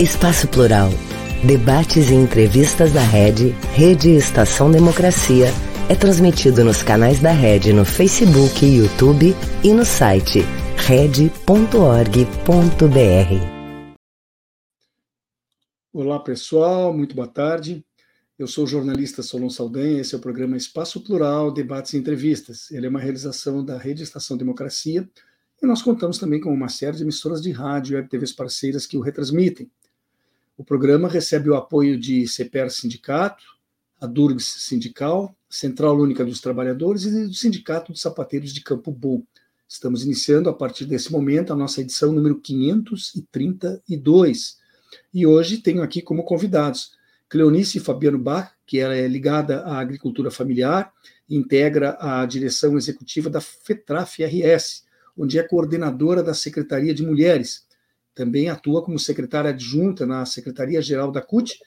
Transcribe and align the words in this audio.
Espaço 0.00 0.48
Plural. 0.48 0.88
Debates 1.44 2.08
e 2.08 2.14
entrevistas 2.14 2.90
da 2.90 3.02
Rede, 3.02 3.50
Rede 3.74 4.08
Estação 4.08 4.70
Democracia, 4.70 5.48
é 5.90 5.94
transmitido 5.94 6.64
nos 6.64 6.82
canais 6.82 7.20
da 7.20 7.32
Rede 7.32 7.70
no 7.70 7.84
Facebook 7.84 8.64
YouTube 8.64 9.36
e 9.62 9.74
no 9.74 9.84
site 9.84 10.40
rede.org.br. 10.86 11.30
Olá 15.92 16.18
pessoal, 16.20 16.96
muito 16.96 17.14
boa 17.14 17.28
tarde. 17.28 17.84
Eu 18.38 18.46
sou 18.46 18.64
o 18.64 18.66
jornalista 18.66 19.22
Solon 19.22 19.50
Saldanha, 19.50 20.00
esse 20.00 20.14
é 20.14 20.18
o 20.18 20.20
programa 20.20 20.56
Espaço 20.56 21.04
Plural, 21.04 21.52
Debates 21.52 21.92
e 21.92 21.98
Entrevistas. 21.98 22.70
Ele 22.70 22.86
é 22.86 22.88
uma 22.88 23.00
realização 23.00 23.62
da 23.62 23.76
Rede 23.76 24.02
Estação 24.02 24.38
Democracia 24.38 25.06
e 25.62 25.66
nós 25.66 25.82
contamos 25.82 26.16
também 26.16 26.40
com 26.40 26.50
uma 26.50 26.70
série 26.70 26.96
de 26.96 27.02
emissoras 27.02 27.42
de 27.42 27.50
rádio 27.50 27.92
e 27.92 27.96
web 27.96 28.08
TVs 28.08 28.32
parceiras 28.32 28.86
que 28.86 28.96
o 28.96 29.02
retransmitem. 29.02 29.70
O 30.60 30.62
programa 30.62 31.08
recebe 31.08 31.48
o 31.48 31.54
apoio 31.54 31.98
de 31.98 32.28
CPR 32.28 32.68
Sindicato, 32.68 33.42
a 33.98 34.06
Durgs 34.06 34.44
Sindical, 34.44 35.34
Central 35.48 35.98
Única 35.98 36.22
dos 36.22 36.38
Trabalhadores 36.38 37.04
e 37.04 37.26
do 37.26 37.32
Sindicato 37.32 37.92
dos 37.92 38.02
Sapateiros 38.02 38.52
de 38.52 38.60
Campo 38.60 38.92
Bom. 38.92 39.22
Estamos 39.66 40.04
iniciando, 40.04 40.50
a 40.50 40.52
partir 40.52 40.84
desse 40.84 41.10
momento, 41.10 41.50
a 41.50 41.56
nossa 41.56 41.80
edição 41.80 42.12
número 42.12 42.38
532. 42.38 44.58
E 45.14 45.26
hoje 45.26 45.62
tenho 45.62 45.82
aqui 45.82 46.02
como 46.02 46.24
convidados 46.24 46.92
Cleonice 47.26 47.80
Fabiano 47.80 48.18
Bach, 48.18 48.52
que 48.66 48.80
ela 48.80 48.94
é 48.94 49.08
ligada 49.08 49.62
à 49.62 49.78
agricultura 49.78 50.30
familiar, 50.30 50.92
integra 51.26 51.96
a 51.98 52.26
direção 52.26 52.76
executiva 52.76 53.30
da 53.30 53.40
FETRAF-RS, 53.40 54.84
onde 55.16 55.38
é 55.38 55.42
coordenadora 55.42 56.22
da 56.22 56.34
Secretaria 56.34 56.92
de 56.92 57.02
Mulheres, 57.02 57.64
também 58.14 58.48
atua 58.48 58.82
como 58.82 58.98
secretária 58.98 59.50
adjunta 59.50 60.04
na 60.04 60.24
Secretaria-Geral 60.26 61.10
da 61.10 61.22
CUT 61.22 61.58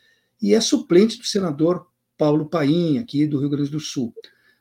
e 0.42 0.54
é 0.54 0.62
suplente 0.62 1.18
do 1.18 1.26
senador 1.26 1.88
Paulo 2.18 2.46
Paim, 2.48 2.98
aqui 2.98 3.26
do 3.26 3.40
Rio 3.40 3.50
Grande 3.50 3.70
do 3.70 3.80
Sul. 3.80 4.14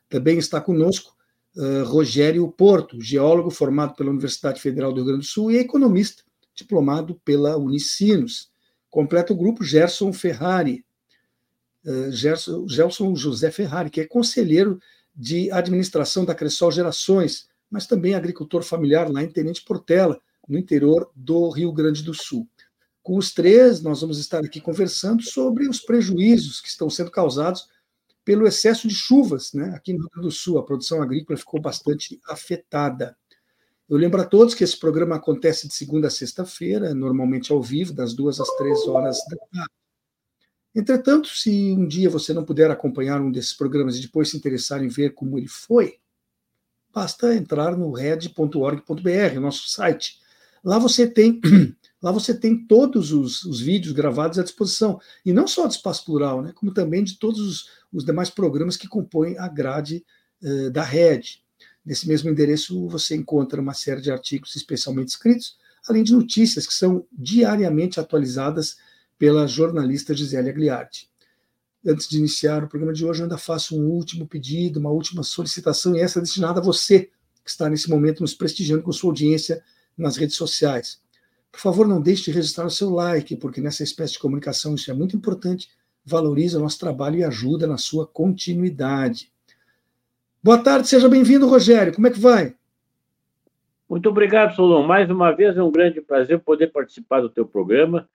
Também 0.09 0.37
está 0.37 0.61
conosco 0.61 1.15
uh, 1.55 1.83
Rogério 1.83 2.47
Porto, 2.51 3.01
geólogo 3.01 3.49
formado 3.49 3.95
pela 3.95 4.09
Universidade 4.09 4.61
Federal 4.61 4.91
do 4.91 4.97
Rio 4.97 5.05
Grande 5.05 5.25
do 5.25 5.29
Sul 5.29 5.51
e 5.51 5.57
economista, 5.57 6.23
diplomado 6.55 7.19
pela 7.25 7.57
Unicinos. 7.57 8.51
Completa 8.89 9.33
o 9.33 9.35
grupo 9.35 9.63
Gerson 9.63 10.13
Ferrari, 10.13 10.85
uh, 11.85 12.11
Gerson, 12.11 12.67
Gelson 12.67 13.15
José 13.15 13.51
Ferrari, 13.51 13.89
que 13.89 14.01
é 14.01 14.05
conselheiro 14.05 14.79
de 15.15 15.51
administração 15.51 16.25
da 16.25 16.33
Cressol 16.33 16.71
Gerações, 16.71 17.47
mas 17.69 17.85
também 17.85 18.15
agricultor 18.15 18.63
familiar 18.63 19.11
lá 19.11 19.23
em 19.23 19.29
Tenente 19.29 19.63
Portela, 19.63 20.19
no 20.47 20.57
interior 20.57 21.09
do 21.15 21.49
Rio 21.49 21.71
Grande 21.71 22.03
do 22.03 22.13
Sul. 22.13 22.47
Com 23.01 23.17
os 23.17 23.33
três, 23.33 23.81
nós 23.81 24.01
vamos 24.01 24.17
estar 24.17 24.39
aqui 24.39 24.61
conversando 24.61 25.21
sobre 25.23 25.67
os 25.67 25.79
prejuízos 25.79 26.61
que 26.61 26.69
estão 26.69 26.89
sendo 26.89 27.11
causados 27.11 27.67
pelo 28.23 28.47
excesso 28.47 28.87
de 28.87 28.95
chuvas. 28.95 29.51
Né? 29.53 29.73
Aqui 29.75 29.93
no 29.93 29.99
Rio 29.99 30.09
Grande 30.09 30.27
do 30.27 30.31
Sul, 30.31 30.57
a 30.57 30.63
produção 30.63 31.01
agrícola 31.01 31.37
ficou 31.37 31.59
bastante 31.59 32.21
afetada. 32.27 33.17
Eu 33.89 33.97
lembro 33.97 34.21
a 34.21 34.25
todos 34.25 34.55
que 34.55 34.63
esse 34.63 34.79
programa 34.79 35.17
acontece 35.17 35.67
de 35.67 35.73
segunda 35.73 36.07
a 36.07 36.11
sexta-feira, 36.11 36.93
normalmente 36.93 37.51
ao 37.51 37.61
vivo, 37.61 37.93
das 37.93 38.13
duas 38.13 38.39
às 38.39 38.49
três 38.55 38.87
horas 38.87 39.17
da 39.29 39.37
tarde. 39.51 39.73
Entretanto, 40.73 41.27
se 41.27 41.71
um 41.73 41.85
dia 41.87 42.09
você 42.09 42.33
não 42.33 42.43
puder 42.43 42.71
acompanhar 42.71 43.21
um 43.21 43.31
desses 43.31 43.53
programas 43.53 43.97
e 43.97 44.01
depois 44.01 44.29
se 44.29 44.37
interessar 44.37 44.83
em 44.83 44.87
ver 44.87 45.13
como 45.13 45.37
ele 45.37 45.47
foi, 45.47 45.99
basta 46.91 47.35
entrar 47.35 47.77
no 47.77 47.91
red.org.br, 47.91 49.39
nosso 49.39 49.69
site, 49.69 50.19
Lá 50.63 50.79
você 50.79 51.05
tem 51.05 51.41
lá 52.01 52.11
você 52.11 52.33
tem 52.33 52.65
todos 52.65 53.11
os, 53.11 53.43
os, 53.43 53.59
vídeos 53.61 53.93
gravados 53.93 54.37
à 54.37 54.43
disposição, 54.43 54.99
e 55.25 55.31
não 55.31 55.47
só 55.47 55.65
do 55.67 55.71
Espaço 55.71 56.05
Plural, 56.05 56.41
né, 56.41 56.51
como 56.53 56.73
também 56.73 57.03
de 57.03 57.17
todos 57.17 57.39
os, 57.39 57.69
os 57.91 58.05
demais 58.05 58.29
programas 58.29 58.75
que 58.75 58.87
compõem 58.87 59.37
a 59.37 59.47
grade 59.47 60.03
uh, 60.41 60.69
da 60.69 60.83
rede. 60.83 61.41
Nesse 61.85 62.07
mesmo 62.07 62.29
endereço 62.29 62.87
você 62.87 63.15
encontra 63.15 63.61
uma 63.61 63.73
série 63.73 64.01
de 64.01 64.11
artigos 64.11 64.55
especialmente 64.55 65.09
escritos, 65.09 65.57
além 65.87 66.03
de 66.03 66.13
notícias 66.13 66.65
que 66.65 66.73
são 66.73 67.05
diariamente 67.11 67.99
atualizadas 67.99 68.77
pela 69.17 69.47
jornalista 69.47 70.13
Gisele 70.13 70.49
Agliardi. 70.49 71.09
Antes 71.85 72.07
de 72.07 72.17
iniciar 72.17 72.63
o 72.63 72.67
programa 72.67 72.93
de 72.93 73.05
hoje, 73.05 73.19
eu 73.19 73.25
ainda 73.25 73.37
faço 73.37 73.77
um 73.77 73.89
último 73.89 74.25
pedido, 74.25 74.79
uma 74.79 74.89
última 74.89 75.23
solicitação, 75.23 75.95
e 75.95 75.99
essa 75.99 76.19
é 76.19 76.21
destinada 76.21 76.61
a 76.61 76.63
você 76.63 77.09
que 77.43 77.49
está 77.49 77.69
nesse 77.69 77.89
momento 77.89 78.21
nos 78.21 78.33
prestigiando 78.33 78.83
com 78.83 78.91
sua 78.93 79.09
audiência 79.09 79.61
nas 79.97 80.17
redes 80.17 80.35
sociais. 80.35 81.01
Por 81.51 81.59
favor, 81.59 81.87
não 81.87 82.01
deixe 82.01 82.25
de 82.25 82.31
registrar 82.31 82.65
o 82.65 82.71
seu 82.71 82.89
like, 82.89 83.35
porque 83.37 83.61
nessa 83.61 83.83
espécie 83.83 84.13
de 84.13 84.19
comunicação 84.19 84.73
isso 84.73 84.89
é 84.89 84.93
muito 84.93 85.15
importante, 85.15 85.69
valoriza 86.03 86.57
o 86.57 86.61
nosso 86.61 86.79
trabalho 86.79 87.17
e 87.17 87.23
ajuda 87.23 87.67
na 87.67 87.77
sua 87.77 88.07
continuidade. 88.07 89.31
Boa 90.41 90.57
tarde, 90.57 90.87
seja 90.87 91.07
bem-vindo, 91.07 91.47
Rogério. 91.47 91.93
Como 91.93 92.07
é 92.07 92.11
que 92.11 92.19
vai? 92.19 92.55
Muito 93.87 94.09
obrigado, 94.09 94.55
Solon. 94.55 94.85
Mais 94.85 95.09
uma 95.09 95.31
vez 95.31 95.55
é 95.55 95.61
um 95.61 95.71
grande 95.71 96.01
prazer 96.01 96.39
poder 96.39 96.71
participar 96.71 97.21
do 97.21 97.29
teu 97.29 97.45
programa. 97.45 98.09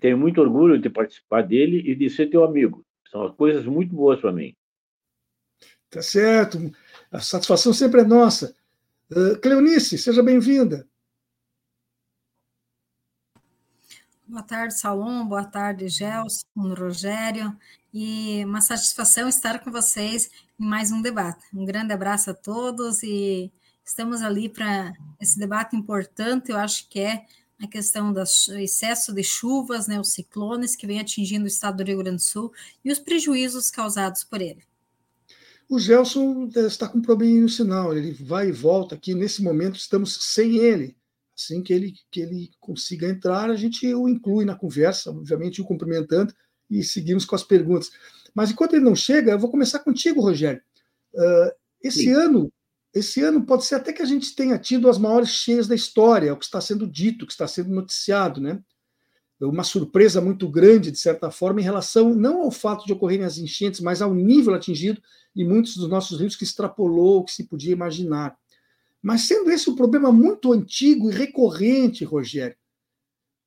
Tenho 0.00 0.16
muito 0.16 0.40
orgulho 0.40 0.78
de 0.78 0.88
participar 0.88 1.42
dele 1.42 1.82
e 1.84 1.94
de 1.94 2.08
ser 2.08 2.30
teu 2.30 2.44
amigo. 2.44 2.84
São 3.10 3.30
coisas 3.32 3.64
muito 3.64 3.94
boas 3.94 4.20
para 4.20 4.32
mim. 4.32 4.54
Tá 5.90 6.00
certo. 6.00 6.58
A 7.10 7.20
satisfação 7.20 7.72
sempre 7.72 8.00
é 8.00 8.04
nossa. 8.04 8.56
Uh, 9.10 9.38
Cleonice, 9.40 9.98
seja 9.98 10.22
bem-vinda. 10.22 10.88
Boa 14.26 14.42
tarde, 14.42 14.72
Salom. 14.72 15.26
Boa 15.26 15.44
tarde, 15.44 15.86
Gelson, 15.86 16.46
Rogério. 16.56 17.54
E 17.92 18.42
uma 18.46 18.62
satisfação 18.62 19.28
estar 19.28 19.58
com 19.62 19.70
vocês 19.70 20.30
em 20.58 20.64
mais 20.64 20.90
um 20.90 21.02
debate. 21.02 21.44
Um 21.52 21.66
grande 21.66 21.92
abraço 21.92 22.30
a 22.30 22.34
todos 22.34 23.02
e 23.02 23.52
estamos 23.84 24.22
ali 24.22 24.48
para 24.48 24.94
esse 25.20 25.38
debate 25.38 25.76
importante. 25.76 26.50
Eu 26.50 26.56
acho 26.56 26.88
que 26.88 27.00
é 27.00 27.26
a 27.62 27.66
questão 27.66 28.14
do 28.14 28.22
excesso 28.58 29.12
de 29.12 29.22
chuvas, 29.22 29.86
né, 29.86 30.00
os 30.00 30.12
ciclones 30.12 30.74
que 30.74 30.86
vem 30.86 31.00
atingindo 31.00 31.44
o 31.44 31.48
estado 31.48 31.76
do 31.76 31.86
Rio 31.86 31.98
Grande 31.98 32.16
do 32.16 32.22
Sul 32.22 32.50
e 32.82 32.90
os 32.90 32.98
prejuízos 32.98 33.70
causados 33.70 34.24
por 34.24 34.40
ele. 34.40 34.62
O 35.68 35.78
Gelson 35.78 36.48
está 36.54 36.88
com 36.88 36.96
um 36.98 37.02
probleminha 37.02 37.42
no 37.42 37.48
sinal, 37.48 37.94
ele 37.94 38.12
vai 38.12 38.48
e 38.48 38.52
volta 38.52 38.94
aqui. 38.94 39.14
Nesse 39.14 39.42
momento, 39.42 39.76
estamos 39.76 40.32
sem 40.32 40.56
ele. 40.56 40.96
Assim 41.36 41.62
que 41.62 41.72
ele, 41.72 41.94
que 42.10 42.20
ele 42.20 42.50
consiga 42.60 43.08
entrar, 43.08 43.50
a 43.50 43.56
gente 43.56 43.92
o 43.92 44.08
inclui 44.08 44.44
na 44.44 44.54
conversa, 44.54 45.10
obviamente 45.10 45.60
o 45.60 45.64
cumprimentando 45.64 46.32
e 46.70 46.82
seguimos 46.82 47.24
com 47.24 47.34
as 47.34 47.42
perguntas. 47.42 47.90
Mas 48.34 48.50
enquanto 48.50 48.74
ele 48.74 48.84
não 48.84 48.94
chega, 48.94 49.32
eu 49.32 49.38
vou 49.38 49.50
começar 49.50 49.80
contigo, 49.80 50.20
Rogério. 50.20 50.62
Uh, 51.12 51.50
esse 51.82 52.04
Sim. 52.04 52.12
ano, 52.12 52.52
esse 52.94 53.20
ano 53.22 53.44
pode 53.44 53.64
ser 53.64 53.74
até 53.74 53.92
que 53.92 54.02
a 54.02 54.06
gente 54.06 54.34
tenha 54.34 54.58
tido 54.58 54.88
as 54.88 54.98
maiores 54.98 55.28
cheias 55.28 55.66
da 55.66 55.74
história, 55.74 56.28
é 56.28 56.32
o 56.32 56.36
que 56.36 56.44
está 56.44 56.60
sendo 56.60 56.86
dito, 56.86 57.24
o 57.24 57.26
que 57.26 57.32
está 57.32 57.46
sendo 57.46 57.70
noticiado, 57.70 58.40
né? 58.40 58.60
Uma 59.40 59.64
surpresa 59.64 60.20
muito 60.20 60.48
grande, 60.48 60.90
de 60.90 60.98
certa 60.98 61.30
forma, 61.30 61.60
em 61.60 61.64
relação 61.64 62.14
não 62.14 62.42
ao 62.42 62.50
fato 62.50 62.86
de 62.86 62.92
ocorrerem 62.92 63.26
as 63.26 63.36
enchentes, 63.36 63.80
mas 63.80 64.00
ao 64.00 64.14
nível 64.14 64.54
atingido 64.54 65.02
em 65.36 65.46
muitos 65.46 65.76
dos 65.76 65.88
nossos 65.88 66.18
rios 66.20 66.36
que 66.36 66.44
extrapolou 66.44 67.18
o 67.18 67.24
que 67.24 67.32
se 67.32 67.44
podia 67.44 67.72
imaginar. 67.72 68.36
Mas 69.04 69.28
sendo 69.28 69.50
esse 69.50 69.68
um 69.68 69.76
problema 69.76 70.10
muito 70.10 70.50
antigo 70.50 71.10
e 71.10 71.14
recorrente, 71.14 72.06
Rogério, 72.06 72.56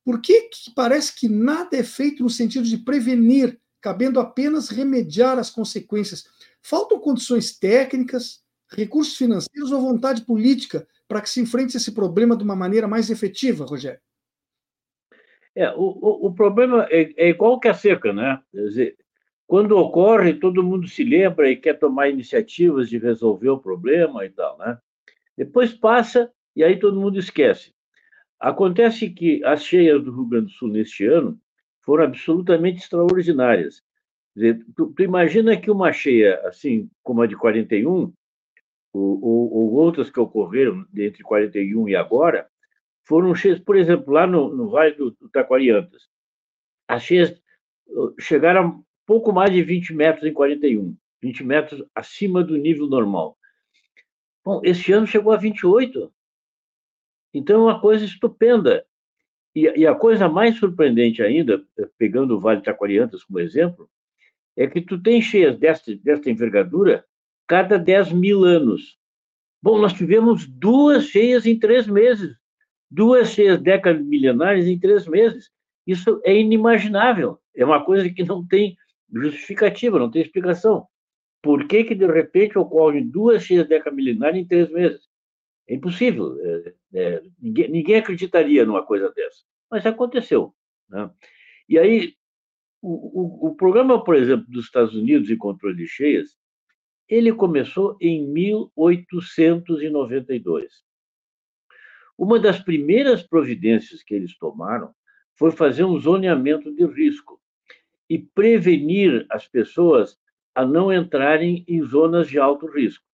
por 0.06 0.22
que, 0.22 0.44
que 0.44 0.72
parece 0.75 1.19
que 1.19 1.28
nada 1.28 1.75
é 1.75 1.81
feito 1.81 2.22
no 2.22 2.29
sentido 2.29 2.63
de 2.63 2.78
prevenir, 2.78 3.59
cabendo 3.81 4.19
apenas 4.19 4.69
remediar 4.69 5.39
as 5.39 5.50
consequências? 5.50 6.25
Faltam 6.62 7.00
condições 7.00 7.57
técnicas, 7.57 8.44
recursos 8.69 9.18
financeiros 9.18 9.71
ou 9.71 9.81
vontade 9.81 10.21
política 10.21 10.88
para 11.07 11.21
que 11.21 11.30
se 11.30 11.42
enfrente 11.42 11.75
esse 11.75 11.92
problema 11.92 12.38
de 12.38 12.44
uma 12.44 12.56
maneira 12.56 12.88
mais 12.88 13.10
efetiva, 13.10 13.65
Rogério? 13.65 14.00
É, 15.56 15.71
o, 15.71 15.80
o, 15.80 16.27
o 16.27 16.33
problema 16.36 16.86
é, 16.92 17.12
é, 17.18 17.30
igual 17.30 17.60
que 17.60 17.68
a 17.68 17.74
seca, 17.74 18.13
né? 18.13 18.39
Dizer, 18.53 18.95
quando 19.48 19.75
ocorre, 19.75 20.36
todo 20.36 20.62
mundo 20.62 20.88
se 20.88 21.03
lembra 21.03 21.50
e 21.50 21.56
quer 21.56 21.80
tomar 21.80 22.10
iniciativas 22.10 22.88
de 22.88 23.00
resolver 23.00 23.50
o 23.50 23.60
problema 23.60 24.24
e 24.24 24.30
tal, 24.30 24.56
né? 24.60 24.77
Depois 25.38 25.74
passa 25.74 26.31
e 26.56 26.63
aí 26.63 26.80
todo 26.80 27.00
mundo 27.00 27.19
esquece. 27.19 27.72
Acontece 28.39 29.10
que 29.10 29.44
as 29.44 29.63
cheias 29.63 30.04
do 30.04 30.12
Rio 30.12 30.25
Grande 30.25 30.48
do 30.48 30.51
Sul 30.51 30.69
neste 30.69 31.06
ano 31.06 31.39
foram 31.81 32.06
absolutamente 32.06 32.80
extraordinárias. 32.80 33.81
Dizer, 34.36 34.63
tu, 34.75 34.94
tu, 34.94 35.04
imagina 35.04 35.56
que 35.57 35.72
uma 35.72 35.92
cheia 35.92 36.39
assim 36.48 36.89
como 37.04 37.22
a 37.22 37.28
de 37.28 37.36
41, 37.36 38.13
ou, 38.94 39.24
ou, 39.24 39.54
ou, 39.54 39.74
outras 39.74 40.10
que 40.10 40.19
ocorreram 40.19 40.86
entre 40.95 41.24
41 41.24 41.89
e 41.89 41.95
agora, 41.95 42.48
foram 43.04 43.34
cheias, 43.34 43.60
por 43.60 43.75
exemplo, 43.75 44.13
lá 44.13 44.28
no, 44.28 44.54
no 44.54 44.69
Vale 44.69 44.95
do, 44.95 45.12
do 45.12 45.30
Taquariantas. 45.30 46.07
As 46.88 47.04
cheias 47.04 47.31
uh, 47.88 48.13
chegaram 48.19 48.68
a 48.68 48.80
pouco 49.06 49.31
mais 49.31 49.51
de 49.51 49.63
20 49.63 49.94
metros 49.94 50.25
em 50.25 50.34
41, 50.34 50.95
20 51.22 51.44
metros 51.44 51.84
acima 51.95 52.44
do 52.44 52.57
nível 52.57 52.88
normal. 52.88 53.37
Bom, 54.48 54.62
esse 54.64 54.94
ano 54.94 55.06
chegou 55.06 55.34
a 55.34 55.36
28. 55.36 56.10
Então 57.34 57.58
é 57.58 57.74
uma 57.74 57.82
coisa 57.82 58.06
estupenda. 58.06 58.86
E, 59.54 59.64
e, 59.82 59.86
a 59.86 59.94
coisa 59.94 60.30
mais 60.30 60.56
surpreendente 60.56 61.22
ainda, 61.22 61.62
pegando 61.98 62.34
o 62.34 62.40
Vale 62.40 62.62
Taquariantas 62.62 63.26
como 63.26 63.42
exemplo, 63.42 63.90
é 64.56 64.66
que 64.66 64.80
tu 64.80 65.04
tem 65.04 65.22
cheias 65.22 65.60
desta, 65.60 65.94
desta 65.98 66.32
envergadura 66.32 67.04
cada 67.46 67.78
10 67.78 68.14
mil 68.14 68.46
anos. 68.46 68.98
Bom, 69.62 69.80
nós 69.80 69.92
tivemos 69.92 70.48
duas 70.48 71.08
cheias 71.08 71.46
em 71.46 71.60
três 71.60 71.86
meses, 71.86 72.34
duas 72.90 73.32
cheias 73.32 73.62
décadas 73.62 74.02
milenares 74.02 74.66
em 74.66 74.80
três 74.80 75.06
meses. 75.06 75.52
Isso 75.86 76.22
é 76.24 76.34
inimaginável, 76.34 77.38
é 77.54 77.66
uma 77.66 77.84
coisa 77.84 78.10
que 78.10 78.24
não 78.24 78.48
tem 78.48 78.78
justificativa, 79.12 80.00
não 80.00 80.10
tem 80.10 80.22
explicação. 80.22 80.88
Por 81.42 81.68
que, 81.68 81.84
que 81.84 81.95
de 81.95 82.07
repente 82.07 82.57
ocorrem 82.57 83.06
duas 83.07 83.44
cheias 83.44 83.68
decamilenares 83.68 84.39
em 84.39 84.45
três 84.45 84.69
meses? 84.69 85.01
É 85.68 85.75
impossível. 85.75 86.39
É, 86.42 86.74
é, 86.94 87.22
ninguém, 87.39 87.69
ninguém, 87.69 87.98
acreditaria 87.98 88.66
numa 88.66 88.86
coisa 88.86 89.12
dessa. 89.12 89.44
Mas 89.69 89.86
aconteceu. 89.86 90.56
Né? 90.89 91.12
E 91.68 91.78
aí, 91.78 92.16
o, 92.81 92.92
o, 92.92 93.50
o, 93.50 93.56
programa, 93.56 94.01
por 94.04 94.16
exemplo, 94.16 94.45
dos 94.50 94.66
Estados 94.66 94.95
Unidos 94.95 95.28
de 95.28 95.36
controle 95.36 95.75
de 95.75 95.86
cheias, 95.88 96.36
ele 97.07 97.31
começou 97.34 97.95
em 98.01 98.28
1892. 98.28 100.84
Uma 102.18 102.39
das 102.39 102.60
primeiras 102.60 103.22
providências 103.22 104.01
que 104.01 104.16
eles 104.16 104.36
tomaram 104.38 104.95
foi 105.36 105.51
fazer 105.51 105.84
um 105.84 106.00
zoneamento 106.00 106.74
de 106.74 106.86
risco 106.86 107.39
e 108.10 108.18
prevenir 108.18 109.28
as 109.30 109.45
pessoas 109.48 110.18
a 110.57 110.65
não 110.65 110.92
entrarem 110.92 111.63
em 111.68 111.83
zonas 111.83 112.27
de 112.27 112.39
alto 112.39 112.65
risco. 112.65 113.06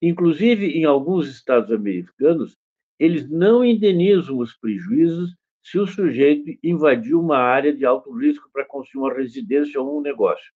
Inclusive, 0.00 0.64
em 0.78 0.84
alguns 0.84 1.28
estados 1.28 1.72
americanos, 1.72 2.56
eles 3.00 3.28
não 3.28 3.64
indenizam 3.64 4.38
os 4.38 4.54
prejuízos 4.56 5.34
se 5.60 5.76
o 5.76 5.88
sujeito 5.88 6.56
invadiu 6.62 7.20
uma 7.20 7.36
área 7.36 7.74
de 7.74 7.84
alto 7.84 8.16
risco 8.16 8.48
para 8.52 8.64
construir 8.64 9.02
uma 9.02 9.12
residência 9.12 9.80
ou 9.80 9.98
um 9.98 10.00
negócio. 10.00 10.52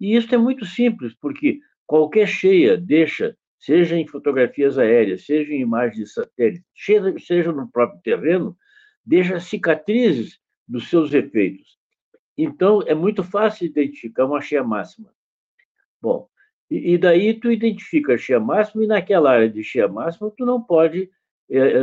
E 0.00 0.16
isso 0.16 0.34
é 0.34 0.38
muito 0.38 0.66
simples, 0.66 1.14
porque 1.14 1.60
qualquer 1.86 2.26
cheia 2.26 2.76
deixa, 2.76 3.36
seja 3.60 3.96
em 3.96 4.08
fotografias 4.08 4.76
aéreas, 4.76 5.24
seja 5.24 5.52
em 5.52 5.60
imagens 5.60 5.98
de 5.98 6.12
satélite, 6.12 6.64
seja 7.24 7.52
no 7.52 7.70
próprio 7.70 8.02
terreno, 8.02 8.56
deixa 9.06 9.38
cicatrizes 9.38 10.40
dos 10.66 10.90
seus 10.90 11.14
efeitos. 11.14 11.78
Então, 12.36 12.82
é 12.82 12.94
muito 12.94 13.22
fácil 13.22 13.66
identificar 13.66 14.24
uma 14.24 14.40
cheia 14.40 14.64
máxima. 14.64 15.12
Bom, 16.00 16.28
e, 16.70 16.96
daí 16.96 17.34
tu 17.34 17.52
identifica 17.52 18.14
a 18.14 18.18
cheia 18.18 18.40
máxima 18.40 18.84
e 18.84 18.86
naquela 18.86 19.30
área 19.30 19.48
de 19.48 19.62
cheia 19.62 19.86
máxima 19.86 20.32
tu 20.36 20.46
não 20.46 20.60
pode 20.60 21.10
é, 21.50 21.58
é, 21.58 21.82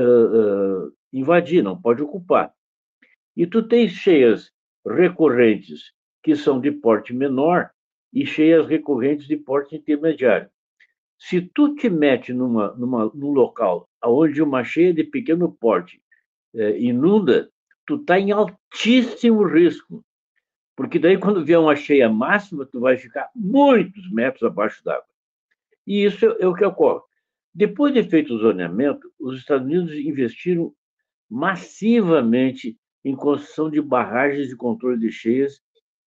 invadir, 1.13 1.63
não 1.63 1.80
pode 1.80 2.01
ocupar. 2.01 2.51
E 3.38 3.46
tu 3.46 3.62
tens 3.62 3.92
cheias 3.92 4.51
recorrentes 4.86 5.94
que 6.24 6.36
são 6.36 6.60
de 6.60 6.72
porte 6.72 7.13
menor 7.13 7.69
e 8.12 8.25
cheias 8.25 8.68
recorrentes 8.68 9.28
de 9.28 9.38
porte 9.38 9.75
intermediário. 9.75 10.50
Se 11.19 11.40
tu 11.42 11.75
te 11.75 11.90
mete 11.90 12.34
numa, 12.34 12.74
numa, 12.74 13.12
num 13.13 13.31
local 13.31 13.88
onde 14.04 14.42
uma 14.42 14.63
cheia 14.63 14.94
de 14.94 15.04
pequeno 15.04 15.52
porte 15.52 16.02
é, 16.56 16.80
inunda, 16.80 17.50
tu 17.86 17.98
está 17.98 18.19
em 18.19 18.31
altíssimo 18.31 19.44
risco 19.44 20.04
porque 20.80 20.98
daí 20.98 21.18
quando 21.18 21.44
vier 21.44 21.60
uma 21.60 21.76
cheia 21.76 22.08
máxima, 22.08 22.66
tu 22.66 22.80
vai 22.80 22.96
ficar 22.96 23.30
muitos 23.36 24.10
metros 24.10 24.44
abaixo 24.44 24.81
d'água. 24.81 25.04
E 25.86 26.06
isso 26.06 26.26
é, 26.26 26.38
é 26.40 26.48
o 26.48 26.54
que 26.54 26.64
ocorre. 26.64 27.02
Depois 27.54 27.94
de 27.94 28.02
feito 28.02 28.34
o 28.34 28.38
zoneamento, 28.38 29.12
os 29.20 29.38
Estados 29.38 29.68
Unidos 29.68 29.92
investiram 29.92 30.74
massivamente 31.30 32.80
em 33.04 33.14
construção 33.14 33.70
de 33.70 33.81
barragens 33.81 34.48
de 34.48 34.56
controle 34.56 34.98
de 34.98 35.12
cheias 35.12 35.62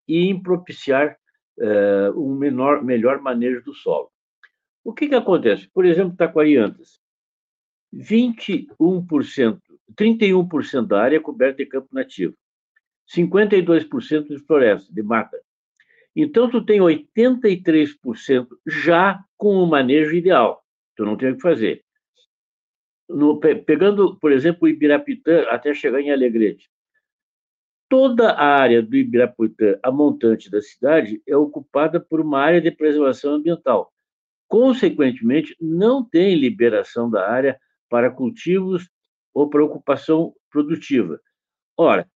e 0.09 0.21
em 0.21 0.43
propiciar 0.43 1.19
uh, 1.59 2.19
um 2.19 2.35
menor, 2.35 2.83
melhor 2.83 3.21
manejo 3.21 3.63
do 3.63 3.75
solo. 3.75 4.11
O 4.83 4.95
que, 4.95 5.07
que 5.07 5.15
acontece? 5.15 5.69
Por 5.69 5.85
exemplo, 5.85 6.17
Taquariantas. 6.17 6.99
21%, 7.95 9.61
31% 9.95 10.87
da 10.87 11.03
área 11.03 11.19
é 11.19 11.21
coberta 11.21 11.59
de 11.59 11.67
campo 11.67 11.89
nativo. 11.93 12.35
52% 13.09 14.29
de 14.29 14.39
floresta, 14.41 14.93
de 14.93 15.03
mata. 15.03 15.39
Então, 16.15 16.51
tu 16.51 16.65
tem 16.65 16.81
83% 16.81 18.47
já 18.67 19.25
com 19.37 19.57
o 19.63 19.67
manejo 19.67 20.15
ideal. 20.15 20.63
Tu 20.97 21.05
não 21.05 21.17
tem 21.17 21.31
o 21.31 21.37
que 21.37 21.43
fazer. 21.43 21.85
No, 23.09 23.39
pegando, 23.39 24.17
por 24.19 24.33
exemplo, 24.33 24.61
o 24.63 24.69
Ibirapitã 24.69 25.43
até 25.49 25.75
chegar 25.75 26.01
em 26.01 26.13
Alegrete. 26.13 26.71
Toda 27.89 28.31
a 28.31 28.47
área 28.47 28.83
do 28.83 28.97
Ibirapitã, 28.97 29.79
a 29.83 29.91
montante 29.91 30.51
da 30.51 30.61
cidade, 30.63 31.23
é 31.27 31.37
ocupada 31.37 32.01
por 32.01 32.21
uma 32.21 32.41
área 32.41 32.61
de 32.61 32.71
preservação 32.71 33.35
ambiental. 33.35 33.93
Consequentemente, 34.49 35.57
não 35.61 36.05
tem 36.05 36.35
liberação 36.35 37.11
da 37.11 37.29
área 37.29 37.59
para 37.89 38.11
cultivos 38.11 38.89
ou 39.35 39.49
para 39.49 39.65
ocupação 39.65 40.35
produtiva. 40.51 41.21
Ora, 41.77 42.07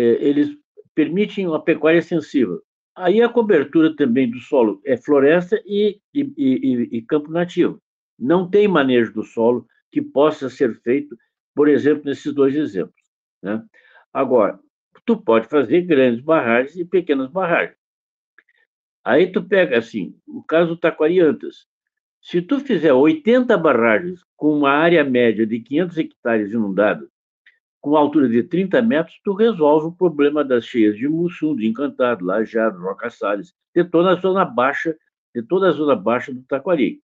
eles 0.00 0.56
permitem 0.94 1.46
uma 1.46 1.62
pecuária 1.62 1.98
extensiva. 1.98 2.60
Aí 2.96 3.22
a 3.22 3.28
cobertura 3.28 3.94
também 3.94 4.28
do 4.28 4.40
solo 4.40 4.80
é 4.84 4.96
floresta 4.96 5.62
e, 5.64 6.00
e, 6.12 6.32
e, 6.36 6.98
e 6.98 7.02
campo 7.02 7.30
nativo. 7.30 7.80
Não 8.18 8.50
tem 8.50 8.66
manejo 8.66 9.12
do 9.12 9.22
solo 9.22 9.66
que 9.90 10.02
possa 10.02 10.50
ser 10.50 10.74
feito, 10.82 11.16
por 11.54 11.68
exemplo, 11.68 12.02
nesses 12.04 12.34
dois 12.34 12.56
exemplos. 12.56 13.00
Né? 13.42 13.64
Agora, 14.12 14.58
tu 15.06 15.16
pode 15.16 15.48
fazer 15.48 15.82
grandes 15.82 16.20
barragens 16.20 16.76
e 16.76 16.84
pequenas 16.84 17.30
barragens. 17.30 17.78
Aí 19.04 19.30
tu 19.32 19.42
pega 19.42 19.78
assim, 19.78 20.14
o 20.26 20.42
caso 20.42 20.74
do 20.74 20.76
Taquariantas. 20.76 21.66
Se 22.20 22.42
tu 22.42 22.60
fizer 22.60 22.92
80 22.92 23.56
barragens 23.56 24.20
com 24.36 24.52
uma 24.52 24.70
área 24.70 25.02
média 25.04 25.46
de 25.46 25.60
500 25.60 25.98
hectares 25.98 26.52
inundados, 26.52 27.08
com 27.88 27.96
altura 27.96 28.28
de 28.28 28.42
30 28.42 28.82
metros, 28.82 29.18
tu 29.24 29.32
resolve 29.32 29.86
o 29.86 29.92
problema 29.92 30.44
das 30.44 30.66
cheias 30.66 30.94
de 30.96 31.08
Mussum, 31.08 31.56
de 31.56 31.66
Encantado, 31.66 32.22
Lajado, 32.24 32.78
Roca 32.78 33.08
Salles, 33.08 33.54
de 33.74 33.82
toda 33.82 34.12
a 34.12 34.16
zona 34.16 34.44
baixa, 34.44 34.94
de 35.34 35.42
toda 35.42 35.70
a 35.70 35.72
zona 35.72 35.96
baixa 35.96 36.30
do 36.32 36.42
Taquari. 36.42 37.00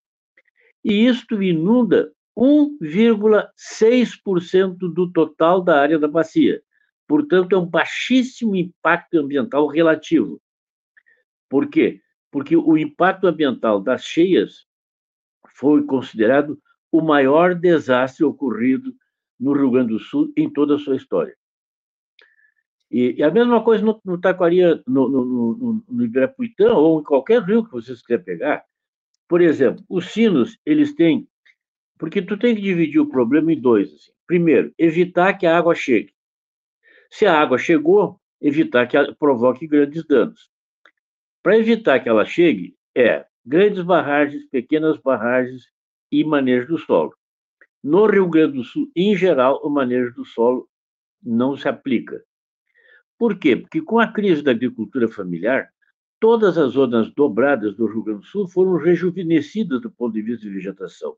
E 0.85 1.07
isto 1.07 1.43
inunda 1.43 2.13
1,6% 2.37 4.77
do 4.77 5.11
total 5.11 5.63
da 5.63 5.81
área 5.81 5.99
da 5.99 6.07
bacia. 6.07 6.63
Portanto, 7.09 7.55
é 7.55 7.59
um 7.59 7.67
baixíssimo 7.67 8.55
impacto 8.55 9.19
ambiental 9.19 9.67
relativo. 9.67 10.39
Por 11.49 11.69
quê? 11.69 12.03
Porque 12.31 12.55
o 12.57 12.77
impacto 12.77 13.27
ambiental 13.27 13.81
das 13.81 14.05
cheias 14.05 14.67
foi 15.55 15.83
considerado 15.85 16.61
o 16.93 17.01
maior 17.01 17.55
desastre 17.55 18.23
ocorrido 18.25 18.95
no 19.39 19.53
Rio 19.53 19.71
Grande 19.71 19.93
do 19.93 19.99
Sul 19.99 20.33
em 20.37 20.51
toda 20.51 20.77
a 20.77 20.79
sua 20.79 20.97
história. 20.97 21.35
E, 22.91 23.17
e 23.19 23.23
a 23.23 23.31
mesma 23.31 23.63
coisa 23.63 23.85
no, 23.85 24.01
no 24.05 24.21
Taquaria, 24.21 24.83
no, 24.87 25.09
no, 25.09 25.25
no, 25.25 25.85
no 25.89 26.05
Ibirapuitã, 26.05 26.75
ou 26.75 27.01
em 27.01 27.05
qualquer 27.05 27.43
rio 27.43 27.65
que 27.65 27.73
vocês 27.73 28.01
quiserem 28.01 28.25
pegar. 28.25 28.65
Por 29.29 29.41
exemplo, 29.41 29.85
os 29.89 30.13
sinos, 30.13 30.59
eles 30.65 30.95
têm. 30.95 31.27
Porque 31.99 32.23
tu 32.23 32.37
tem 32.37 32.55
que 32.55 32.61
dividir 32.61 33.01
o 33.01 33.09
problema 33.09 33.53
em 33.53 33.61
dois. 33.61 33.93
Assim. 33.93 34.13
Primeiro, 34.27 34.73
evitar 34.79 35.35
que 35.35 35.47
a 35.47 35.57
água 35.57 35.75
chegue. 35.75 36.15
Se 37.11 37.27
a 37.27 37.37
água 37.37 37.59
chegou, 37.59 38.21
evitar 38.41 38.87
que 38.87 38.97
ela 38.97 39.15
provoque 39.15 39.67
grandes 39.67 40.05
danos. 40.07 40.51
Para 41.43 41.59
evitar 41.59 42.01
que 42.01 42.09
ela 42.09 42.25
chegue, 42.25 42.77
é 42.95 43.27
grandes 43.45 43.83
barragens, 43.83 44.47
pequenas 44.51 44.97
barragens 44.99 45.65
e 46.11 46.25
manejo 46.25 46.69
do 46.69 46.79
solo. 46.79 47.13
No 47.85 48.07
Rio 48.07 48.27
Grande 48.27 48.55
do 48.55 48.65
Sul, 48.65 48.91
em 48.97 49.15
geral, 49.15 49.61
o 49.63 49.69
manejo 49.69 50.15
do 50.15 50.25
solo 50.25 50.67
não 51.23 51.55
se 51.55 51.69
aplica. 51.69 52.25
Por 53.19 53.39
quê? 53.39 53.57
Porque 53.57 53.83
com 53.83 53.99
a 53.99 54.11
crise 54.11 54.41
da 54.41 54.53
agricultura 54.53 55.07
familiar, 55.07 55.69
todas 56.19 56.57
as 56.57 56.73
zonas 56.73 57.13
dobradas 57.13 57.77
do 57.77 57.85
Rio 57.85 58.03
Grande 58.03 58.21
do 58.21 58.27
Sul 58.27 58.49
foram 58.49 58.77
rejuvenescidas 58.77 59.83
do 59.83 59.91
ponto 59.91 60.15
de 60.15 60.23
vista 60.23 60.47
de 60.47 60.55
vegetação. 60.55 61.15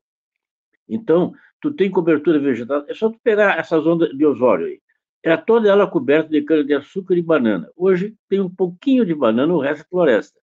Então, 0.89 1.33
tu 1.61 1.71
tem 1.71 1.89
cobertura 1.89 2.37
vegetal, 2.37 2.83
é 2.89 2.93
só 2.93 3.09
tu 3.09 3.17
pegar 3.23 3.57
essa 3.57 3.79
zona 3.79 4.13
de 4.13 4.25
Osório 4.25 4.65
aí. 4.67 4.81
Era 5.23 5.37
toda 5.37 5.69
ela 5.69 5.89
coberta 5.89 6.29
de 6.29 6.41
cana-de-açúcar 6.41 7.15
e 7.15 7.21
banana. 7.21 7.71
Hoje 7.77 8.13
tem 8.27 8.41
um 8.41 8.53
pouquinho 8.53 9.05
de 9.05 9.15
banana, 9.15 9.53
o 9.53 9.61
resto 9.61 9.83
é 9.83 9.89
floresta. 9.89 10.37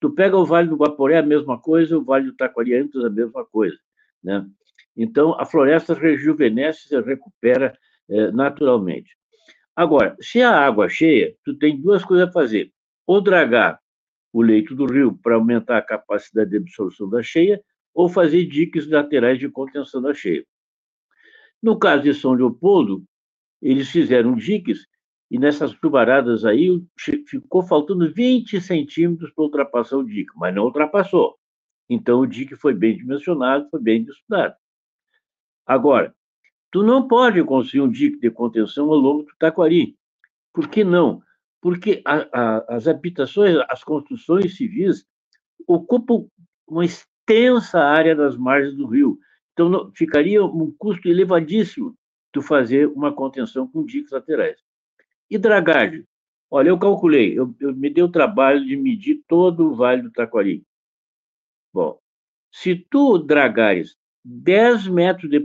Tu 0.00 0.10
pega 0.12 0.34
o 0.34 0.46
Vale 0.46 0.70
do 0.70 0.76
Guaporé, 0.76 1.18
a 1.18 1.22
mesma 1.22 1.58
coisa, 1.60 1.98
o 1.98 2.02
Vale 2.02 2.24
do 2.24 2.36
Taquariantos, 2.36 3.04
a 3.04 3.10
mesma 3.10 3.44
coisa. 3.44 3.76
Né? 4.24 4.46
Então, 4.96 5.38
a 5.38 5.44
floresta 5.44 5.94
rejuvenesce, 5.94 6.88
se 6.88 7.00
recupera 7.00 7.76
é, 8.08 8.30
naturalmente. 8.30 9.16
Agora, 9.74 10.16
se 10.20 10.40
a 10.40 10.50
água 10.50 10.88
cheia, 10.88 11.34
tu 11.44 11.54
tem 11.54 11.80
duas 11.80 12.04
coisas 12.04 12.28
a 12.28 12.32
fazer. 12.32 12.72
Ou 13.06 13.20
dragar 13.20 13.78
o 14.32 14.42
leito 14.42 14.74
do 14.74 14.86
rio 14.86 15.18
para 15.22 15.34
aumentar 15.34 15.78
a 15.78 15.82
capacidade 15.82 16.50
de 16.50 16.56
absorção 16.56 17.08
da 17.08 17.22
cheia, 17.22 17.62
ou 17.94 18.08
fazer 18.08 18.44
diques 18.46 18.88
laterais 18.88 19.38
de 19.38 19.48
contenção 19.48 20.02
da 20.02 20.12
cheia. 20.12 20.44
No 21.62 21.78
caso 21.78 22.02
de 22.02 22.14
São 22.14 22.32
Leopoldo, 22.32 23.02
eles 23.62 23.88
fizeram 23.90 24.34
diques 24.34 24.86
e 25.30 25.38
nessas 25.38 25.72
chuvaradas 25.72 26.44
aí 26.44 26.82
ficou 27.26 27.62
faltando 27.62 28.12
20 28.12 28.60
centímetros 28.60 29.32
para 29.32 29.44
ultrapassar 29.44 29.96
o 29.96 30.04
dique, 30.04 30.32
mas 30.36 30.54
não 30.54 30.64
ultrapassou. 30.64 31.36
Então 31.88 32.20
o 32.20 32.26
dique 32.26 32.54
foi 32.54 32.74
bem 32.74 32.96
dimensionado, 32.96 33.68
foi 33.70 33.80
bem 33.80 34.02
estudado. 34.02 34.54
Agora, 35.66 36.14
tu 36.70 36.82
não 36.82 37.08
pode 37.08 37.42
construir 37.42 37.80
um 37.80 37.90
dique 37.90 38.18
de 38.18 38.30
contenção 38.30 38.90
ao 38.90 38.96
longo 38.96 39.24
do 39.24 39.32
Taquari. 39.38 39.96
Por 40.52 40.68
que 40.68 40.84
não? 40.84 41.20
Porque 41.60 42.02
a, 42.04 42.28
a, 42.32 42.76
as 42.76 42.86
habitações, 42.86 43.56
as 43.68 43.82
construções 43.82 44.56
civis 44.56 45.04
ocupam 45.66 46.26
uma 46.66 46.84
extensa 46.84 47.80
área 47.80 48.14
das 48.14 48.36
margens 48.36 48.76
do 48.76 48.86
rio. 48.86 49.18
Então, 49.52 49.68
não, 49.68 49.90
ficaria 49.92 50.44
um 50.44 50.72
custo 50.78 51.08
elevadíssimo 51.08 51.96
tu 52.30 52.40
fazer 52.40 52.86
uma 52.88 53.12
contenção 53.12 53.66
com 53.66 53.84
diques 53.84 54.12
laterais. 54.12 54.60
E 55.28 55.38
dragagem? 55.38 56.06
Olha, 56.50 56.68
eu 56.68 56.78
calculei, 56.78 57.36
eu, 57.36 57.52
eu 57.58 57.74
me 57.74 57.90
dei 57.90 58.04
o 58.04 58.10
trabalho 58.10 58.64
de 58.64 58.76
medir 58.76 59.22
todo 59.26 59.70
o 59.70 59.74
Vale 59.74 60.02
do 60.02 60.12
Taquari. 60.12 60.62
Bom, 61.72 61.98
se 62.52 62.76
tu 62.76 63.18
dragares 63.18 63.96
10 64.28 64.88
metros 64.88 65.30
de 65.30 65.40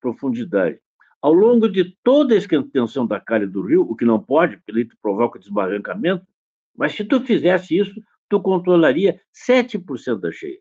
profundidade 0.00 0.78
ao 1.20 1.32
longo 1.32 1.68
de 1.68 1.96
toda 2.02 2.34
a 2.34 2.38
extensão 2.38 3.06
da 3.06 3.18
calha 3.18 3.46
do 3.46 3.62
rio, 3.62 3.82
o 3.82 3.96
que 3.96 4.04
não 4.04 4.22
pode, 4.22 4.56
porque 4.56 4.70
ele 4.70 4.90
provoca 5.02 5.38
desbarrancamento, 5.38 6.26
mas 6.76 6.94
se 6.94 7.04
tu 7.04 7.20
fizesse 7.20 7.76
isso, 7.76 8.00
tu 8.28 8.40
controlaria 8.40 9.20
7% 9.48 10.20
da 10.20 10.30
cheia. 10.30 10.58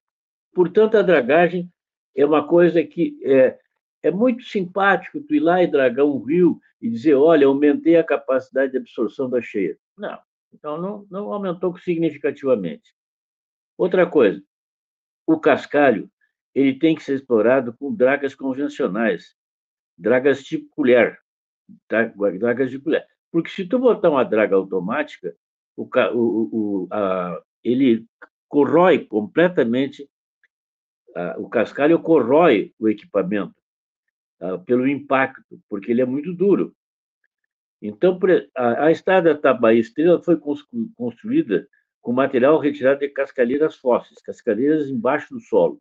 Portanto, 0.54 0.98
a 0.98 1.02
dragagem 1.02 1.72
é 2.16 2.26
uma 2.26 2.48
coisa 2.48 2.84
que 2.84 3.20
é, 3.24 3.60
é 4.02 4.10
muito 4.10 4.44
simpático 4.46 5.22
tu 5.22 5.36
ir 5.36 5.40
lá 5.40 5.62
e 5.62 5.68
dragar 5.68 6.06
um 6.06 6.24
rio 6.24 6.60
e 6.82 6.90
dizer, 6.90 7.14
olha, 7.14 7.46
aumentei 7.46 7.96
a 7.98 8.04
capacidade 8.04 8.72
de 8.72 8.78
absorção 8.80 9.30
da 9.30 9.42
cheia. 9.42 9.78
Não, 9.96 10.18
então 10.52 10.82
não, 10.82 11.06
não 11.12 11.32
aumentou 11.32 11.78
significativamente. 11.78 12.96
Outra 13.78 14.08
coisa, 14.08 14.42
o 15.28 15.40
cascalho 15.40 16.10
ele 16.58 16.74
tem 16.74 16.96
que 16.96 17.04
ser 17.04 17.14
explorado 17.14 17.72
com 17.72 17.94
dragas 17.94 18.34
convencionais, 18.34 19.36
dragas 19.96 20.44
tipo 20.44 20.68
colher, 20.72 21.20
dragas 21.88 22.72
de 22.72 22.80
colher. 22.80 23.06
Porque 23.32 23.52
se 23.52 23.64
tu 23.64 23.78
botar 23.78 24.10
uma 24.10 24.26
draga 24.26 24.56
automática, 24.56 25.36
o, 25.76 25.84
o, 25.84 26.50
o, 26.52 26.88
a, 26.92 27.40
ele 27.64 28.08
corrói 28.48 29.06
completamente, 29.06 30.10
a, 31.16 31.36
o 31.38 31.48
cascalho 31.48 32.00
corrói 32.00 32.74
o 32.80 32.90
equipamento 32.90 33.54
uh, 34.42 34.58
pelo 34.66 34.88
impacto, 34.88 35.62
porque 35.70 35.92
ele 35.92 36.02
é 36.02 36.06
muito 36.06 36.34
duro. 36.34 36.76
Então, 37.80 38.20
a, 38.56 38.86
a 38.86 38.92
estrada 38.92 39.38
Tabaí 39.38 39.78
Estrela 39.78 40.24
foi 40.24 40.42
construída 40.96 41.68
com 42.02 42.12
material 42.12 42.58
retirado 42.58 43.02
de 43.02 43.10
cascalheiras 43.10 43.76
fósseis, 43.76 44.20
cascalheiras 44.24 44.90
embaixo 44.90 45.32
do 45.32 45.40
solo, 45.40 45.80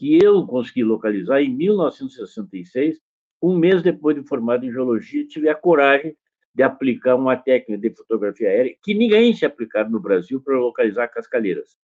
que 0.00 0.18
eu 0.18 0.46
consegui 0.46 0.82
localizar 0.82 1.42
em 1.42 1.54
1966, 1.54 2.98
um 3.42 3.54
mês 3.54 3.82
depois 3.82 4.16
de 4.16 4.26
formado 4.26 4.64
em 4.64 4.72
geologia, 4.72 5.26
tive 5.26 5.50
a 5.50 5.54
coragem 5.54 6.16
de 6.54 6.62
aplicar 6.62 7.16
uma 7.16 7.36
técnica 7.36 7.76
de 7.78 7.94
fotografia 7.94 8.48
aérea 8.48 8.74
que 8.82 8.94
ninguém 8.94 9.34
tinha 9.34 9.48
aplicado 9.48 9.90
no 9.90 10.00
Brasil 10.00 10.40
para 10.40 10.58
localizar 10.58 11.06
cascalheiras. 11.08 11.76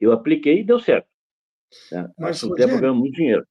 Eu 0.00 0.12
apliquei 0.12 0.60
e 0.60 0.64
deu 0.64 0.80
certo. 0.80 1.06
Né? 1.92 2.10
Mas, 2.18 2.42
o 2.42 2.54
tempo 2.54 2.80
ganhou 2.80 2.96
muito 2.96 3.16
dinheiro. 3.16 3.46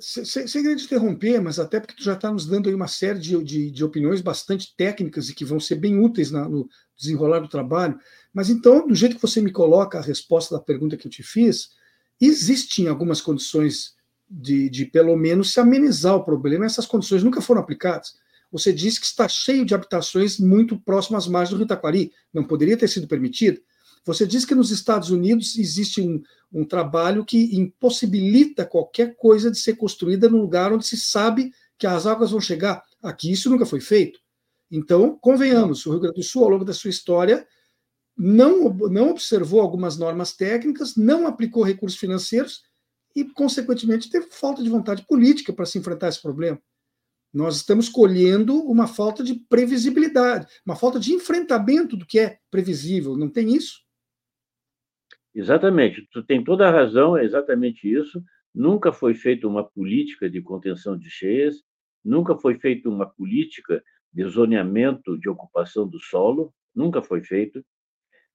Sem 0.00 0.62
querer 0.62 0.76
te 0.76 0.86
interromper, 0.86 1.38
mas 1.38 1.58
até 1.58 1.78
porque 1.78 1.96
tu 1.96 2.02
já 2.02 2.14
está 2.14 2.32
nos 2.32 2.46
dando 2.46 2.70
aí 2.70 2.74
uma 2.74 2.88
série 2.88 3.18
de, 3.18 3.44
de, 3.44 3.70
de, 3.70 3.84
opiniões 3.84 4.22
bastante 4.22 4.74
técnicas 4.74 5.28
e 5.28 5.34
que 5.34 5.44
vão 5.44 5.60
ser 5.60 5.74
bem 5.74 5.98
úteis 5.98 6.30
na, 6.30 6.48
no 6.48 6.66
desenrolar 6.96 7.40
do 7.40 7.48
trabalho. 7.48 7.98
Mas 8.32 8.48
então, 8.48 8.86
do 8.86 8.94
jeito 8.94 9.16
que 9.16 9.22
você 9.22 9.42
me 9.42 9.52
coloca 9.52 9.98
a 9.98 10.02
resposta 10.02 10.56
da 10.56 10.62
pergunta 10.62 10.96
que 10.96 11.06
eu 11.06 11.10
te 11.10 11.22
fiz, 11.22 11.75
existem 12.20 12.88
algumas 12.88 13.20
condições 13.20 13.94
de, 14.28 14.68
de 14.68 14.86
pelo 14.86 15.16
menos 15.16 15.52
se 15.52 15.60
amenizar 15.60 16.16
o 16.16 16.24
problema. 16.24 16.66
Essas 16.66 16.86
condições 16.86 17.22
nunca 17.22 17.40
foram 17.40 17.60
aplicadas. 17.60 18.14
Você 18.50 18.72
disse 18.72 19.00
que 19.00 19.06
está 19.06 19.28
cheio 19.28 19.64
de 19.64 19.74
habitações 19.74 20.38
muito 20.38 20.78
próximas 20.80 21.24
às 21.24 21.30
margens 21.30 21.50
do 21.50 21.58
Rio 21.58 21.66
Taquari. 21.66 22.12
Não 22.32 22.44
poderia 22.44 22.76
ter 22.76 22.88
sido 22.88 23.06
permitido? 23.06 23.60
Você 24.04 24.24
diz 24.24 24.44
que 24.44 24.54
nos 24.54 24.70
Estados 24.70 25.10
Unidos 25.10 25.58
existe 25.58 26.00
um, 26.00 26.22
um 26.52 26.64
trabalho 26.64 27.24
que 27.24 27.56
impossibilita 27.56 28.64
qualquer 28.64 29.16
coisa 29.16 29.50
de 29.50 29.58
ser 29.58 29.74
construída 29.74 30.28
num 30.28 30.40
lugar 30.40 30.72
onde 30.72 30.86
se 30.86 30.96
sabe 30.96 31.52
que 31.76 31.86
as 31.86 32.06
águas 32.06 32.30
vão 32.30 32.40
chegar. 32.40 32.82
Aqui 33.02 33.32
isso 33.32 33.50
nunca 33.50 33.66
foi 33.66 33.80
feito. 33.80 34.20
Então, 34.70 35.18
convenhamos, 35.20 35.84
o 35.86 35.90
Rio 35.90 36.00
Grande 36.00 36.16
do 36.16 36.22
Sul, 36.22 36.44
ao 36.44 36.50
longo 36.50 36.64
da 36.64 36.72
sua 36.72 36.90
história, 36.90 37.46
não, 38.16 38.72
não 38.72 39.10
observou 39.10 39.60
algumas 39.60 39.98
normas 39.98 40.34
técnicas, 40.34 40.96
não 40.96 41.26
aplicou 41.26 41.62
recursos 41.62 41.98
financeiros 41.98 42.62
e, 43.14 43.24
consequentemente, 43.24 44.10
teve 44.10 44.26
falta 44.30 44.62
de 44.62 44.70
vontade 44.70 45.04
política 45.06 45.52
para 45.52 45.66
se 45.66 45.78
enfrentar 45.78 46.08
esse 46.08 46.22
problema. 46.22 46.60
Nós 47.32 47.56
estamos 47.56 47.88
colhendo 47.88 48.54
uma 48.62 48.86
falta 48.86 49.22
de 49.22 49.34
previsibilidade, 49.34 50.46
uma 50.64 50.76
falta 50.76 50.98
de 50.98 51.12
enfrentamento 51.12 51.96
do 51.96 52.06
que 52.06 52.18
é 52.18 52.38
previsível, 52.50 53.16
não 53.16 53.28
tem 53.28 53.54
isso? 53.54 53.84
Exatamente, 55.34 56.08
tu 56.10 56.22
tem 56.22 56.42
toda 56.42 56.66
a 56.66 56.70
razão, 56.70 57.14
é 57.14 57.24
exatamente 57.24 57.86
isso. 57.86 58.24
Nunca 58.54 58.90
foi 58.90 59.12
feita 59.12 59.46
uma 59.46 59.62
política 59.62 60.30
de 60.30 60.40
contenção 60.40 60.96
de 60.96 61.10
cheias, 61.10 61.62
nunca 62.02 62.34
foi 62.38 62.58
feita 62.58 62.88
uma 62.88 63.06
política 63.06 63.84
de 64.10 64.24
zoneamento 64.24 65.18
de 65.18 65.28
ocupação 65.28 65.86
do 65.86 66.00
solo, 66.00 66.54
nunca 66.74 67.02
foi 67.02 67.22
feito. 67.22 67.62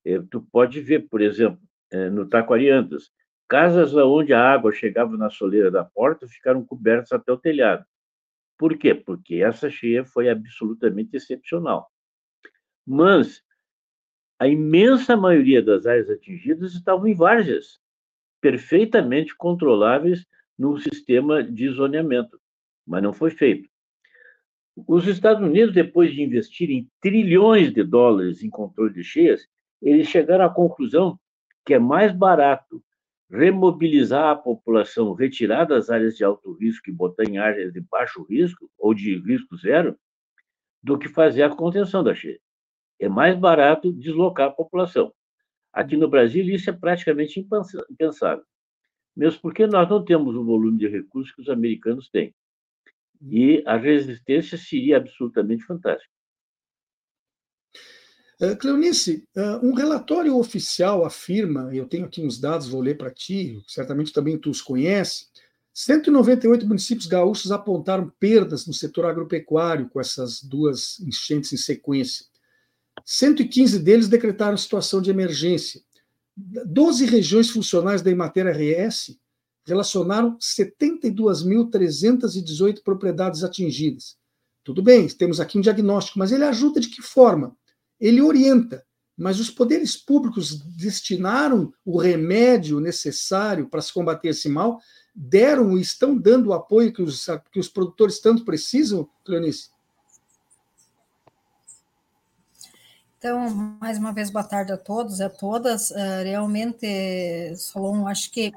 É, 0.06 0.20
tu 0.20 0.42
pode 0.52 0.82
ver, 0.82 1.08
por 1.10 1.22
exemplo, 1.22 1.60
é, 1.92 2.10
no 2.10 2.28
Taquariantas, 2.28 3.12
casas 3.48 3.94
onde 3.94 4.34
a 4.34 4.42
água 4.42 4.72
chegava 4.72 5.18
na 5.18 5.30
soleira 5.30 5.70
da 5.70 5.84
porta 5.84 6.28
ficaram 6.28 6.66
cobertas 6.66 7.12
até 7.12 7.32
o 7.32 7.38
telhado. 7.38 7.86
Por 8.58 8.78
quê? 8.78 8.94
Porque 8.94 9.36
essa 9.36 9.70
cheia 9.70 10.06
foi 10.06 10.30
absolutamente 10.30 11.16
excepcional. 11.16 11.92
Mas 12.86 13.42
a 14.40 14.48
imensa 14.48 15.16
maioria 15.18 15.62
das 15.62 15.86
áreas 15.86 16.10
atingidas 16.10 16.74
estavam 16.74 17.08
em 17.08 17.14
várzeas, 17.14 17.80
perfeitamente 18.40 19.36
controláveis 19.36 20.26
no 20.58 20.80
sistema 20.80 21.44
de 21.44 21.70
zoneamento, 21.70 22.40
mas 22.86 23.04
não 23.04 23.14
foi 23.14 23.32
feito. 23.32 23.70
Os 24.88 25.08
Estados 25.08 25.44
Unidos, 25.44 25.74
depois 25.74 26.14
de 26.14 26.22
investirem 26.22 26.90
trilhões 27.00 27.74
de 27.74 27.84
dólares 27.84 28.42
em 28.44 28.50
controle 28.50 28.94
de 28.94 29.04
cheias, 29.04 29.48
eles 29.82 30.08
chegaram 30.08 30.46
à 30.46 30.50
conclusão 30.50 31.20
que 31.66 31.74
é 31.74 31.80
mais 31.80 32.12
barato 32.12 32.84
remobilizar 33.30 34.30
a 34.30 34.36
população, 34.36 35.14
retirar 35.14 35.66
das 35.66 35.90
áreas 35.90 36.16
de 36.16 36.24
alto 36.24 36.54
risco 36.54 36.90
e 36.90 36.94
botar 36.94 37.24
em 37.24 37.38
áreas 37.38 37.72
de 37.72 37.80
baixo 37.82 38.24
risco 38.24 38.70
ou 38.78 38.94
de 38.94 39.18
risco 39.20 39.56
zero, 39.58 39.98
do 40.84 40.98
que 40.98 41.08
fazer 41.08 41.44
a 41.44 41.56
contenção 41.56 42.04
da 42.04 42.14
cheia 42.14 42.40
é 43.02 43.10
mais 43.10 43.38
barato 43.38 43.92
deslocar 43.92 44.50
a 44.50 44.52
população. 44.52 45.12
Aqui 45.74 45.98
no 45.98 46.08
Brasil, 46.08 46.46
isso 46.46 46.70
é 46.70 46.74
praticamente 46.74 47.40
impensável, 47.90 48.46
mesmo 49.16 49.42
porque 49.42 49.66
nós 49.66 49.90
não 49.90 50.06
temos 50.06 50.36
o 50.36 50.46
volume 50.46 50.78
de 50.78 50.88
recursos 50.88 51.34
que 51.34 51.42
os 51.42 51.50
americanos 51.50 52.10
têm. 52.10 52.34
E 53.20 53.64
a 53.66 53.76
resistência 53.76 54.58
seria 54.58 54.98
absolutamente 54.98 55.64
fantástica. 55.64 56.14
Uh, 58.42 58.58
Cleonice, 58.58 59.24
uh, 59.36 59.64
um 59.64 59.74
relatório 59.74 60.36
oficial 60.36 61.06
afirma, 61.06 61.70
eu 61.76 61.88
tenho 61.88 62.06
aqui 62.06 62.26
uns 62.26 62.40
dados, 62.40 62.68
vou 62.68 62.82
ler 62.82 62.98
para 62.98 63.12
ti, 63.12 63.62
certamente 63.68 64.12
também 64.12 64.36
tu 64.36 64.50
os 64.50 64.64
conhece, 64.64 65.28
198 65.74 66.68
municípios 66.68 67.06
gaúchos 67.06 67.52
apontaram 67.52 68.12
perdas 68.20 68.66
no 68.66 68.74
setor 68.74 69.06
agropecuário 69.06 69.88
com 69.90 70.02
essas 70.02 70.42
duas 70.42 71.00
enchentes 71.02 71.54
em 71.54 71.58
sequência. 71.58 72.26
115 73.06 73.78
deles 73.78 74.08
decretaram 74.08 74.58
situação 74.58 75.00
de 75.02 75.12
emergência. 75.12 75.80
12 76.36 77.06
regiões 77.06 77.52
funcionais 77.52 78.02
da 78.02 78.10
Emater 78.10 78.48
RS 78.48 79.20
relacionaram 79.66 80.36
72.318 80.40 82.82
propriedades 82.84 83.44
atingidas. 83.44 84.18
Tudo 84.64 84.82
bem, 84.82 85.08
temos 85.08 85.40
aqui 85.40 85.56
um 85.58 85.62
diagnóstico, 85.62 86.20
mas 86.20 86.32
ele 86.32 86.44
ajuda 86.44 86.80
de 86.80 86.90
que 86.90 87.04
forma? 87.04 87.56
Ele 88.02 88.20
orienta, 88.20 88.84
mas 89.16 89.40
os 89.40 89.52
poderes 89.52 89.96
públicos 89.96 90.60
destinaram 90.76 91.72
o 91.86 92.00
remédio 92.00 92.80
necessário 92.80 93.70
para 93.70 93.82
se 93.82 93.94
combater 93.94 94.30
esse 94.30 94.50
mal, 94.50 94.82
deram 95.14 95.78
e 95.78 95.82
estão 95.82 96.18
dando 96.18 96.48
o 96.48 96.54
apoio 96.54 96.92
que 96.92 97.04
os, 97.04 97.28
que 97.52 97.60
os 97.60 97.70
produtores 97.70 98.20
tanto 98.20 98.44
precisam, 98.44 99.08
Cleonice? 99.24 99.70
Então, 103.20 103.78
mais 103.80 104.00
uma 104.00 104.12
vez, 104.12 104.32
boa 104.32 104.44
tarde 104.44 104.72
a 104.72 104.78
todos, 104.78 105.22
a 105.22 105.30
todas. 105.30 105.92
Uh, 105.92 106.24
realmente, 106.24 107.56
Solon, 107.56 108.08
acho 108.08 108.32
que 108.32 108.52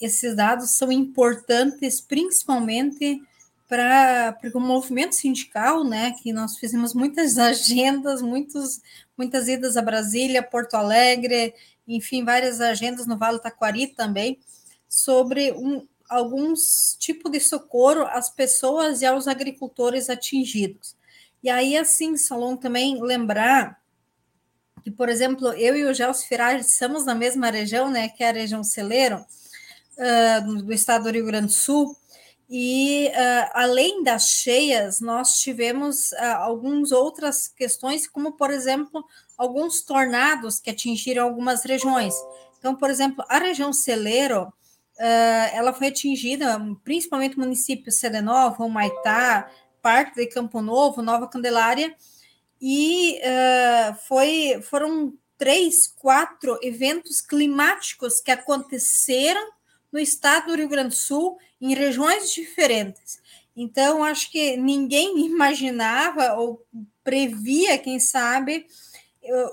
esses 0.00 0.34
dados 0.34 0.70
são 0.70 0.90
importantes, 0.90 2.00
principalmente 2.00 3.20
para 3.68 4.34
o 4.54 4.60
movimento 4.60 5.14
sindical, 5.14 5.84
né, 5.84 6.14
que 6.22 6.32
nós 6.32 6.56
fizemos 6.56 6.94
muitas 6.94 7.36
agendas, 7.38 8.22
muitos, 8.22 8.80
muitas 9.16 9.46
idas 9.46 9.76
a 9.76 9.82
Brasília, 9.82 10.42
Porto 10.42 10.74
Alegre, 10.74 11.54
enfim, 11.86 12.24
várias 12.24 12.60
agendas 12.60 13.06
no 13.06 13.18
Vale 13.18 13.38
Taquari 13.38 13.86
também, 13.88 14.38
sobre 14.88 15.52
um, 15.52 15.86
alguns 16.08 16.96
tipos 16.98 17.30
de 17.30 17.40
socorro 17.40 18.02
às 18.06 18.30
pessoas 18.30 19.02
e 19.02 19.06
aos 19.06 19.28
agricultores 19.28 20.08
atingidos. 20.08 20.96
E 21.42 21.50
aí, 21.50 21.76
assim, 21.76 22.16
Salom, 22.16 22.56
também 22.56 23.00
lembrar 23.00 23.78
que, 24.82 24.90
por 24.90 25.08
exemplo, 25.08 25.52
eu 25.52 25.76
e 25.76 25.84
o 25.84 25.94
Gelson 25.94 26.26
Firar 26.26 26.58
estamos 26.58 27.04
na 27.04 27.14
mesma 27.14 27.50
região, 27.50 27.90
né, 27.90 28.08
que 28.08 28.24
é 28.24 28.30
a 28.30 28.32
região 28.32 28.64
Celeiro, 28.64 29.24
uh, 29.98 30.62
do 30.62 30.72
estado 30.72 31.04
do 31.04 31.10
Rio 31.10 31.26
Grande 31.26 31.48
do 31.48 31.52
Sul, 31.52 31.96
e 32.50 33.08
uh, 33.08 33.50
além 33.52 34.02
das 34.02 34.28
cheias, 34.28 35.00
nós 35.00 35.38
tivemos 35.38 36.12
uh, 36.12 36.36
algumas 36.38 36.92
outras 36.92 37.46
questões, 37.46 38.08
como 38.08 38.32
por 38.32 38.50
exemplo, 38.50 39.04
alguns 39.36 39.82
tornados 39.82 40.58
que 40.58 40.70
atingiram 40.70 41.24
algumas 41.24 41.62
regiões. 41.62 42.14
Então, 42.58 42.74
por 42.74 42.88
exemplo, 42.88 43.22
a 43.28 43.38
região 43.38 43.70
Celeiro, 43.70 44.44
uh, 44.44 45.52
ela 45.52 45.74
foi 45.74 45.88
atingida, 45.88 46.58
principalmente 46.82 47.36
o 47.36 47.40
município 47.40 47.92
Sede 47.92 48.22
Nova, 48.22 48.64
Humaitá, 48.64 49.50
parte 49.82 50.14
de 50.14 50.26
Campo 50.26 50.62
Novo, 50.62 51.02
Nova 51.02 51.28
Candelária, 51.28 51.94
e 52.60 53.20
foi, 54.08 54.60
foram 54.68 55.14
três, 55.38 55.86
quatro 55.86 56.58
eventos 56.60 57.20
climáticos 57.20 58.20
que 58.20 58.32
aconteceram 58.32 59.52
no 59.92 59.98
estado 59.98 60.48
do 60.48 60.56
Rio 60.56 60.68
Grande 60.68 60.90
do 60.90 60.94
Sul, 60.94 61.38
em 61.60 61.74
regiões 61.74 62.30
diferentes. 62.30 63.20
Então, 63.56 64.04
acho 64.04 64.30
que 64.30 64.56
ninguém 64.56 65.18
imaginava 65.26 66.34
ou 66.34 66.64
previa, 67.02 67.78
quem 67.78 67.98
sabe, 67.98 68.66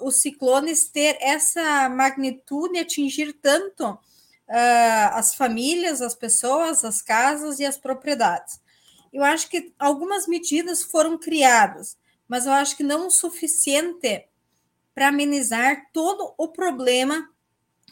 os 0.02 0.18
ciclones 0.18 0.88
ter 0.88 1.18
essa 1.20 1.90
magnitude 1.90 2.76
e 2.76 2.80
atingir 2.80 3.34
tanto 3.34 3.84
uh, 3.90 5.12
as 5.14 5.36
famílias, 5.36 6.02
as 6.02 6.16
pessoas, 6.16 6.84
as 6.84 7.02
casas 7.02 7.60
e 7.60 7.66
as 7.66 7.78
propriedades. 7.78 8.60
Eu 9.12 9.24
acho 9.24 9.50
que 9.50 9.74
algumas 9.80 10.28
medidas 10.28 10.84
foram 10.84 11.18
criadas, 11.18 11.98
mas 12.28 12.46
eu 12.46 12.52
acho 12.52 12.76
que 12.76 12.84
não 12.84 13.08
o 13.08 13.12
suficiente 13.12 14.28
para 14.94 15.10
amenizar 15.10 15.90
todo 15.94 16.34
o 16.38 16.48
problema 16.48 17.30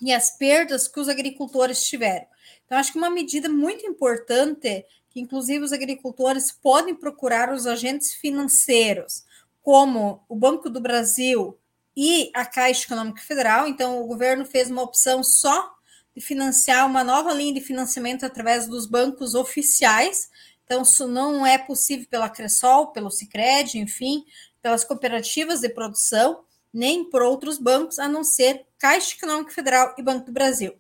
e 0.02 0.12
as 0.14 0.32
perdas 0.38 0.88
que 0.88 1.00
os 1.00 1.10
agricultores 1.10 1.84
tiveram. 1.84 2.28
Então, 2.74 2.80
acho 2.80 2.92
que 2.92 2.98
uma 2.98 3.12
medida 3.12 3.48
muito 3.48 3.86
importante, 3.86 4.84
que 5.12 5.20
inclusive 5.20 5.64
os 5.64 5.72
agricultores 5.72 6.52
podem 6.52 6.96
procurar 6.96 7.54
os 7.54 7.68
agentes 7.68 8.14
financeiros, 8.14 9.24
como 9.62 10.26
o 10.28 10.36
Banco 10.36 10.72
do 10.72 10.82
Brasil 10.82 11.56
e 11.96 12.32
a 12.34 12.44
Caixa 12.44 12.86
Econômica 12.86 13.22
Federal. 13.22 13.68
Então, 13.68 14.02
o 14.02 14.08
governo 14.08 14.44
fez 14.44 14.72
uma 14.72 14.82
opção 14.82 15.24
só 15.24 15.72
de 16.16 16.20
financiar 16.20 16.88
uma 16.88 17.04
nova 17.04 17.32
linha 17.32 17.54
de 17.54 17.62
financiamento 17.62 18.26
através 18.26 18.66
dos 18.66 18.88
bancos 18.88 19.36
oficiais. 19.36 20.28
Então, 20.66 20.82
isso 20.82 21.08
não 21.08 21.46
é 21.46 21.60
possível 21.60 22.08
pela 22.10 22.28
Cressol, 22.28 22.88
pelo 22.88 23.12
Sicredi, 23.12 23.78
enfim, 23.78 24.26
pelas 24.64 24.84
cooperativas 24.84 25.60
de 25.60 25.70
produção, 25.70 26.44
nem 26.74 27.08
por 27.08 27.22
outros 27.22 27.60
bancos, 27.60 28.00
a 28.00 28.10
não 28.10 28.24
ser 28.24 28.66
Caixa 28.80 29.16
Econômica 29.16 29.52
Federal 29.52 29.94
e 29.96 30.02
Banco 30.02 30.26
do 30.26 30.32
Brasil. 30.32 30.74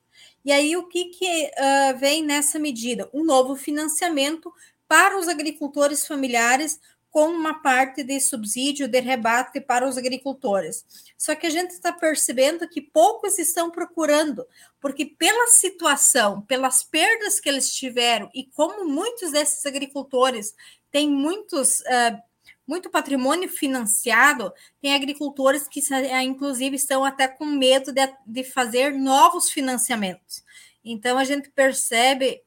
E 0.43 0.51
aí, 0.51 0.75
o 0.75 0.87
que, 0.87 1.05
que 1.05 1.45
uh, 1.45 1.97
vem 1.97 2.23
nessa 2.23 2.59
medida? 2.59 3.09
Um 3.13 3.23
novo 3.23 3.55
financiamento 3.55 4.53
para 4.87 5.17
os 5.17 5.27
agricultores 5.27 6.05
familiares, 6.05 6.79
com 7.09 7.27
uma 7.27 7.61
parte 7.61 8.03
de 8.03 8.19
subsídio 8.19 8.87
de 8.87 8.99
rebate 8.99 9.61
para 9.61 9.87
os 9.87 9.97
agricultores. 9.97 10.83
Só 11.15 11.35
que 11.35 11.45
a 11.45 11.49
gente 11.49 11.69
está 11.69 11.93
percebendo 11.93 12.67
que 12.67 12.81
poucos 12.81 13.37
estão 13.37 13.69
procurando, 13.69 14.45
porque 14.81 15.05
pela 15.05 15.47
situação, 15.47 16.41
pelas 16.41 16.83
perdas 16.83 17.39
que 17.39 17.47
eles 17.47 17.71
tiveram 17.71 18.31
e 18.33 18.45
como 18.45 18.85
muitos 18.85 19.31
desses 19.31 19.63
agricultores 19.63 20.55
têm 20.91 21.07
muitos 21.07 21.81
uh, 21.81 22.19
muito 22.67 22.89
patrimônio 22.89 23.49
financiado, 23.49 24.51
tem 24.81 24.93
agricultores 24.93 25.67
que, 25.67 25.81
eh, 25.93 26.23
inclusive, 26.23 26.75
estão 26.75 27.03
até 27.03 27.27
com 27.27 27.45
medo 27.45 27.91
de, 27.91 28.01
de 28.25 28.43
fazer 28.43 28.93
novos 28.93 29.49
financiamentos. 29.49 30.43
Então, 30.83 31.17
a 31.17 31.23
gente 31.23 31.49
percebe 31.49 32.41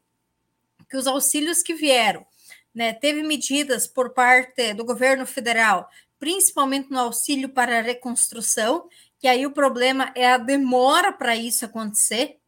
que 0.88 0.96
os 0.96 1.06
auxílios 1.06 1.62
que 1.62 1.74
vieram, 1.74 2.24
né, 2.74 2.92
teve 2.92 3.22
medidas 3.22 3.86
por 3.86 4.10
parte 4.10 4.74
do 4.74 4.84
governo 4.84 5.26
federal, 5.26 5.88
principalmente 6.18 6.90
no 6.90 6.98
auxílio 6.98 7.48
para 7.48 7.78
a 7.78 7.82
reconstrução, 7.82 8.88
que 9.18 9.28
aí 9.28 9.46
o 9.46 9.52
problema 9.52 10.12
é 10.14 10.32
a 10.32 10.38
demora 10.38 11.12
para 11.12 11.36
isso 11.36 11.64
acontecer, 11.64 12.38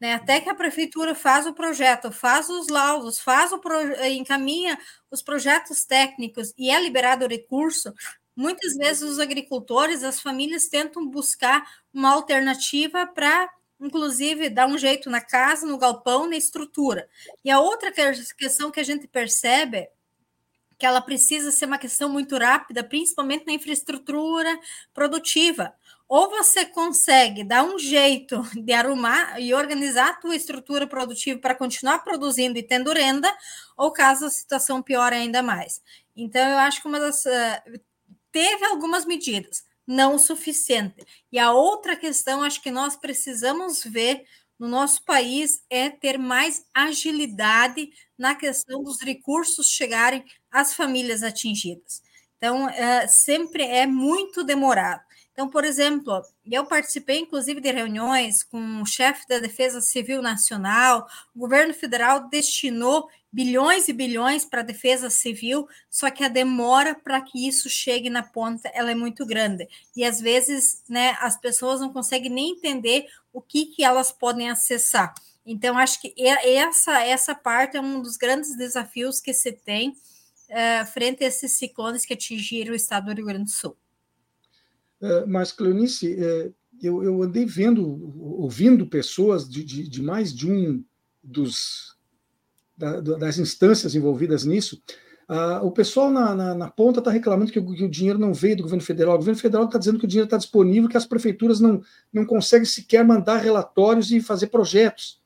né? 0.00 0.14
Até 0.14 0.40
que 0.40 0.48
a 0.48 0.54
prefeitura 0.54 1.14
faz 1.14 1.46
o 1.46 1.52
projeto, 1.52 2.12
faz 2.12 2.48
os 2.48 2.68
laudos, 2.68 3.18
faz 3.18 3.52
o 3.52 3.58
pro... 3.58 3.76
encaminha 4.04 4.78
os 5.10 5.22
projetos 5.22 5.84
técnicos 5.84 6.54
e 6.56 6.70
é 6.70 6.80
liberado 6.80 7.24
o 7.24 7.28
recurso, 7.28 7.92
muitas 8.36 8.76
vezes 8.76 9.02
os 9.02 9.18
agricultores, 9.18 10.04
as 10.04 10.20
famílias 10.20 10.68
tentam 10.68 11.08
buscar 11.08 11.66
uma 11.92 12.10
alternativa 12.10 13.06
para, 13.06 13.50
inclusive, 13.80 14.48
dar 14.48 14.68
um 14.68 14.78
jeito 14.78 15.10
na 15.10 15.20
casa, 15.20 15.66
no 15.66 15.78
galpão, 15.78 16.28
na 16.28 16.36
estrutura. 16.36 17.08
E 17.44 17.50
a 17.50 17.58
outra 17.58 17.92
questão 18.36 18.70
que 18.70 18.80
a 18.80 18.84
gente 18.84 19.08
percebe 19.08 19.88
que 20.78 20.86
ela 20.86 21.00
precisa 21.00 21.50
ser 21.50 21.66
uma 21.66 21.76
questão 21.76 22.08
muito 22.08 22.36
rápida, 22.36 22.84
principalmente 22.84 23.44
na 23.44 23.52
infraestrutura 23.52 24.56
produtiva 24.94 25.74
ou 26.08 26.30
você 26.30 26.64
consegue 26.64 27.44
dar 27.44 27.62
um 27.64 27.78
jeito 27.78 28.40
de 28.56 28.72
arrumar 28.72 29.38
e 29.40 29.52
organizar 29.52 30.10
a 30.10 30.14
tua 30.14 30.34
estrutura 30.34 30.86
produtiva 30.86 31.38
para 31.38 31.54
continuar 31.54 31.98
produzindo 32.00 32.58
e 32.58 32.62
tendo 32.62 32.92
renda, 32.92 33.32
ou 33.76 33.92
caso 33.92 34.24
a 34.26 34.30
situação 34.30 34.82
piore 34.82 35.14
ainda 35.16 35.42
mais. 35.42 35.82
Então, 36.16 36.48
eu 36.48 36.58
acho 36.58 36.80
que 36.80 36.88
uma 36.88 36.98
das. 36.98 37.24
Uh, 37.26 37.80
teve 38.32 38.64
algumas 38.66 39.04
medidas, 39.04 39.64
não 39.86 40.14
o 40.14 40.18
suficiente. 40.18 41.04
E 41.30 41.38
a 41.38 41.52
outra 41.52 41.96
questão, 41.96 42.42
acho 42.42 42.62
que 42.62 42.70
nós 42.70 42.96
precisamos 42.96 43.82
ver 43.84 44.24
no 44.58 44.68
nosso 44.68 45.04
país 45.04 45.62
é 45.70 45.88
ter 45.88 46.18
mais 46.18 46.64
agilidade 46.74 47.90
na 48.18 48.34
questão 48.34 48.82
dos 48.82 49.00
recursos 49.00 49.68
chegarem 49.68 50.24
às 50.50 50.74
famílias 50.74 51.22
atingidas. 51.22 52.02
Então, 52.36 52.66
uh, 52.66 52.70
sempre 53.08 53.62
é 53.62 53.86
muito 53.86 54.42
demorado. 54.42 55.07
Então, 55.38 55.48
por 55.48 55.64
exemplo, 55.64 56.20
eu 56.44 56.66
participei, 56.66 57.20
inclusive, 57.20 57.60
de 57.60 57.70
reuniões 57.70 58.42
com 58.42 58.82
o 58.82 58.84
chefe 58.84 59.24
da 59.28 59.38
Defesa 59.38 59.80
Civil 59.80 60.20
Nacional, 60.20 61.06
o 61.32 61.38
governo 61.38 61.72
federal 61.72 62.28
destinou 62.28 63.08
bilhões 63.30 63.86
e 63.86 63.92
bilhões 63.92 64.44
para 64.44 64.62
a 64.62 64.64
defesa 64.64 65.08
civil, 65.08 65.68
só 65.88 66.10
que 66.10 66.24
a 66.24 66.28
demora 66.28 66.92
para 66.92 67.20
que 67.20 67.46
isso 67.46 67.70
chegue 67.70 68.10
na 68.10 68.24
ponta 68.24 68.68
ela 68.74 68.90
é 68.90 68.96
muito 68.96 69.24
grande. 69.24 69.68
E 69.94 70.02
às 70.02 70.20
vezes 70.20 70.82
né, 70.88 71.16
as 71.20 71.40
pessoas 71.40 71.80
não 71.80 71.92
conseguem 71.92 72.32
nem 72.32 72.54
entender 72.54 73.06
o 73.32 73.40
que, 73.40 73.66
que 73.66 73.84
elas 73.84 74.10
podem 74.10 74.50
acessar. 74.50 75.14
Então, 75.46 75.78
acho 75.78 76.00
que 76.00 76.12
essa, 76.18 77.00
essa 77.04 77.32
parte 77.32 77.76
é 77.76 77.80
um 77.80 78.02
dos 78.02 78.16
grandes 78.16 78.56
desafios 78.56 79.20
que 79.20 79.32
se 79.32 79.52
tem 79.52 79.90
uh, 79.90 80.84
frente 80.92 81.22
a 81.22 81.28
esses 81.28 81.52
ciclones 81.52 82.04
que 82.04 82.14
atingiram 82.14 82.72
o 82.72 82.76
estado 82.76 83.06
do 83.06 83.14
Rio 83.14 83.26
Grande 83.26 83.44
do 83.44 83.50
Sul. 83.50 83.76
Eh, 85.00 85.24
mas, 85.26 85.52
Cleonice, 85.52 86.16
eh, 86.18 86.50
eu, 86.82 87.02
eu, 87.02 87.22
andei 87.22 87.44
vendo, 87.44 88.12
ouvindo 88.38 88.86
pessoas 88.86 89.48
de, 89.48 89.64
de, 89.64 89.88
de 89.88 90.02
mais 90.02 90.34
de 90.34 90.50
um 90.50 90.84
dos 91.22 91.96
da, 92.76 93.00
das 93.00 93.38
instâncias 93.38 93.94
envolvidas 93.94 94.44
nisso. 94.44 94.80
Uh, 95.28 95.66
o 95.66 95.70
pessoal 95.70 96.10
na, 96.10 96.34
na, 96.34 96.54
na 96.54 96.70
ponta 96.70 97.00
está 97.00 97.10
reclamando 97.10 97.52
que 97.52 97.58
o, 97.58 97.74
que 97.74 97.84
o, 97.84 97.90
dinheiro 97.90 98.18
não 98.18 98.32
veio 98.32 98.56
do 98.56 98.62
governo 98.62 98.82
federal. 98.82 99.14
O 99.14 99.18
governo 99.18 99.38
federal 99.38 99.66
está 99.66 99.78
dizendo 99.78 99.98
que 99.98 100.06
o 100.06 100.08
dinheiro 100.08 100.26
está 100.26 100.38
disponível, 100.38 100.88
que 100.88 100.96
as 100.96 101.04
prefeituras 101.04 101.60
não, 101.60 101.82
não 102.10 102.24
conseguem 102.24 102.64
sequer 102.64 103.04
mandar 103.04 103.36
relatórios 103.38 104.10
e 104.10 104.20
fazer 104.20 104.46
projetos. 104.46 105.20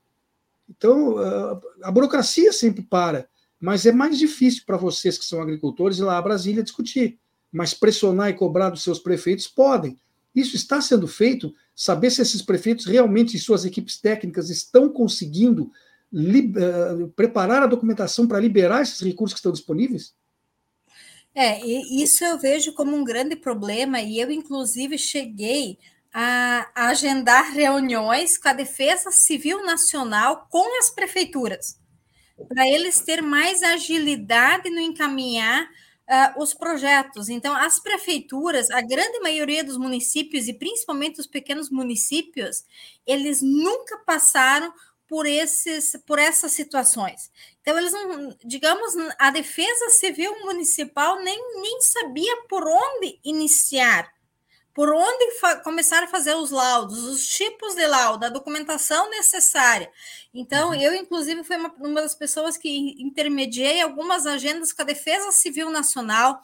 Então, 0.69 1.17
uh, 1.17 1.61
a 1.83 1.91
burocracia 1.93 2.53
sempre 2.53 2.83
para, 2.83 3.29
mas 3.61 3.87
é 3.87 3.93
mais 3.93 4.19
difícil 4.19 4.65
para 4.67 4.77
vocês 4.77 5.17
que 5.17 5.25
são 5.25 5.41
agricultores 5.41 5.99
ir 5.99 6.03
lá 6.03 6.19
a 6.19 6.23
Brasília 6.23 6.65
discutir 6.65 7.21
mas 7.53 7.75
pressionar 7.75 8.31
e 8.31 8.35
cobrar 8.35 8.71
dos 8.71 8.83
seus 8.83 8.99
prefeitos 8.99 9.47
podem. 9.47 9.99
Isso 10.35 10.57
está 10.57 10.81
sendo 10.81 11.07
feito, 11.07 11.55
saber 11.77 12.11
se 12.11 12.23
esses 12.23 12.41
prefeitos 12.41 12.87
realmente 12.87 13.37
e 13.37 13.41
suas 13.41 13.65
equipes 13.65 14.01
técnicas 14.01 14.49
estão 14.49 14.89
conseguindo 14.89 15.71
uh, 16.13 17.09
preparar 17.15 17.63
a 17.63 17.67
documentação 17.67 18.27
para 18.27 18.41
liberar 18.41 18.83
esses 18.83 19.01
recursos 19.01 19.35
que 19.35 19.39
estão 19.39 19.53
disponíveis? 19.53 20.15
É, 21.35 21.65
isso 21.65 22.25
eu 22.25 22.39
vejo 22.39 22.75
como 22.75 22.95
um 22.95 23.05
grande 23.05 23.37
problema, 23.37 24.01
e 24.01 24.19
eu, 24.19 24.31
inclusive, 24.31 24.99
cheguei 24.99 25.79
a, 26.13 26.71
agendar 26.75 27.53
reuniões 27.53 28.37
com 28.37 28.49
a 28.49 28.53
Defesa 28.53 29.11
Civil 29.11 29.65
Nacional 29.65 30.47
com 30.51 30.79
as 30.79 30.91
prefeituras 30.91 31.81
para 32.49 32.67
eles 32.67 33.01
ter 33.01 33.23
mais 33.23 33.63
agilidade 33.63 34.69
no 34.71 34.81
encaminhar 34.81 35.69
uh, 36.09 36.43
os 36.43 36.55
projetos. 36.55 37.29
Então, 37.29 37.55
as 37.57 37.79
prefeituras, 37.79 38.71
a 38.71 38.81
grande 38.81 39.21
maioria 39.21 39.65
dos 39.65 39.77
municípios, 39.77 40.49
e 40.49 40.55
principalmente 40.55 41.21
os 41.21 41.27
pequenos 41.27 41.71
municípios, 41.71 42.65
eles 43.07 43.43
nunca 43.43 43.99
passaram 43.99 44.73
por, 45.09 45.27
esses, 45.27 45.97
por 46.07 46.19
essas 46.19 46.53
situações. 46.53 47.31
Então, 47.61 47.79
eles 47.79 47.93
não, 47.93 48.37
digamos, 48.45 48.95
a 49.19 49.31
defesa 49.31 49.91
civil 49.91 50.33
municipal 50.41 51.21
nem, 51.23 51.39
nem 51.61 51.81
sabia 51.81 52.45
por 52.49 52.67
onde 52.67 53.19
iniciar 53.25 54.11
por 54.75 54.89
onde 54.89 55.63
começar 55.63 56.03
a 56.03 56.09
fazer 56.09 56.35
os 56.35 56.51
laudos, 56.51 56.99
os 57.05 57.27
tipos 57.27 57.75
de 57.75 57.87
laudo, 57.87 58.25
a 58.25 58.31
documentação 58.31 59.11
necessária. 59.11 59.91
Então, 60.33 60.71
uhum. 60.71 60.75
eu, 60.75 60.95
inclusive, 60.95 61.45
fui 61.45 61.57
uma, 61.57 61.73
uma, 61.79 62.03
das 62.03 62.15
pessoas 62.15 62.57
que 62.57 62.69
intermediei 63.03 63.83
algumas 63.83 64.27
agendas 64.27 64.73
com 64.73 64.83
a 64.83 64.87
Defesa 64.87 65.31
Civil 65.31 65.71
Nacional, 65.71 66.41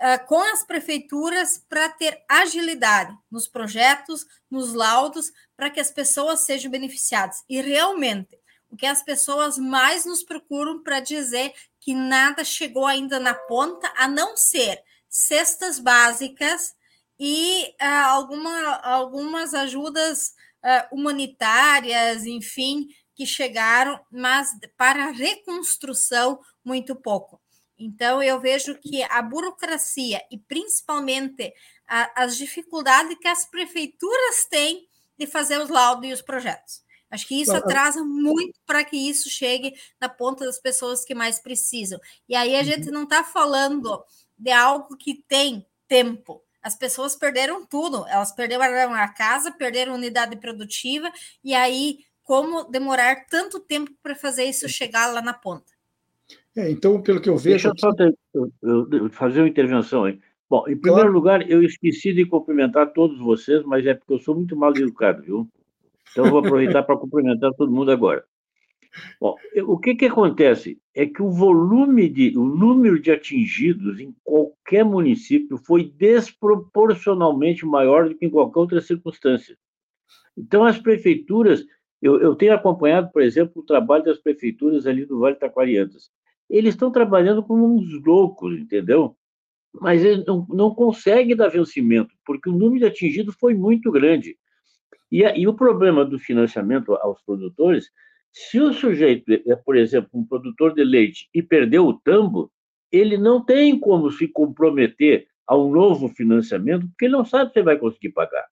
uh, 0.00 0.26
com 0.26 0.40
as 0.40 0.64
prefeituras, 0.64 1.58
para 1.68 1.88
ter 1.90 2.22
agilidade 2.28 3.14
nos 3.30 3.46
projetos, 3.46 4.26
nos 4.50 4.72
laudos, 4.72 5.30
para 5.54 5.68
que 5.68 5.80
as 5.80 5.90
pessoas 5.90 6.40
sejam 6.40 6.70
beneficiadas. 6.70 7.44
E 7.46 7.60
realmente, 7.60 8.38
o 8.70 8.76
que 8.76 8.86
as 8.86 9.02
pessoas 9.02 9.58
mais 9.58 10.06
nos 10.06 10.22
procuram 10.22 10.82
para 10.82 11.00
dizer 11.00 11.52
que 11.78 11.92
nada 11.92 12.42
chegou 12.42 12.86
ainda 12.86 13.20
na 13.20 13.34
ponta, 13.34 13.92
a 13.96 14.08
não 14.08 14.34
ser 14.34 14.82
cestas 15.10 15.78
básicas 15.78 16.74
e 17.22 17.74
uh, 17.78 18.06
alguma, 18.06 18.76
algumas 18.76 19.52
ajudas 19.52 20.34
uh, 20.64 20.96
humanitárias, 20.96 22.24
enfim, 22.24 22.88
que 23.14 23.26
chegaram, 23.26 24.00
mas 24.10 24.48
para 24.74 25.10
reconstrução, 25.10 26.40
muito 26.64 26.96
pouco. 26.96 27.38
Então, 27.78 28.22
eu 28.22 28.40
vejo 28.40 28.74
que 28.78 29.02
a 29.02 29.20
burocracia 29.20 30.22
e 30.30 30.38
principalmente 30.38 31.52
a, 31.86 32.24
as 32.24 32.38
dificuldades 32.38 33.18
que 33.20 33.28
as 33.28 33.44
prefeituras 33.44 34.46
têm 34.48 34.88
de 35.18 35.26
fazer 35.26 35.58
os 35.58 35.68
laudos 35.68 36.08
e 36.08 36.12
os 36.14 36.22
projetos. 36.22 36.82
Acho 37.10 37.26
que 37.26 37.40
isso 37.42 37.54
atrasa 37.54 38.02
muito 38.02 38.58
para 38.64 38.82
que 38.82 38.96
isso 38.96 39.28
chegue 39.28 39.74
na 40.00 40.08
ponta 40.08 40.46
das 40.46 40.58
pessoas 40.58 41.04
que 41.04 41.14
mais 41.14 41.38
precisam. 41.38 42.00
E 42.26 42.34
aí 42.34 42.56
a 42.56 42.62
gente 42.62 42.86
uhum. 42.86 42.94
não 42.94 43.02
está 43.02 43.22
falando 43.22 44.02
de 44.38 44.50
algo 44.50 44.96
que 44.96 45.22
tem 45.28 45.66
tempo, 45.88 46.42
as 46.62 46.76
pessoas 46.76 47.16
perderam 47.16 47.64
tudo. 47.64 48.06
Elas 48.08 48.32
perderam 48.32 48.94
a 48.94 49.08
casa, 49.08 49.50
perderam 49.52 49.92
a 49.92 49.96
unidade 49.96 50.36
produtiva, 50.36 51.10
e 51.42 51.54
aí 51.54 51.98
como 52.22 52.62
demorar 52.70 53.26
tanto 53.28 53.58
tempo 53.58 53.90
para 54.02 54.14
fazer 54.14 54.44
isso 54.44 54.68
chegar 54.68 55.12
lá 55.12 55.20
na 55.20 55.34
ponta? 55.34 55.72
É, 56.56 56.70
então, 56.70 57.02
pelo 57.02 57.20
que 57.20 57.28
eu 57.28 57.36
vejo. 57.36 57.50
Deixa 57.50 57.68
eu 57.68 57.74
só 57.76 57.92
ter, 57.92 58.16
eu, 58.32 58.52
eu 58.62 59.10
fazer 59.10 59.40
uma 59.40 59.48
intervenção 59.48 60.04
aí. 60.04 60.18
Bom, 60.48 60.60
em 60.68 60.76
primeiro 60.76 61.08
claro. 61.08 61.12
lugar, 61.12 61.50
eu 61.50 61.62
esqueci 61.62 62.12
de 62.12 62.24
cumprimentar 62.24 62.92
todos 62.92 63.18
vocês, 63.18 63.64
mas 63.64 63.84
é 63.86 63.94
porque 63.94 64.12
eu 64.12 64.18
sou 64.20 64.34
muito 64.34 64.56
mal 64.56 64.70
educado, 64.76 65.22
viu? 65.22 65.48
Então, 66.10 66.24
eu 66.24 66.30
vou 66.30 66.40
aproveitar 66.40 66.82
para 66.82 66.96
cumprimentar 66.96 67.52
todo 67.54 67.72
mundo 67.72 67.90
agora. 67.90 68.24
Bom, 69.20 69.36
o 69.66 69.78
que, 69.78 69.94
que 69.94 70.06
acontece 70.06 70.80
é 70.94 71.06
que 71.06 71.22
o 71.22 71.30
volume 71.30 72.08
de, 72.08 72.36
o 72.36 72.44
número 72.44 73.00
de 73.00 73.10
atingidos 73.10 74.00
em 74.00 74.14
qualquer 74.24 74.84
município 74.84 75.56
foi 75.58 75.84
desproporcionalmente 75.84 77.64
maior 77.64 78.08
do 78.08 78.16
que 78.16 78.26
em 78.26 78.30
qualquer 78.30 78.58
outra 78.58 78.80
circunstância. 78.80 79.56
Então, 80.36 80.64
as 80.64 80.78
prefeituras, 80.78 81.64
eu, 82.02 82.20
eu 82.20 82.34
tenho 82.34 82.54
acompanhado, 82.54 83.10
por 83.12 83.22
exemplo, 83.22 83.62
o 83.62 83.66
trabalho 83.66 84.04
das 84.04 84.18
prefeituras 84.18 84.86
ali 84.86 85.04
do 85.04 85.20
Vale 85.20 85.36
Taquariantas. 85.36 86.10
Eles 86.48 86.74
estão 86.74 86.90
trabalhando 86.90 87.42
como 87.42 87.76
uns 87.76 88.02
loucos, 88.04 88.58
entendeu? 88.58 89.16
Mas 89.72 90.04
eles 90.04 90.24
não, 90.26 90.44
não 90.48 90.74
conseguem 90.74 91.36
dar 91.36 91.48
vencimento, 91.48 92.12
porque 92.24 92.48
o 92.48 92.52
número 92.52 92.80
de 92.80 92.86
atingidos 92.86 93.36
foi 93.38 93.54
muito 93.54 93.92
grande. 93.92 94.36
E, 95.12 95.22
e 95.22 95.46
o 95.46 95.54
problema 95.54 96.04
do 96.04 96.18
financiamento 96.18 96.94
aos 96.94 97.20
produtores 97.22 97.90
se 98.32 98.60
o 98.60 98.72
sujeito 98.72 99.32
é, 99.32 99.56
por 99.56 99.76
exemplo, 99.76 100.10
um 100.14 100.24
produtor 100.24 100.74
de 100.74 100.84
leite 100.84 101.28
e 101.34 101.42
perdeu 101.42 101.86
o 101.86 101.94
tambo, 101.94 102.50
ele 102.90 103.16
não 103.16 103.44
tem 103.44 103.78
como 103.78 104.10
se 104.10 104.28
comprometer 104.28 105.26
a 105.46 105.56
um 105.56 105.70
novo 105.70 106.08
financiamento, 106.08 106.86
porque 106.88 107.06
ele 107.06 107.16
não 107.16 107.24
sabe 107.24 107.52
se 107.52 107.62
vai 107.62 107.76
conseguir 107.76 108.10
pagar. 108.10 108.46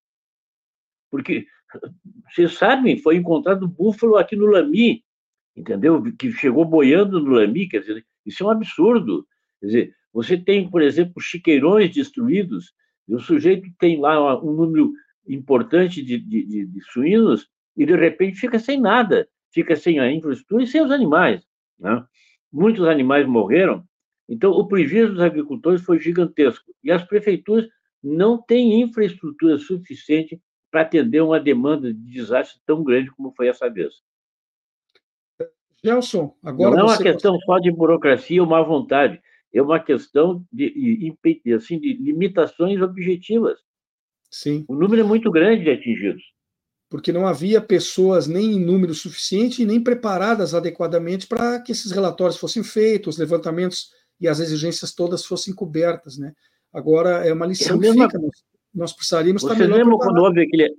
Porque, 1.11 1.47
vocês 2.31 2.53
sabem, 2.55 2.99
foi 2.99 3.17
encontrado 3.17 3.69
búfalo 3.69 4.17
aqui 4.17 4.35
no 4.35 4.47
Lami, 4.47 5.05
entendeu? 5.57 6.03
Que 6.19 6.33
chegou 6.33 6.65
boiando 6.65 7.21
no 7.21 7.31
Lami, 7.31 7.69
quer 7.69 7.81
dizer, 7.81 8.05
isso 8.27 8.43
é 8.43 8.47
um 8.47 8.51
absurdo. 8.51 9.27
Quer 9.61 9.67
dizer, 9.67 9.97
você 10.13 10.37
tem, 10.37 10.69
por 10.69 10.83
exemplo, 10.83 11.21
chiqueirões 11.21 11.95
destruídos, 11.95 12.73
e 13.09 13.15
o 13.15 13.21
sujeito 13.21 13.69
tem 13.79 14.01
lá 14.01 14.43
um 14.43 14.53
número 14.53 14.93
importante 15.27 16.03
de, 16.03 16.19
de, 16.19 16.67
de 16.67 16.81
suínos 16.83 17.49
e, 17.77 17.87
de 17.87 17.95
repente, 17.95 18.39
fica 18.39 18.59
sem 18.59 18.81
nada 18.81 19.29
fica 19.51 19.77
sem 19.77 19.99
a 19.99 20.11
infraestrutura 20.11 20.63
e 20.63 20.67
sem 20.67 20.83
os 20.83 20.91
animais. 20.91 21.43
Né? 21.79 22.05
Muitos 22.53 22.87
animais 22.87 23.27
morreram, 23.27 23.85
então 24.29 24.53
o 24.53 24.67
prejuízo 24.67 25.15
dos 25.15 25.23
agricultores 25.23 25.83
foi 25.83 26.01
gigantesco. 26.01 26.73
E 26.83 26.91
as 26.91 27.05
prefeituras 27.05 27.67
não 28.03 28.41
têm 28.41 28.81
infraestrutura 28.81 29.59
suficiente 29.59 30.41
para 30.71 30.83
atender 30.83 31.23
uma 31.23 31.41
demanda 31.41 31.93
de 31.93 32.01
desastre 32.01 32.61
tão 32.67 32.85
grande 32.85 33.11
como 33.11 33.33
foi 33.33 33.49
essa 33.49 33.69
vez. 33.71 33.95
Gelson, 35.83 36.35
agora. 36.43 36.77
Não 36.77 36.81
é 36.81 36.85
uma 36.85 36.99
questão 36.99 37.39
só 37.41 37.59
de 37.59 37.71
burocracia 37.71 38.43
ou 38.43 38.49
má 38.49 38.61
vontade, 38.63 39.21
é 39.53 39.63
uma 39.63 39.81
questão 39.81 40.45
de, 40.53 41.15
assim, 41.55 41.79
de 41.79 41.95
limitações 41.95 42.83
objetivas. 42.83 43.61
Sim. 44.31 44.65
O 44.69 44.75
número 44.75 45.01
é 45.01 45.05
muito 45.05 45.31
grande 45.31 45.65
de 45.65 45.71
atingidos 45.71 46.23
porque 46.89 47.13
não 47.13 47.27
havia 47.27 47.61
pessoas 47.61 48.27
nem 48.27 48.53
em 48.53 48.65
número 48.65 48.95
suficiente 48.95 49.65
nem 49.65 49.83
preparadas 49.83 50.55
adequadamente 50.55 51.27
para 51.27 51.61
que 51.61 51.73
esses 51.73 51.93
relatórios 51.93 52.39
fossem 52.39 52.63
feitos, 52.63 53.15
os 53.15 53.21
levantamentos 53.21 53.91
e 54.21 54.27
as 54.27 54.41
exigências 54.41 54.95
todas 54.95 55.25
fossem 55.25 55.55
cobertas, 55.55 56.17
né? 56.17 56.35
Agora 56.73 57.27
é 57.27 57.33
uma 57.33 57.47
lição 57.47 57.77
é 57.77 57.81
mesma... 57.81 58.07
fica, 58.07 58.19
nós, 58.19 58.45
nós 58.75 58.93
precisaríamos 58.93 59.43
Você 59.43 59.67
lembra 59.67 59.97
quando 59.97 60.19
houve 60.19 60.43
aquele 60.43 60.75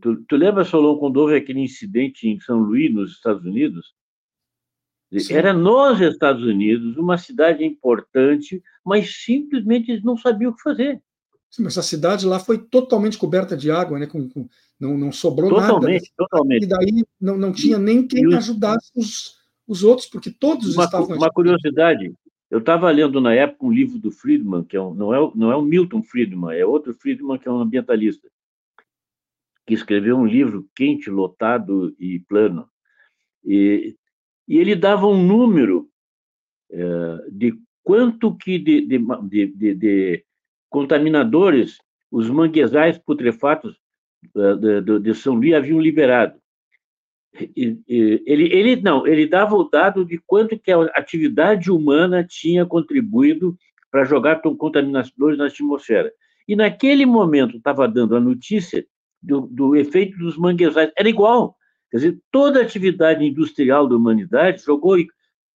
tu, 0.00 0.22
tu 0.28 0.36
lembra, 0.36 0.64
Solon, 0.64 0.98
quando 0.98 1.16
houve 1.18 1.36
aquele 1.36 1.60
incidente 1.60 2.28
em 2.28 2.40
São 2.40 2.58
Luís, 2.58 2.92
nos 2.92 3.12
Estados 3.12 3.44
Unidos? 3.44 3.94
Sim. 5.18 5.34
Era 5.34 5.52
nos 5.52 6.00
Estados 6.00 6.42
Unidos, 6.42 6.96
uma 6.96 7.18
cidade 7.18 7.64
importante, 7.64 8.62
mas 8.84 9.22
simplesmente 9.22 9.90
eles 9.90 10.02
não 10.02 10.16
sabiam 10.16 10.50
o 10.50 10.56
que 10.56 10.62
fazer. 10.62 11.02
Sim, 11.52 11.64
mas 11.64 11.76
a 11.76 11.82
cidade 11.82 12.24
lá 12.24 12.40
foi 12.40 12.56
totalmente 12.56 13.18
coberta 13.18 13.54
de 13.54 13.70
água, 13.70 13.98
né? 13.98 14.06
Com, 14.06 14.26
com 14.26 14.48
não, 14.80 14.96
não 14.96 15.12
sobrou 15.12 15.50
totalmente, 15.50 16.10
nada. 16.10 16.14
Totalmente, 16.16 16.64
E 16.64 16.66
daí 16.66 17.04
não, 17.20 17.36
não 17.36 17.52
tinha 17.52 17.78
nem 17.78 18.06
quem 18.06 18.24
e 18.24 18.34
ajudasse 18.34 18.90
os, 18.96 19.36
os 19.68 19.84
outros, 19.84 20.08
porque 20.08 20.30
todos 20.30 20.74
uma, 20.74 20.84
estavam. 20.84 21.14
Uma 21.14 21.30
curiosidade, 21.30 22.10
eu 22.50 22.58
estava 22.58 22.90
lendo 22.90 23.20
na 23.20 23.34
época 23.34 23.66
um 23.66 23.70
livro 23.70 23.98
do 23.98 24.10
Friedman, 24.10 24.64
que 24.64 24.78
é 24.78 24.80
um, 24.80 24.94
não, 24.94 25.14
é, 25.14 25.32
não 25.34 25.52
é 25.52 25.56
o 25.56 25.60
Milton 25.60 26.02
Friedman, 26.02 26.56
é 26.56 26.64
outro 26.64 26.94
Friedman 26.94 27.38
que 27.38 27.46
é 27.46 27.52
um 27.52 27.60
ambientalista, 27.60 28.26
que 29.66 29.74
escreveu 29.74 30.16
um 30.16 30.26
livro 30.26 30.66
quente, 30.74 31.10
lotado 31.10 31.94
e 32.00 32.18
plano. 32.20 32.66
E, 33.44 33.94
e 34.48 34.56
ele 34.56 34.74
dava 34.74 35.06
um 35.06 35.22
número 35.22 35.86
é, 36.70 37.26
de 37.30 37.54
quanto 37.82 38.34
que 38.34 38.58
de, 38.58 38.86
de, 38.86 39.46
de, 39.48 39.74
de 39.74 40.24
contaminadores 40.72 41.78
os 42.10 42.28
manguezais 42.28 42.98
putrefatos 42.98 43.76
eh, 44.34 44.80
de, 45.00 45.14
São 45.14 45.34
Luís 45.34 45.54
haviam 45.54 45.78
liberado. 45.78 46.40
Ele, 47.56 48.22
ele 48.26 48.76
não, 48.76 49.06
ele 49.06 49.26
dava 49.26 49.54
o 49.54 49.64
dado 49.64 50.04
de 50.04 50.18
quanto 50.26 50.58
que 50.58 50.70
a 50.70 50.82
atividade 50.94 51.70
humana 51.70 52.22
tinha 52.22 52.66
contribuído 52.66 53.56
para 53.90 54.04
jogar 54.04 54.42
contaminadores 54.42 55.38
na 55.38 55.46
atmosfera. 55.46 56.12
E 56.46 56.54
naquele 56.54 57.06
momento 57.06 57.56
estava 57.56 57.88
dando 57.88 58.16
a 58.16 58.20
notícia 58.20 58.84
do, 59.22 59.42
do 59.42 59.76
efeito 59.76 60.18
dos 60.18 60.36
manguezais. 60.36 60.90
Era 60.96 61.08
igual. 61.08 61.56
Quer 61.90 61.96
dizer, 61.98 62.20
toda 62.30 62.58
a 62.58 62.62
atividade 62.62 63.24
industrial 63.24 63.88
da 63.88 63.96
humanidade 63.96 64.62
jogou 64.62 64.96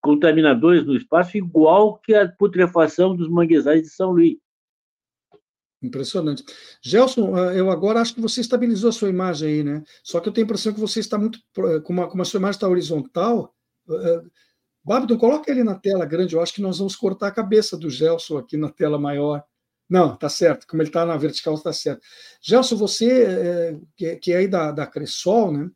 contaminadores 0.01 0.85
no 0.85 0.95
espaço 0.95 1.37
igual 1.37 1.97
que 1.97 2.13
a 2.13 2.27
putrefação 2.27 3.15
dos 3.15 3.29
manguezais 3.29 3.81
de 3.81 3.89
São 3.89 4.11
Luís. 4.11 4.37
Impressionante. 5.85 6.43
Gelson, 6.81 7.35
ah, 7.35 7.53
eu 7.53 7.69
agora 7.69 8.01
acho 8.01 8.15
que 8.15 8.21
você 8.21 8.41
estabilizou 8.41 8.89
a 8.89 8.93
sua 8.93 9.09
imagem 9.09 9.49
aí, 9.49 9.63
né? 9.63 9.83
Só 10.03 10.19
que 10.19 10.27
eu 10.27 10.33
tenho 10.33 10.45
a 10.45 10.47
impressão 10.47 10.73
que 10.73 10.79
você 10.79 10.99
está 10.99 11.17
muito. 11.17 11.39
Como 11.83 12.07
como 12.07 12.21
a 12.21 12.25
sua 12.25 12.39
imagem 12.39 12.57
está 12.57 12.67
horizontal. 12.67 13.53
Uh, 13.87 14.29
coloca 15.17 15.51
ele 15.51 15.63
na 15.63 15.75
tela 15.75 16.05
grande. 16.05 16.35
Eu 16.35 16.41
acho 16.41 16.53
que 16.53 16.61
nós 16.61 16.79
vamos 16.79 16.95
cortar 16.95 17.27
a 17.27 17.31
cabeça 17.31 17.77
do 17.77 17.89
Gelson 17.89 18.37
aqui 18.37 18.57
na 18.57 18.69
tela 18.69 18.97
maior. 18.97 19.43
Não, 19.89 20.15
tá 20.15 20.29
certo. 20.29 20.65
Como 20.67 20.81
ele 20.81 20.89
está 20.89 21.05
na 21.05 21.15
vertical, 21.17 21.53
está 21.53 21.71
certo. 21.71 22.01
Gelson, 22.41 22.75
você, 22.75 23.23
é, 23.23 24.17
que, 24.17 24.31
é 24.31 24.37
aí 24.37 24.47
da, 24.47 24.71
da 24.71 24.87
Cressol, 24.87 25.51
né? 25.51 25.69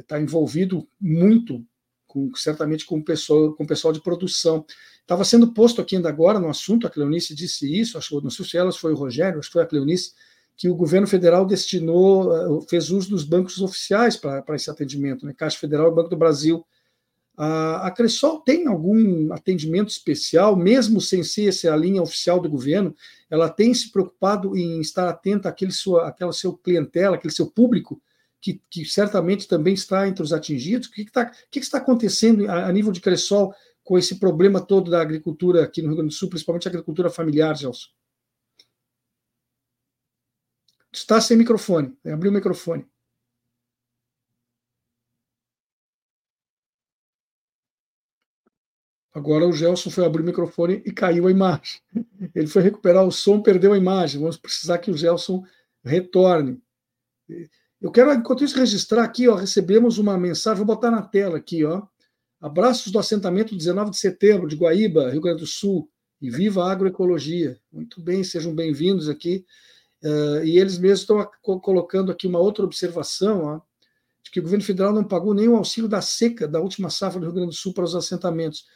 Está 0.00 0.18
é, 0.18 0.22
envolvido 0.22 0.88
muito 1.00 1.64
com, 2.06 2.34
certamente 2.34 2.84
com 2.84 2.98
o 2.98 3.04
pessoal, 3.04 3.54
com 3.54 3.64
o 3.64 3.66
pessoal 3.66 3.92
de 3.92 4.02
produção. 4.02 4.66
Estava 5.02 5.24
sendo 5.24 5.52
posto 5.52 5.80
aqui 5.80 5.96
ainda 5.96 6.08
agora 6.08 6.38
no 6.38 6.48
assunto, 6.48 6.86
a 6.86 6.90
Cleonice 6.90 7.34
disse 7.34 7.78
isso, 7.78 7.98
acho, 7.98 8.20
não 8.20 8.30
sei 8.30 8.44
se 8.44 8.56
elas 8.56 8.76
foi 8.76 8.92
o 8.92 8.96
Rogério, 8.96 9.38
acho 9.38 9.48
que 9.48 9.54
foi 9.54 9.62
a 9.62 9.66
Cleonice, 9.66 10.12
que 10.56 10.68
o 10.68 10.74
governo 10.74 11.06
federal 11.06 11.44
destinou, 11.44 12.34
eh, 12.34 12.66
fez 12.68 12.90
uso 12.90 13.10
dos 13.10 13.24
bancos 13.24 13.60
oficiais 13.60 14.16
para 14.16 14.44
esse 14.54 14.70
atendimento, 14.70 15.26
né? 15.26 15.34
Caixa 15.36 15.58
Federal 15.58 15.90
e 15.90 15.94
Banco 15.94 16.10
do 16.10 16.16
Brasil. 16.16 16.64
A, 17.36 17.86
a 17.86 17.90
Cressol 17.90 18.40
tem 18.40 18.66
algum 18.66 19.32
atendimento 19.32 19.88
especial, 19.88 20.54
mesmo 20.54 21.00
sem 21.00 21.22
ser 21.22 21.48
essa 21.48 21.72
a 21.72 21.76
linha 21.76 22.02
oficial 22.02 22.40
do 22.40 22.48
governo, 22.48 22.94
ela 23.30 23.48
tem 23.48 23.72
se 23.72 23.90
preocupado 23.90 24.56
em 24.56 24.80
estar 24.80 25.08
atenta 25.08 25.48
àquele 25.48 25.72
sua, 25.72 26.08
àquela 26.08 26.32
seu 26.32 26.52
clientela, 26.52 27.16
aquele 27.16 27.32
seu 27.32 27.46
público, 27.46 28.00
que, 28.40 28.60
que 28.68 28.84
certamente 28.84 29.48
também 29.48 29.72
está 29.72 30.06
entre 30.06 30.22
os 30.22 30.32
atingidos. 30.32 30.88
O 30.88 30.92
que, 30.92 31.06
que 31.50 31.58
está 31.58 31.78
acontecendo 31.78 32.48
a, 32.50 32.66
a 32.66 32.72
nível 32.72 32.92
de 32.92 33.00
Cressol 33.00 33.54
com 33.84 33.98
esse 33.98 34.18
problema 34.18 34.60
todo 34.60 34.90
da 34.90 35.00
agricultura 35.00 35.64
aqui 35.64 35.82
no 35.82 35.88
Rio 35.88 35.96
Grande 35.96 36.14
do 36.14 36.18
Sul, 36.18 36.28
principalmente 36.28 36.68
a 36.68 36.70
agricultura 36.70 37.10
familiar, 37.10 37.56
Gelson? 37.56 37.88
Está 40.92 41.20
sem 41.20 41.36
microfone. 41.36 41.96
Abriu 42.04 42.30
o 42.30 42.34
microfone. 42.34 42.86
Agora 49.14 49.46
o 49.46 49.52
Gelson 49.52 49.90
foi 49.90 50.06
abrir 50.06 50.22
o 50.22 50.24
microfone 50.24 50.82
e 50.86 50.92
caiu 50.92 51.26
a 51.26 51.30
imagem. 51.30 51.80
Ele 52.34 52.46
foi 52.46 52.62
recuperar 52.62 53.04
o 53.04 53.12
som, 53.12 53.42
perdeu 53.42 53.72
a 53.72 53.78
imagem. 53.78 54.20
Vamos 54.20 54.38
precisar 54.38 54.78
que 54.78 54.90
o 54.90 54.96
Gelson 54.96 55.44
retorne. 55.84 56.62
Eu 57.80 57.90
quero, 57.90 58.12
enquanto 58.12 58.44
isso, 58.44 58.56
registrar 58.56 59.04
aqui, 59.04 59.28
ó, 59.28 59.34
recebemos 59.34 59.98
uma 59.98 60.16
mensagem, 60.16 60.64
vou 60.64 60.74
botar 60.74 60.90
na 60.90 61.02
tela 61.02 61.36
aqui, 61.36 61.64
ó. 61.64 61.86
Abraços 62.42 62.90
do 62.90 62.98
assentamento 62.98 63.54
19 63.54 63.92
de 63.92 63.98
setembro, 63.98 64.48
de 64.48 64.56
Guaíba, 64.56 65.08
Rio 65.10 65.20
Grande 65.20 65.42
do 65.42 65.46
Sul, 65.46 65.88
e 66.20 66.28
viva 66.28 66.64
a 66.64 66.72
agroecologia. 66.72 67.56
Muito 67.70 68.00
bem, 68.00 68.24
sejam 68.24 68.52
bem-vindos 68.52 69.08
aqui. 69.08 69.46
Uh, 70.02 70.44
e 70.44 70.58
eles 70.58 70.76
mesmos 70.76 71.02
estão 71.02 71.24
colocando 71.60 72.10
aqui 72.10 72.26
uma 72.26 72.40
outra 72.40 72.64
observação, 72.64 73.44
ó, 73.44 73.60
de 74.24 74.30
que 74.32 74.40
o 74.40 74.42
governo 74.42 74.64
federal 74.64 74.92
não 74.92 75.04
pagou 75.04 75.32
o 75.32 75.56
auxílio 75.56 75.88
da 75.88 76.00
seca 76.00 76.48
da 76.48 76.58
última 76.58 76.90
safra 76.90 77.20
do 77.20 77.26
Rio 77.26 77.34
Grande 77.34 77.50
do 77.50 77.54
Sul 77.54 77.72
para 77.72 77.84
os 77.84 77.94
assentamentos 77.94 78.66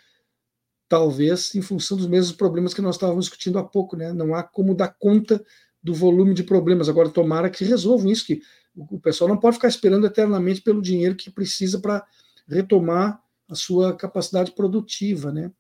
talvez 0.88 1.52
em 1.56 1.60
função 1.60 1.96
dos 1.96 2.06
mesmos 2.06 2.36
problemas 2.36 2.72
que 2.72 2.80
nós 2.80 2.94
estávamos 2.94 3.24
discutindo 3.24 3.58
há 3.58 3.64
pouco, 3.64 3.96
né? 3.96 4.12
Não 4.12 4.32
há 4.32 4.44
como 4.44 4.76
dar 4.76 4.94
conta 4.96 5.44
do 5.82 5.92
volume 5.92 6.34
de 6.34 6.44
problemas. 6.44 6.88
Agora, 6.88 7.08
tomara 7.08 7.50
que 7.50 7.64
resolvam 7.64 8.12
isso, 8.12 8.26
que 8.26 8.40
o 8.76 9.00
pessoal 9.00 9.28
não 9.28 9.36
pode 9.36 9.56
ficar 9.56 9.66
esperando 9.66 10.06
eternamente 10.06 10.60
pelo 10.60 10.80
dinheiro 10.80 11.16
que 11.16 11.32
precisa 11.32 11.80
para 11.80 12.06
retomar 12.48 13.20
a 13.48 13.54
sua 13.54 13.96
capacidade 13.96 14.52
produtiva, 14.52 15.32
né? 15.32 15.52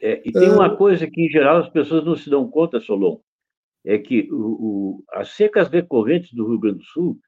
É, 0.00 0.22
e 0.24 0.32
tem 0.32 0.48
uma 0.48 0.72
uh, 0.72 0.76
coisa 0.76 1.06
que, 1.06 1.20
em 1.20 1.28
geral, 1.28 1.58
as 1.58 1.68
pessoas 1.68 2.04
não 2.04 2.14
se 2.14 2.30
dão 2.30 2.48
conta, 2.48 2.80
Solon, 2.80 3.20
é 3.84 3.98
que 3.98 4.28
o, 4.30 4.36
o, 4.36 5.04
as 5.12 5.30
secas 5.30 5.68
decorrentes 5.68 6.32
do 6.32 6.46
Rio 6.46 6.58
Grande 6.58 6.78
do 6.78 6.84
Sul 6.84 7.18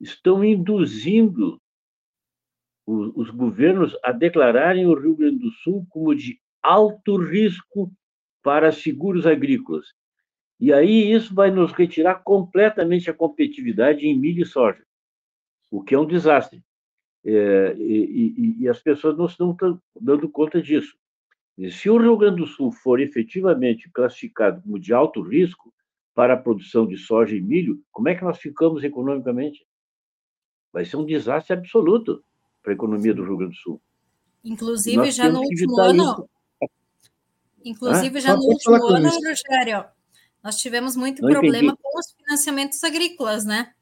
estão 0.00 0.44
induzindo 0.44 1.60
os, 2.86 3.12
os 3.14 3.30
governos 3.30 3.96
a 4.02 4.12
declararem 4.12 4.86
o 4.86 4.98
Rio 4.98 5.16
Grande 5.16 5.38
do 5.38 5.50
Sul 5.50 5.86
como 5.90 6.14
de 6.14 6.40
alto 6.62 7.16
risco 7.16 7.92
para 8.42 8.72
seguros 8.72 9.26
agrícolas. 9.26 9.86
E 10.58 10.72
aí 10.72 11.12
isso 11.12 11.34
vai 11.34 11.50
nos 11.50 11.72
retirar 11.72 12.22
completamente 12.22 13.10
a 13.10 13.14
competitividade 13.14 14.06
em 14.06 14.18
milho 14.18 14.42
e 14.42 14.46
soja, 14.46 14.82
o 15.70 15.82
que 15.82 15.94
é 15.94 15.98
um 15.98 16.06
desastre. 16.06 16.62
É, 17.28 17.74
e, 17.76 18.34
e, 18.36 18.62
e, 18.62 18.68
as 18.68 18.78
pessoas 18.78 19.18
não 19.18 19.26
estão 19.26 19.56
dando 20.00 20.28
conta 20.28 20.62
disso. 20.62 20.96
E 21.58 21.72
se 21.72 21.90
o 21.90 21.98
Rio 21.98 22.16
Grande 22.16 22.36
do 22.36 22.46
Sul 22.46 22.70
for 22.70 23.00
efetivamente 23.00 23.90
classificado 23.90 24.62
como 24.62 24.78
de 24.78 24.94
alto 24.94 25.20
risco 25.22 25.74
para 26.14 26.34
a 26.34 26.36
produção 26.36 26.86
de 26.86 26.96
soja 26.96 27.34
e 27.34 27.40
milho, 27.40 27.82
como 27.90 28.08
é 28.08 28.14
que 28.14 28.22
nós 28.22 28.38
ficamos 28.38 28.84
economicamente? 28.84 29.66
Vai 30.72 30.84
ser 30.84 30.98
um 30.98 31.04
desastre 31.04 31.52
absoluto 31.52 32.22
para 32.62 32.72
a 32.72 32.76
economia 32.76 33.12
do 33.12 33.24
Rio 33.24 33.38
Grande 33.38 33.56
do 33.56 33.60
Sul. 33.60 33.82
Inclusive, 34.44 35.10
já 35.10 35.28
no 35.28 35.40
último 35.40 35.80
ano, 35.80 36.04
isso. 36.04 36.28
Inclusive, 37.64 38.18
ah, 38.18 38.20
já 38.20 38.36
no 38.36 38.42
último 38.44 38.86
ano, 38.86 39.08
Rogério, 39.08 39.84
nós 40.44 40.58
tivemos 40.58 40.94
muito 40.94 41.22
não 41.22 41.30
problema 41.30 41.72
entendi. 41.72 41.82
com 41.82 41.98
os 41.98 42.12
financiamentos 42.12 42.84
agrícolas, 42.84 43.44
né? 43.44 43.72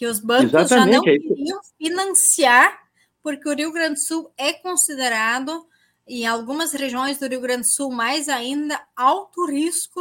Que 0.00 0.06
os 0.06 0.18
bancos 0.18 0.46
Exatamente, 0.46 0.94
já 0.94 0.98
não 0.98 1.06
é 1.06 1.18
queriam 1.18 1.60
financiar, 1.76 2.88
porque 3.22 3.46
o 3.46 3.54
Rio 3.54 3.70
Grande 3.70 3.96
do 3.96 4.00
Sul 4.00 4.32
é 4.34 4.54
considerado, 4.54 5.68
em 6.08 6.26
algumas 6.26 6.72
regiões 6.72 7.18
do 7.18 7.28
Rio 7.28 7.42
Grande 7.42 7.64
do 7.64 7.66
Sul, 7.66 7.92
mais 7.92 8.26
ainda, 8.26 8.82
alto 8.96 9.44
risco. 9.44 10.00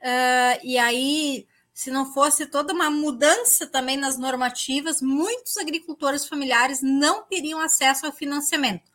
Uh, 0.00 0.58
e 0.64 0.76
aí, 0.76 1.46
se 1.72 1.88
não 1.88 2.12
fosse 2.12 2.46
toda 2.46 2.72
uma 2.72 2.90
mudança 2.90 3.64
também 3.64 3.96
nas 3.96 4.18
normativas, 4.18 5.00
muitos 5.00 5.56
agricultores 5.56 6.26
familiares 6.26 6.82
não 6.82 7.22
teriam 7.22 7.60
acesso 7.60 8.06
ao 8.06 8.12
financiamento. 8.12 8.90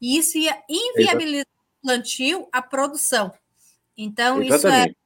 E 0.00 0.16
isso 0.16 0.38
ia 0.38 0.56
inviabilizar 0.70 1.44
plantio 1.82 2.48
à 2.50 2.62
produção. 2.62 3.30
Então, 3.94 4.42
Exatamente. 4.42 4.88
isso 4.88 4.96
é, 4.98 5.01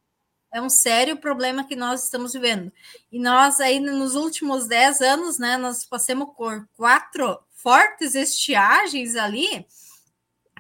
é 0.53 0.61
um 0.61 0.69
sério 0.69 1.17
problema 1.17 1.67
que 1.67 1.77
nós 1.77 2.05
estamos 2.05 2.33
vivendo. 2.33 2.73
E 3.11 3.19
nós, 3.19 3.61
aí, 3.61 3.81
nos 3.81 4.15
últimos 4.15 4.67
10 4.67 5.01
anos, 5.01 5.39
né, 5.39 5.57
nós 5.57 5.85
passamos 5.85 6.29
por 6.37 6.67
quatro 6.77 7.39
fortes 7.53 8.15
estiagens 8.15 9.17
ali, 9.17 9.67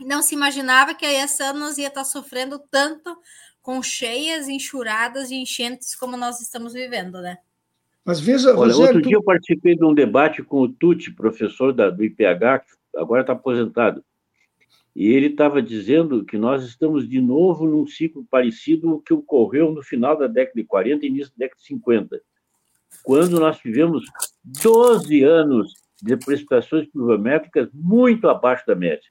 não 0.03 0.22
se 0.22 0.35
imaginava 0.35 0.94
que 0.94 1.07
esse 1.07 1.42
ano 1.42 1.61
nós 1.61 1.79
ia 1.79 1.88
estar 1.88 2.05
sofrendo 2.05 2.59
tanto 2.70 3.16
com 3.62 3.83
cheias, 3.83 4.49
enxurradas 4.49 5.31
e 5.31 5.37
enchentes 5.37 5.94
como 5.94 6.16
nós 6.16 6.40
estamos 6.40 6.72
vivendo, 6.72 7.20
né? 7.20 7.38
Mas 8.05 8.20
veja, 8.20 8.51
Olha, 8.51 8.72
Rogério, 8.72 8.83
outro 8.83 9.03
tu... 9.03 9.09
dia 9.09 9.16
eu 9.16 9.22
participei 9.22 9.77
de 9.77 9.85
um 9.85 9.92
debate 9.92 10.42
com 10.42 10.61
o 10.61 10.68
Tuti, 10.68 11.11
professor 11.11 11.72
da, 11.72 11.90
do 11.90 12.05
IPH, 12.05 12.61
que 12.64 12.99
agora 12.99 13.22
está 13.22 13.33
aposentado. 13.33 14.05
E 14.97 15.09
ele 15.09 15.27
estava 15.27 15.61
dizendo 15.61 16.25
que 16.25 16.39
nós 16.39 16.65
estamos 16.65 17.07
de 17.07 17.21
novo 17.21 17.67
num 17.67 17.87
ciclo 17.87 18.27
parecido 18.31 18.89
ao 18.89 18.99
que 18.99 19.13
ocorreu 19.13 19.71
no 19.71 19.83
final 19.83 20.17
da 20.17 20.27
década 20.27 20.59
de 20.59 20.65
40 20.65 21.05
e 21.05 21.09
início 21.11 21.31
da 21.37 21.45
década 21.45 21.61
de 21.61 21.67
50, 21.67 22.21
quando 23.03 23.39
nós 23.39 23.59
tivemos 23.59 24.07
12 24.63 25.23
anos 25.23 25.75
de 26.03 26.17
precipitações 26.17 26.89
pluviométricas 26.89 27.69
muito 27.75 28.27
abaixo 28.27 28.67
da 28.67 28.75
média, 28.75 29.07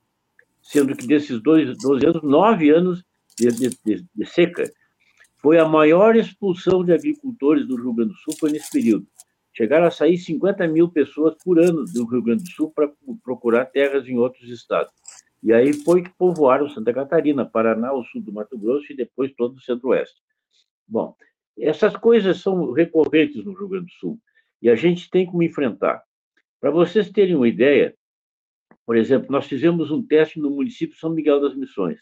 sendo 0.60 0.96
que 0.96 1.06
desses 1.06 1.40
dois, 1.40 1.78
12 1.78 2.04
anos, 2.08 2.24
nove 2.24 2.72
anos 2.72 3.04
de, 3.38 3.52
de, 3.52 4.06
de 4.16 4.26
seca. 4.26 4.64
Foi 5.38 5.60
a 5.60 5.68
maior 5.68 6.16
expulsão 6.16 6.84
de 6.84 6.94
agricultores 6.94 7.68
do 7.68 7.76
Rio 7.76 7.94
Grande 7.94 8.14
do 8.14 8.18
Sul 8.18 8.34
foi 8.40 8.52
nesse 8.52 8.72
período. 8.72 9.06
Chegaram 9.54 9.86
a 9.86 9.92
sair 9.92 10.18
50 10.18 10.68
mil 10.68 10.90
pessoas 10.90 11.36
por 11.44 11.60
ano 11.60 11.86
do 11.86 12.08
Rio 12.08 12.24
Grande 12.24 12.44
do 12.44 12.50
Sul 12.50 12.72
para 12.72 12.92
procurar 13.24 13.66
terras 13.66 14.08
em 14.08 14.18
outros 14.18 14.50
estados. 14.50 14.92
E 15.46 15.54
aí 15.54 15.74
foi 15.74 16.02
que 16.02 16.10
povoaram 16.18 16.68
Santa 16.68 16.92
Catarina, 16.92 17.46
Paraná, 17.46 17.94
o 17.94 18.04
sul 18.04 18.20
do 18.20 18.34
Mato 18.34 18.58
Grosso 18.58 18.92
e 18.92 18.96
depois 18.96 19.32
todo 19.36 19.56
o 19.56 19.62
centro-oeste. 19.62 20.20
Bom, 20.88 21.16
essas 21.56 21.96
coisas 21.96 22.42
são 22.42 22.72
recorrentes 22.72 23.46
no 23.46 23.54
Rio 23.54 23.68
Grande 23.68 23.86
do 23.86 23.92
Sul 23.92 24.20
e 24.60 24.72
a 24.72 24.76
gente 24.76 25.08
tem 25.08 25.28
como 25.28 25.44
enfrentar. 25.44 26.02
Para 26.60 26.72
vocês 26.72 27.12
terem 27.12 27.36
uma 27.36 27.48
ideia, 27.48 27.96
por 28.88 28.98
exemplo, 28.98 29.32
nós 29.32 29.46
fizemos 29.46 29.92
um 29.92 30.02
teste 30.02 30.40
no 30.40 30.50
município 30.50 30.98
São 30.98 31.12
Miguel 31.12 31.40
das 31.40 31.56
Missões. 31.56 32.02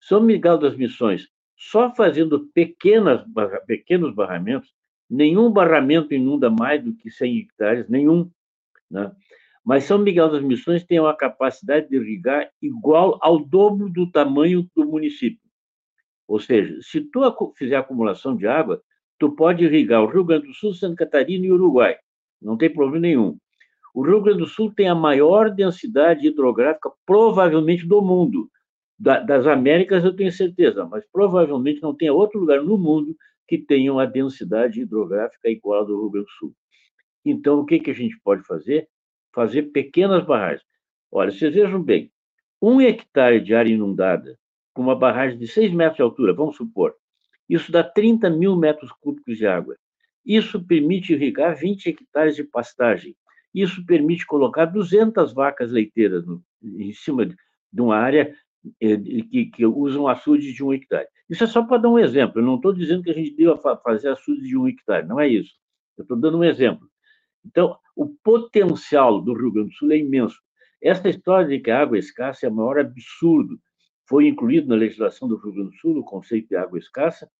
São 0.00 0.20
Miguel 0.20 0.58
das 0.58 0.76
Missões, 0.76 1.28
só 1.56 1.94
fazendo 1.94 2.48
pequenas, 2.52 3.24
pequenos 3.64 4.12
barramentos, 4.12 4.74
nenhum 5.08 5.52
barramento 5.52 6.12
inunda 6.12 6.50
mais 6.50 6.82
do 6.82 6.96
que 6.96 7.12
100 7.12 7.38
hectares, 7.42 7.88
nenhum. 7.88 8.28
Né? 8.90 9.14
Mas 9.64 9.84
São 9.84 9.98
Miguel 9.98 10.30
das 10.30 10.42
Missões 10.42 10.84
tem 10.84 10.98
uma 10.98 11.16
capacidade 11.16 11.88
de 11.88 11.96
irrigar 11.96 12.50
igual 12.62 13.18
ao 13.20 13.38
dobro 13.38 13.90
do 13.90 14.10
tamanho 14.10 14.68
do 14.74 14.84
município. 14.84 15.40
Ou 16.26 16.38
seja, 16.38 16.78
se 16.80 17.00
tu 17.00 17.20
fizer 17.56 17.76
acumulação 17.76 18.36
de 18.36 18.46
água, 18.46 18.80
tu 19.18 19.32
pode 19.32 19.64
irrigar 19.64 20.02
o 20.02 20.06
Rio 20.06 20.24
Grande 20.24 20.46
do 20.46 20.54
Sul, 20.54 20.72
Santa 20.72 21.04
Catarina 21.04 21.44
e 21.44 21.52
Uruguai. 21.52 21.96
Não 22.40 22.56
tem 22.56 22.72
problema 22.72 23.00
nenhum. 23.00 23.36
O 23.94 24.02
Rio 24.02 24.22
Grande 24.22 24.38
do 24.38 24.46
Sul 24.46 24.72
tem 24.72 24.88
a 24.88 24.94
maior 24.94 25.50
densidade 25.50 26.26
hidrográfica, 26.26 26.90
provavelmente, 27.04 27.86
do 27.86 28.00
mundo. 28.00 28.48
das 28.98 29.46
Américas, 29.46 30.04
eu 30.04 30.14
tenho 30.14 30.30
certeza, 30.30 30.86
mas 30.86 31.04
provavelmente 31.12 31.82
não 31.82 31.94
tem 31.94 32.10
outro 32.10 32.38
lugar 32.38 32.62
no 32.62 32.78
mundo 32.78 33.16
que 33.48 33.58
tenha 33.58 33.92
uma 33.92 34.06
densidade 34.06 34.80
hidrográfica 34.80 35.50
igual 35.50 35.80
ao 35.80 35.86
do 35.86 36.00
Rio 36.00 36.10
Grande 36.10 36.26
do 36.26 36.32
Sul. 36.32 36.54
Então, 37.24 37.60
o 37.60 37.66
que, 37.66 37.80
que 37.80 37.90
a 37.90 37.94
gente 37.94 38.18
pode 38.22 38.42
fazer? 38.44 38.88
Fazer 39.32 39.64
pequenas 39.64 40.24
barragens. 40.24 40.64
Olha, 41.10 41.30
vocês 41.30 41.54
vejam 41.54 41.82
bem, 41.82 42.10
um 42.60 42.80
hectare 42.80 43.40
de 43.40 43.54
área 43.54 43.72
inundada, 43.72 44.38
com 44.72 44.82
uma 44.82 44.96
barragem 44.96 45.38
de 45.38 45.48
6 45.48 45.72
metros 45.72 45.96
de 45.96 46.02
altura, 46.02 46.32
vamos 46.32 46.56
supor, 46.56 46.94
isso 47.50 47.72
dá 47.72 47.82
30 47.82 48.30
mil 48.30 48.56
metros 48.56 48.92
cúbicos 48.92 49.36
de 49.36 49.44
água. 49.44 49.76
Isso 50.24 50.64
permite 50.64 51.12
irrigar 51.12 51.56
20 51.56 51.88
hectares 51.88 52.36
de 52.36 52.44
pastagem. 52.44 53.16
Isso 53.52 53.84
permite 53.84 54.24
colocar 54.24 54.66
200 54.66 55.32
vacas 55.32 55.72
leiteiras 55.72 56.24
no, 56.24 56.40
em 56.62 56.92
cima 56.92 57.26
de 57.26 57.80
uma 57.80 57.96
área 57.96 58.32
é, 58.80 58.96
que, 58.96 59.46
que 59.46 59.66
usa 59.66 59.98
um 59.98 60.06
açude 60.06 60.52
de 60.52 60.62
um 60.62 60.72
hectare. 60.72 61.08
Isso 61.28 61.44
é 61.44 61.46
só 61.46 61.64
para 61.64 61.78
dar 61.78 61.88
um 61.88 61.98
exemplo. 61.98 62.40
Eu 62.40 62.44
não 62.44 62.56
estou 62.56 62.72
dizendo 62.72 63.02
que 63.02 63.10
a 63.10 63.14
gente 63.14 63.34
deva 63.34 63.58
fazer 63.82 64.10
açude 64.10 64.46
de 64.46 64.56
um 64.56 64.68
hectare, 64.68 65.06
não 65.06 65.18
é 65.18 65.26
isso. 65.26 65.54
Eu 65.96 66.02
estou 66.02 66.16
dando 66.16 66.38
um 66.38 66.44
exemplo. 66.44 66.88
Então, 67.44 67.76
o 67.96 68.06
potencial 68.22 69.20
do 69.20 69.34
Rio 69.34 69.52
Grande 69.52 69.70
do 69.70 69.74
Sul 69.74 69.92
é 69.92 69.98
imenso. 69.98 70.38
Essa 70.82 71.08
história 71.08 71.48
de 71.48 71.60
que 71.60 71.70
a 71.70 71.80
água 71.80 71.98
escassa 71.98 72.46
é 72.46 72.48
o 72.48 72.54
maior 72.54 72.78
absurdo. 72.78 73.58
Foi 74.08 74.26
incluído 74.26 74.68
na 74.68 74.74
legislação 74.74 75.28
do 75.28 75.36
Rio 75.36 75.52
Grande 75.52 75.70
do 75.70 75.76
Sul 75.76 75.98
o 75.98 76.04
conceito 76.04 76.48
de 76.48 76.56
água 76.56 76.78
escassa 76.78 77.30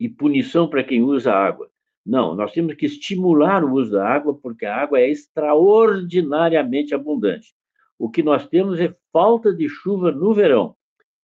e 0.00 0.08
punição 0.08 0.68
para 0.68 0.84
quem 0.84 1.02
usa 1.02 1.32
água. 1.32 1.70
Não, 2.04 2.34
nós 2.34 2.52
temos 2.52 2.74
que 2.74 2.86
estimular 2.86 3.62
o 3.62 3.74
uso 3.74 3.92
da 3.92 4.08
água, 4.08 4.34
porque 4.34 4.64
a 4.64 4.74
água 4.74 4.98
é 4.98 5.10
extraordinariamente 5.10 6.94
abundante. 6.94 7.54
O 7.98 8.08
que 8.08 8.22
nós 8.22 8.46
temos 8.48 8.80
é 8.80 8.94
falta 9.12 9.52
de 9.52 9.68
chuva 9.68 10.10
no 10.10 10.32
verão. 10.32 10.74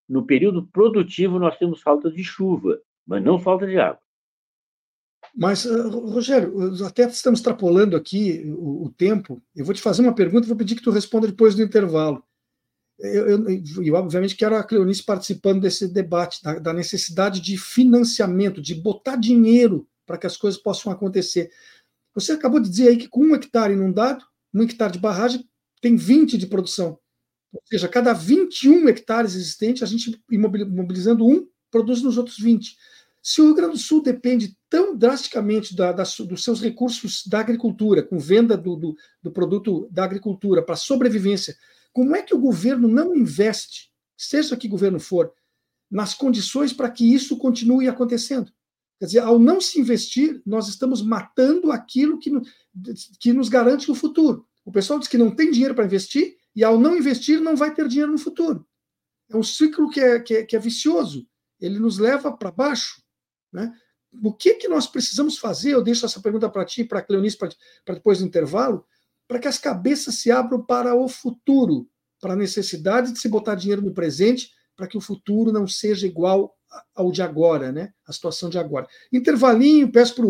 No 0.06 0.26
período 0.26 0.66
produtivo, 0.66 1.38
nós 1.38 1.56
temos 1.56 1.80
falta 1.80 2.10
de 2.10 2.22
chuva, 2.22 2.78
mas 3.06 3.22
não 3.22 3.38
falta 3.38 3.66
de 3.66 3.78
água. 3.78 4.03
Mas, 5.36 5.64
uh, 5.64 5.88
Rogério, 5.88 6.84
até 6.86 7.04
estamos 7.08 7.40
extrapolando 7.40 7.96
aqui 7.96 8.44
o, 8.56 8.84
o, 8.84 8.90
tempo. 8.90 9.42
Eu 9.54 9.64
vou 9.64 9.74
te 9.74 9.82
fazer 9.82 10.00
uma 10.00 10.14
pergunta 10.14 10.46
e 10.46 10.48
vou 10.48 10.56
pedir 10.56 10.76
que 10.76 10.82
tu 10.82 10.92
responda 10.92 11.26
depois 11.26 11.54
do 11.54 11.62
intervalo. 11.62 12.22
Eu, 12.98 13.28
eu, 13.28 13.82
eu 13.82 13.94
obviamente, 13.94 14.36
quero 14.36 14.54
a 14.56 14.62
Cleonice 14.62 15.02
participando 15.02 15.62
desse 15.62 15.88
debate, 15.88 16.40
da, 16.42 16.60
da 16.60 16.72
necessidade 16.72 17.40
de 17.40 17.58
financiamento, 17.58 18.62
de 18.62 18.76
botar 18.76 19.16
dinheiro 19.16 19.88
para 20.06 20.16
que 20.16 20.26
as 20.26 20.36
coisas 20.36 20.60
possam 20.60 20.92
acontecer. 20.92 21.50
Você 22.14 22.32
acabou 22.32 22.60
de 22.60 22.70
dizer 22.70 22.88
aí 22.88 22.96
que 22.96 23.08
com 23.08 23.24
um 23.24 23.34
hectare 23.34 23.72
inundado, 23.72 24.24
um 24.54 24.62
hectare 24.62 24.92
de 24.92 25.00
barragem, 25.00 25.44
tem 25.80 25.96
20 25.96 26.38
de 26.38 26.46
produção. 26.46 26.98
Ou 27.52 27.60
seja, 27.64 27.88
cada 27.88 28.12
21 28.12 28.88
hectares 28.88 29.34
existentes, 29.34 29.82
a 29.82 29.86
gente 29.86 30.22
mobilizando 30.30 31.26
um, 31.26 31.48
produz 31.70 32.02
nos 32.02 32.16
outros 32.16 32.38
20. 32.38 32.76
Se 33.26 33.40
o 33.40 33.46
Rio 33.46 33.54
Grande 33.54 33.72
do 33.72 33.78
Sul 33.78 34.02
depende 34.02 34.54
tão 34.68 34.94
drasticamente 34.94 35.74
da, 35.74 35.92
da, 35.92 36.02
dos 36.02 36.44
seus 36.44 36.60
recursos 36.60 37.26
da 37.26 37.40
agricultura, 37.40 38.02
com 38.02 38.18
venda 38.18 38.54
do, 38.54 38.76
do, 38.76 38.94
do 39.22 39.32
produto 39.32 39.88
da 39.90 40.04
agricultura 40.04 40.62
para 40.62 40.76
sobrevivência, 40.76 41.56
como 41.90 42.14
é 42.14 42.22
que 42.22 42.34
o 42.34 42.38
governo 42.38 42.86
não 42.86 43.16
investe, 43.16 43.90
seja 44.14 44.58
que 44.58 44.68
governo 44.68 45.00
for, 45.00 45.32
nas 45.90 46.12
condições 46.12 46.74
para 46.74 46.90
que 46.90 47.14
isso 47.14 47.38
continue 47.38 47.88
acontecendo? 47.88 48.52
Quer 48.98 49.06
dizer, 49.06 49.20
ao 49.20 49.38
não 49.38 49.58
se 49.58 49.80
investir, 49.80 50.42
nós 50.44 50.68
estamos 50.68 51.00
matando 51.00 51.72
aquilo 51.72 52.18
que, 52.18 52.30
que 53.18 53.32
nos 53.32 53.48
garante 53.48 53.90
o 53.90 53.94
futuro. 53.94 54.46
O 54.66 54.70
pessoal 54.70 54.98
diz 54.98 55.08
que 55.08 55.16
não 55.16 55.34
tem 55.34 55.50
dinheiro 55.50 55.74
para 55.74 55.86
investir, 55.86 56.36
e 56.54 56.62
ao 56.62 56.78
não 56.78 56.94
investir, 56.94 57.40
não 57.40 57.56
vai 57.56 57.72
ter 57.72 57.88
dinheiro 57.88 58.12
no 58.12 58.18
futuro. 58.18 58.66
É 59.30 59.36
um 59.36 59.42
ciclo 59.42 59.88
que 59.88 59.98
é, 59.98 60.20
que 60.20 60.34
é, 60.34 60.42
que 60.44 60.54
é 60.54 60.58
vicioso. 60.58 61.26
Ele 61.58 61.78
nos 61.78 61.96
leva 61.96 62.30
para 62.30 62.50
baixo. 62.50 63.02
Né? 63.54 63.72
O 64.22 64.32
que, 64.32 64.54
que 64.54 64.68
nós 64.68 64.86
precisamos 64.88 65.38
fazer? 65.38 65.70
Eu 65.70 65.82
deixo 65.82 66.04
essa 66.04 66.20
pergunta 66.20 66.48
para 66.50 66.64
ti, 66.64 66.84
para 66.84 66.98
a 66.98 67.02
Cleonice, 67.02 67.38
para 67.38 67.94
depois 67.94 68.18
do 68.18 68.26
intervalo, 68.26 68.84
para 69.28 69.38
que 69.38 69.48
as 69.48 69.58
cabeças 69.58 70.16
se 70.16 70.30
abram 70.30 70.62
para 70.62 70.94
o 70.94 71.08
futuro, 71.08 71.88
para 72.20 72.32
a 72.32 72.36
necessidade 72.36 73.12
de 73.12 73.18
se 73.20 73.28
botar 73.28 73.54
dinheiro 73.54 73.80
no 73.80 73.94
presente, 73.94 74.50
para 74.76 74.88
que 74.88 74.98
o 74.98 75.00
futuro 75.00 75.52
não 75.52 75.68
seja 75.68 76.06
igual 76.06 76.54
ao 76.94 77.12
de 77.12 77.22
agora, 77.22 77.70
né? 77.70 77.92
a 78.06 78.12
situação 78.12 78.50
de 78.50 78.58
agora. 78.58 78.88
Intervalinho, 79.12 79.92
peço 79.92 80.16
para 80.16 80.26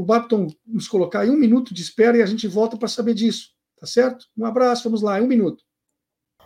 o 0.00 0.04
Bapton 0.04 0.48
nos 0.66 0.88
colocar 0.88 1.20
aí 1.20 1.30
um 1.30 1.36
minuto 1.36 1.72
de 1.72 1.80
espera 1.80 2.18
e 2.18 2.22
a 2.22 2.26
gente 2.26 2.48
volta 2.48 2.76
para 2.76 2.88
saber 2.88 3.14
disso, 3.14 3.50
tá 3.78 3.86
certo? 3.86 4.26
Um 4.36 4.44
abraço, 4.44 4.84
vamos 4.84 5.02
lá, 5.02 5.20
um 5.20 5.28
minuto. 5.28 5.62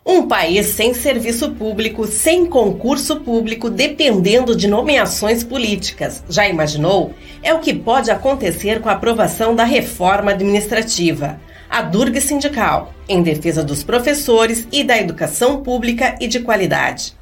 Um 0.04 0.26
país 0.26 0.66
sem 0.66 0.92
serviço 0.94 1.52
público, 1.52 2.06
sem 2.08 2.44
concurso 2.44 3.20
público, 3.20 3.70
dependendo 3.70 4.56
de 4.56 4.66
nomeações 4.66 5.44
políticas. 5.44 6.24
Já 6.28 6.48
imaginou? 6.48 7.14
É 7.40 7.54
o 7.54 7.60
que 7.60 7.72
pode 7.72 8.10
acontecer 8.10 8.80
com 8.80 8.88
a 8.88 8.92
aprovação 8.92 9.54
da 9.54 9.64
reforma 9.64 10.32
administrativa. 10.32 11.40
A 11.70 11.82
Durga 11.82 12.20
Sindical, 12.20 12.92
em 13.08 13.22
defesa 13.22 13.62
dos 13.62 13.84
professores 13.84 14.66
e 14.72 14.82
da 14.82 14.98
educação 14.98 15.62
pública 15.62 16.16
e 16.20 16.26
de 16.26 16.40
qualidade. 16.40 17.16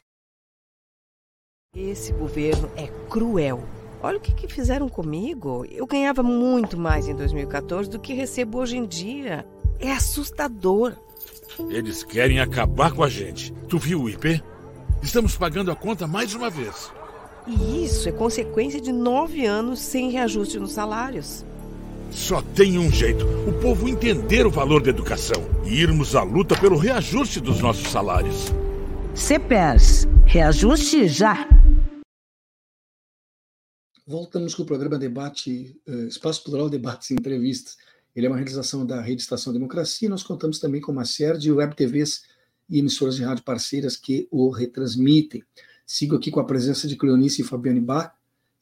Esse 1.76 2.12
governo 2.12 2.68
é 2.76 2.88
cruel. 3.08 3.62
Olha 4.02 4.16
o 4.16 4.20
que, 4.20 4.34
que 4.34 4.48
fizeram 4.48 4.88
comigo. 4.88 5.66
Eu 5.70 5.86
ganhava 5.86 6.22
muito 6.22 6.78
mais 6.78 7.06
em 7.06 7.14
2014 7.14 7.90
do 7.90 8.00
que 8.00 8.14
recebo 8.14 8.58
hoje 8.58 8.78
em 8.78 8.86
dia. 8.86 9.46
É 9.78 9.92
assustador. 9.92 10.96
Eles 11.68 12.02
querem 12.02 12.40
acabar 12.40 12.92
com 12.92 13.02
a 13.02 13.08
gente. 13.08 13.52
Tu 13.68 13.78
viu 13.78 14.02
o 14.02 14.10
IP? 14.10 14.42
Estamos 15.02 15.36
pagando 15.36 15.70
a 15.70 15.76
conta 15.76 16.06
mais 16.06 16.34
uma 16.34 16.50
vez. 16.50 16.92
E 17.46 17.84
isso 17.84 18.08
é 18.08 18.12
consequência 18.12 18.80
de 18.80 18.92
nove 18.92 19.46
anos 19.46 19.80
sem 19.80 20.10
reajuste 20.10 20.58
nos 20.58 20.72
salários. 20.72 21.44
Só 22.10 22.42
tem 22.42 22.78
um 22.78 22.90
jeito: 22.90 23.24
o 23.48 23.52
povo 23.60 23.88
entender 23.88 24.46
o 24.46 24.50
valor 24.50 24.82
da 24.82 24.90
educação 24.90 25.42
e 25.64 25.80
irmos 25.80 26.14
à 26.14 26.22
luta 26.22 26.58
pelo 26.58 26.76
reajuste 26.76 27.40
dos 27.40 27.60
nossos 27.60 27.88
salários. 27.90 28.46
CPERS, 29.14 30.06
reajuste 30.26 31.08
já. 31.08 31.48
Voltamos 34.06 34.54
com 34.54 34.64
o 34.64 34.66
programa 34.66 34.98
Debate, 34.98 35.76
uh, 35.88 36.06
Espaço 36.08 36.42
Plural 36.42 36.68
Debates 36.68 37.10
e 37.10 37.14
Entrevistas. 37.14 37.76
Ele 38.14 38.26
é 38.26 38.28
uma 38.28 38.36
realização 38.36 38.84
da 38.84 39.00
Rede 39.00 39.22
Estação 39.22 39.52
Democracia. 39.52 40.08
Nós 40.08 40.22
contamos 40.22 40.58
também 40.58 40.80
com 40.80 40.92
uma 40.92 41.04
série 41.04 41.38
de 41.38 41.52
web 41.52 41.74
TVs 41.74 42.22
e 42.68 42.78
emissoras 42.78 43.16
de 43.16 43.22
rádio 43.22 43.44
parceiras 43.44 43.96
que 43.96 44.28
o 44.30 44.50
retransmitem. 44.50 45.42
Sigo 45.86 46.16
aqui 46.16 46.30
com 46.30 46.40
a 46.40 46.44
presença 46.44 46.86
de 46.86 46.96
Cleonice 46.96 47.42
e 47.42 47.44
Fabiane 47.44 47.80
Bach, 47.80 48.12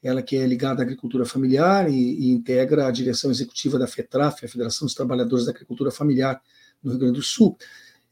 ela 0.02 0.22
que 0.22 0.36
é 0.36 0.46
ligada 0.46 0.80
à 0.80 0.84
agricultura 0.84 1.24
familiar 1.24 1.90
e, 1.90 1.94
e 1.94 2.30
integra 2.30 2.86
a 2.86 2.90
direção 2.90 3.30
executiva 3.30 3.78
da 3.78 3.86
FETRAF, 3.86 4.44
a 4.44 4.48
Federação 4.48 4.86
dos 4.86 4.94
Trabalhadores 4.94 5.44
da 5.44 5.50
Agricultura 5.50 5.90
Familiar 5.90 6.40
no 6.82 6.92
Rio 6.92 7.00
Grande 7.00 7.18
do 7.18 7.22
Sul. 7.22 7.56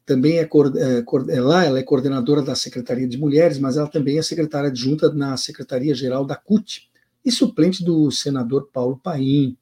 Também 0.04 0.38
é, 0.38 0.42
é, 0.42 1.34
é 1.34 1.40
lá, 1.40 1.64
ela 1.64 1.78
é 1.78 1.82
coordenadora 1.82 2.42
da 2.42 2.54
Secretaria 2.54 3.08
de 3.08 3.18
Mulheres, 3.18 3.58
mas 3.58 3.76
ela 3.76 3.88
também 3.88 4.18
é 4.18 4.22
secretária 4.22 4.68
adjunta 4.68 5.12
na 5.12 5.36
Secretaria-Geral 5.36 6.24
da 6.24 6.36
CUT 6.36 6.88
e 7.24 7.32
suplente 7.32 7.84
do 7.84 8.10
senador 8.10 8.68
Paulo 8.72 9.00
Paim. 9.02 9.56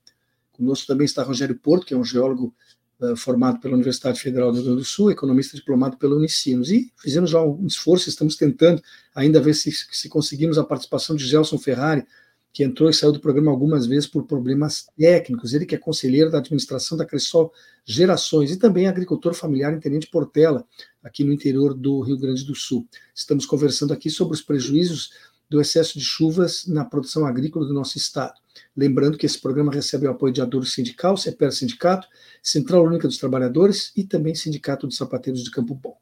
Conosco 0.56 0.86
também 0.86 1.04
está 1.04 1.22
Rogério 1.22 1.56
Porto, 1.56 1.86
que 1.86 1.94
é 1.94 1.96
um 1.96 2.04
geólogo 2.04 2.54
uh, 3.00 3.16
formado 3.16 3.60
pela 3.60 3.74
Universidade 3.74 4.20
Federal 4.20 4.50
do 4.50 4.56
Rio 4.56 4.64
Grande 4.64 4.80
do 4.80 4.84
Sul, 4.84 5.10
economista 5.10 5.56
diplomado 5.56 5.96
pela 5.96 6.14
Unicinos. 6.14 6.70
E 6.70 6.92
fizemos 6.96 7.30
já 7.30 7.42
um 7.42 7.66
esforço, 7.66 8.08
estamos 8.08 8.36
tentando 8.36 8.82
ainda 9.14 9.40
ver 9.40 9.54
se, 9.54 9.70
se 9.70 10.08
conseguimos 10.08 10.58
a 10.58 10.64
participação 10.64 11.16
de 11.16 11.26
Gelson 11.26 11.58
Ferrari, 11.58 12.04
que 12.52 12.62
entrou 12.62 12.88
e 12.88 12.94
saiu 12.94 13.10
do 13.10 13.18
programa 13.18 13.50
algumas 13.50 13.84
vezes 13.84 14.08
por 14.08 14.24
problemas 14.24 14.86
técnicos. 14.96 15.52
Ele 15.52 15.66
que 15.66 15.74
é 15.74 15.78
conselheiro 15.78 16.30
da 16.30 16.38
administração 16.38 16.96
da 16.96 17.04
Cressol 17.04 17.52
Gerações 17.84 18.52
e 18.52 18.56
também 18.56 18.86
agricultor 18.86 19.34
familiar 19.34 19.74
em 19.74 19.80
Tenente 19.80 20.06
Portela, 20.06 20.64
aqui 21.02 21.24
no 21.24 21.32
interior 21.32 21.74
do 21.74 22.00
Rio 22.00 22.16
Grande 22.16 22.44
do 22.44 22.54
Sul. 22.54 22.86
Estamos 23.12 23.44
conversando 23.44 23.92
aqui 23.92 24.08
sobre 24.08 24.34
os 24.34 24.40
prejuízos 24.40 25.10
do 25.48 25.60
excesso 25.60 25.98
de 25.98 26.04
chuvas 26.04 26.66
na 26.66 26.84
produção 26.84 27.26
agrícola 27.26 27.66
do 27.66 27.74
nosso 27.74 27.98
estado. 27.98 28.34
Lembrando 28.76 29.18
que 29.18 29.26
esse 29.26 29.40
programa 29.40 29.72
recebe 29.72 30.06
o 30.06 30.10
apoio 30.10 30.32
de 30.32 30.40
Adoro 30.40 30.64
Sindical, 30.64 31.16
CEPER 31.16 31.52
Sindicato, 31.52 32.08
Central 32.42 32.84
Única 32.84 33.06
dos 33.06 33.18
Trabalhadores 33.18 33.92
e 33.96 34.04
também 34.04 34.34
Sindicato 34.34 34.86
dos 34.86 34.96
Sapateiros 34.96 35.42
de 35.44 35.50
Campo 35.50 35.74
Bom. 35.74 35.96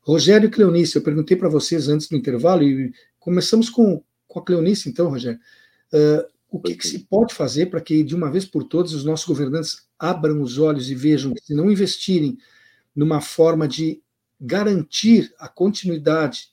Rogério 0.00 0.46
e 0.46 0.50
Cleonice, 0.50 0.96
eu 0.96 1.02
perguntei 1.02 1.36
para 1.36 1.48
vocês 1.48 1.88
antes 1.88 2.08
do 2.08 2.16
intervalo 2.16 2.62
e 2.62 2.92
começamos 3.18 3.68
com, 3.68 4.02
com 4.28 4.38
a 4.38 4.44
Cleonice, 4.44 4.88
então, 4.88 5.10
Rogério. 5.10 5.40
Uh, 5.92 6.36
o 6.48 6.60
que, 6.60 6.76
que, 6.76 6.86
se 6.86 7.00
pode 7.00 7.34
fazer 7.34 7.66
para 7.66 7.80
que, 7.80 8.04
de 8.04 8.14
uma 8.14 8.30
vez 8.30 8.44
por 8.44 8.62
todas, 8.64 8.92
os 8.92 9.04
nossos 9.04 9.26
governantes 9.26 9.86
abram 9.98 10.40
os 10.40 10.58
olhos 10.58 10.90
e 10.90 10.94
vejam 10.94 11.34
que, 11.34 11.44
se 11.44 11.54
não 11.54 11.70
investirem 11.70 12.38
numa 12.94 13.20
forma 13.20 13.66
de 13.66 14.00
garantir 14.40 15.34
a 15.38 15.48
continuidade 15.48 16.50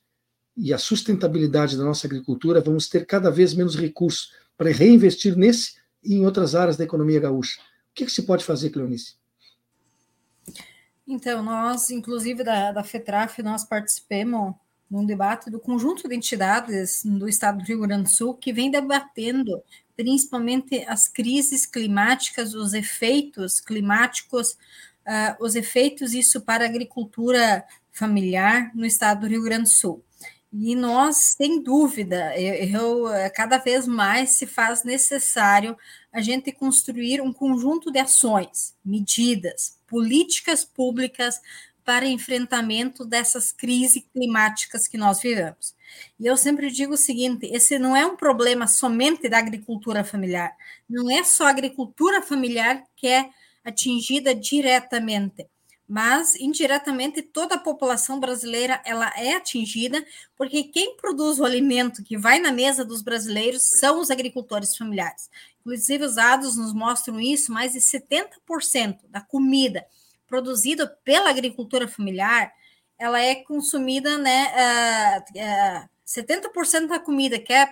e 0.56 0.74
a 0.74 0.78
sustentabilidade 0.78 1.78
da 1.78 1.84
nossa 1.84 2.08
agricultura, 2.08 2.62
vamos 2.62 2.88
ter 2.88 3.06
cada 3.06 3.30
vez 3.30 3.54
menos 3.54 3.76
recursos 3.76 4.32
para 4.58 4.72
reinvestir 4.72 5.36
nesse 5.36 5.76
e 6.04 6.16
em 6.16 6.26
outras 6.26 6.54
áreas 6.54 6.78
da 6.78 6.84
economia 6.84 7.20
gaúcha. 7.20 7.60
O 7.60 7.96
que, 7.96 8.06
que 8.06 8.12
se 8.12 8.24
pode 8.24 8.44
fazer, 8.44 8.70
Cleonice? 8.70 9.16
Então, 11.08 11.44
nós, 11.44 11.90
inclusive 11.90 12.44
da, 12.44 12.72
da 12.72 12.84
FETRAF, 12.84 13.42
nós 13.42 13.66
participamos 13.66 14.56
num 14.90 15.06
debate 15.06 15.50
do 15.50 15.60
conjunto 15.60 16.08
de 16.08 16.16
entidades 16.16 17.02
do 17.04 17.28
estado 17.28 17.58
do 17.58 17.64
Rio 17.64 17.82
Grande 17.82 18.04
do 18.04 18.10
Sul 18.10 18.36
que 18.36 18.54
vem 18.54 18.70
debatendo 18.70 19.62
principalmente 19.96 20.84
as 20.88 21.08
crises 21.08 21.66
climáticas, 21.66 22.54
os 22.54 22.74
efeitos 22.74 23.60
climáticos, 23.60 24.52
uh, 24.52 25.36
os 25.44 25.56
efeitos 25.56 26.14
isso 26.14 26.42
para 26.42 26.64
a 26.64 26.68
agricultura 26.68 27.64
familiar 27.92 28.72
no 28.76 28.86
estado 28.86 29.22
do 29.22 29.28
Rio 29.28 29.44
Grande 29.44 29.64
do 29.64 29.70
Sul. 29.70 30.04
E 30.56 30.76
nós, 30.76 31.34
sem 31.36 31.64
dúvida, 31.64 32.40
eu, 32.40 33.08
eu, 33.08 33.32
cada 33.34 33.58
vez 33.58 33.88
mais 33.88 34.32
se 34.32 34.46
faz 34.46 34.84
necessário 34.84 35.76
a 36.12 36.22
gente 36.22 36.52
construir 36.52 37.20
um 37.22 37.34
conjunto 37.34 37.92
de 37.92 37.98
ações, 37.98 38.76
medidas, 38.86 39.80
políticas 39.88 40.64
públicas 40.64 41.42
para 41.84 42.06
enfrentamento 42.06 43.04
dessas 43.04 43.52
crises 43.52 44.04
climáticas 44.14 44.88
que 44.88 44.96
nós 44.96 45.20
vivemos. 45.20 45.76
E 46.20 46.28
eu 46.28 46.38
sempre 46.38 46.70
digo 46.70 46.94
o 46.94 46.98
seguinte: 46.98 47.48
esse 47.48 47.80
não 47.80 47.96
é 47.96 48.06
um 48.06 48.16
problema 48.16 48.68
somente 48.68 49.28
da 49.28 49.40
agricultura 49.40 50.04
familiar, 50.04 50.56
não 50.88 51.10
é 51.10 51.24
só 51.24 51.48
a 51.48 51.50
agricultura 51.50 52.22
familiar 52.22 52.84
que 52.96 53.08
é 53.08 53.30
atingida 53.66 54.36
diretamente, 54.36 55.48
mas 55.88 56.36
indiretamente 56.36 57.22
toda 57.22 57.56
a 57.56 57.60
população 57.60 58.20
brasileira 58.20 58.82
ela 58.86 59.12
é 59.16 59.36
atingida, 59.36 60.04
porque 60.36 60.64
quem 60.64 60.96
produz 60.98 61.40
o 61.40 61.46
alimento 61.46 62.04
que 62.04 62.18
vai 62.18 62.40
na 62.40 62.52
mesa 62.52 62.86
dos 62.86 63.02
brasileiros 63.02 63.64
são 63.64 64.00
os 64.00 64.10
agricultores 64.10 64.76
familiares. 64.76 65.30
Inclusive 65.60 66.06
os 66.06 66.16
dados 66.16 66.56
nos 66.56 66.74
mostram 66.74 67.20
isso, 67.20 67.52
mais 67.52 67.74
de 67.74 67.80
70% 67.80 69.00
da 69.10 69.22
comida 69.22 69.86
produzida 70.28 70.88
pela 71.04 71.30
agricultura 71.30 71.88
familiar, 71.88 72.52
ela 72.98 73.20
é 73.20 73.36
consumida, 73.36 74.18
né, 74.18 74.52
uh, 74.56 75.84
uh, 75.86 75.90
70% 76.06 76.88
da 76.88 77.00
comida 77.00 77.38
que 77.38 77.54
é 77.54 77.70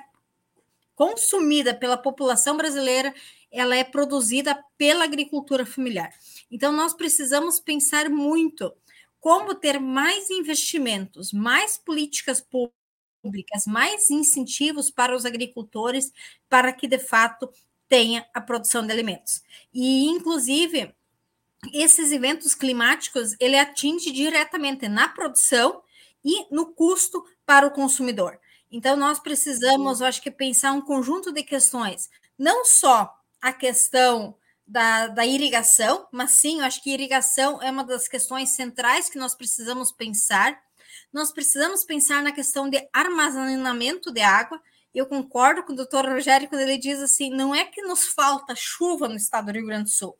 consumida 0.96 1.74
pela 1.74 1.98
população 1.98 2.56
brasileira, 2.56 3.14
ela 3.52 3.76
é 3.76 3.84
produzida 3.84 4.64
pela 4.78 5.04
agricultura 5.04 5.66
familiar. 5.66 6.12
Então, 6.50 6.72
nós 6.72 6.94
precisamos 6.94 7.60
pensar 7.60 8.10
muito 8.10 8.74
como 9.20 9.54
ter 9.54 9.80
mais 9.80 10.30
investimentos, 10.30 11.32
mais 11.32 11.78
políticas 11.78 12.42
públicas, 12.42 13.66
mais 13.68 14.10
incentivos 14.10 14.90
para 14.90 15.16
os 15.16 15.26
agricultores, 15.26 16.12
para 16.50 16.74
que, 16.74 16.88
de 16.88 16.98
fato, 16.98 17.50
tenha 17.88 18.26
a 18.34 18.42
produção 18.42 18.86
de 18.86 18.92
alimentos. 18.92 19.44
E, 19.74 20.06
inclusive, 20.08 20.96
esses 21.74 22.12
eventos 22.12 22.56
climáticos, 22.56 23.36
ele 23.40 23.58
atinge 23.58 24.12
diretamente 24.12 24.88
na 24.88 25.08
produção 25.08 25.84
e 26.24 26.48
no 26.54 26.74
custo 26.74 27.24
para 27.46 27.68
o 27.68 27.72
consumidor. 27.72 28.40
Então, 28.72 28.96
nós 28.96 29.20
precisamos, 29.20 30.00
eu 30.00 30.08
acho 30.08 30.22
que, 30.22 30.32
pensar 30.32 30.72
um 30.72 30.82
conjunto 30.82 31.32
de 31.32 31.44
questões, 31.44 32.10
não 32.40 32.66
só 32.66 33.14
a 33.42 33.52
questão 33.52 34.38
da, 34.66 35.08
da 35.08 35.26
irrigação, 35.26 36.08
mas 36.12 36.32
sim, 36.32 36.60
eu 36.60 36.66
acho 36.66 36.82
que 36.82 36.94
irrigação 36.94 37.62
é 37.62 37.70
uma 37.70 37.84
das 37.84 38.08
questões 38.08 38.52
centrais 38.52 39.10
que 39.10 39.18
nós 39.18 39.36
precisamos 39.36 39.92
pensar. 39.92 40.58
Nós 41.12 41.32
precisamos 41.32 41.84
pensar 41.84 42.24
na 42.24 42.32
questão 42.32 42.70
de 42.70 42.88
armazenamento 42.94 44.12
de 44.12 44.22
água. 44.22 44.62
Eu 44.94 45.06
concordo 45.06 45.64
com 45.64 45.74
o 45.74 45.76
doutor 45.76 46.06
Rogério 46.06 46.48
quando 46.48 46.62
ele 46.62 46.78
diz 46.78 47.00
assim: 47.00 47.30
não 47.30 47.54
é 47.54 47.66
que 47.66 47.82
nos 47.82 48.06
falta 48.06 48.56
chuva 48.56 49.10
no 49.10 49.16
estado 49.16 49.48
do 49.48 49.52
Rio 49.52 49.66
Grande 49.66 49.86
do 49.86 49.90
Sul, 49.90 50.18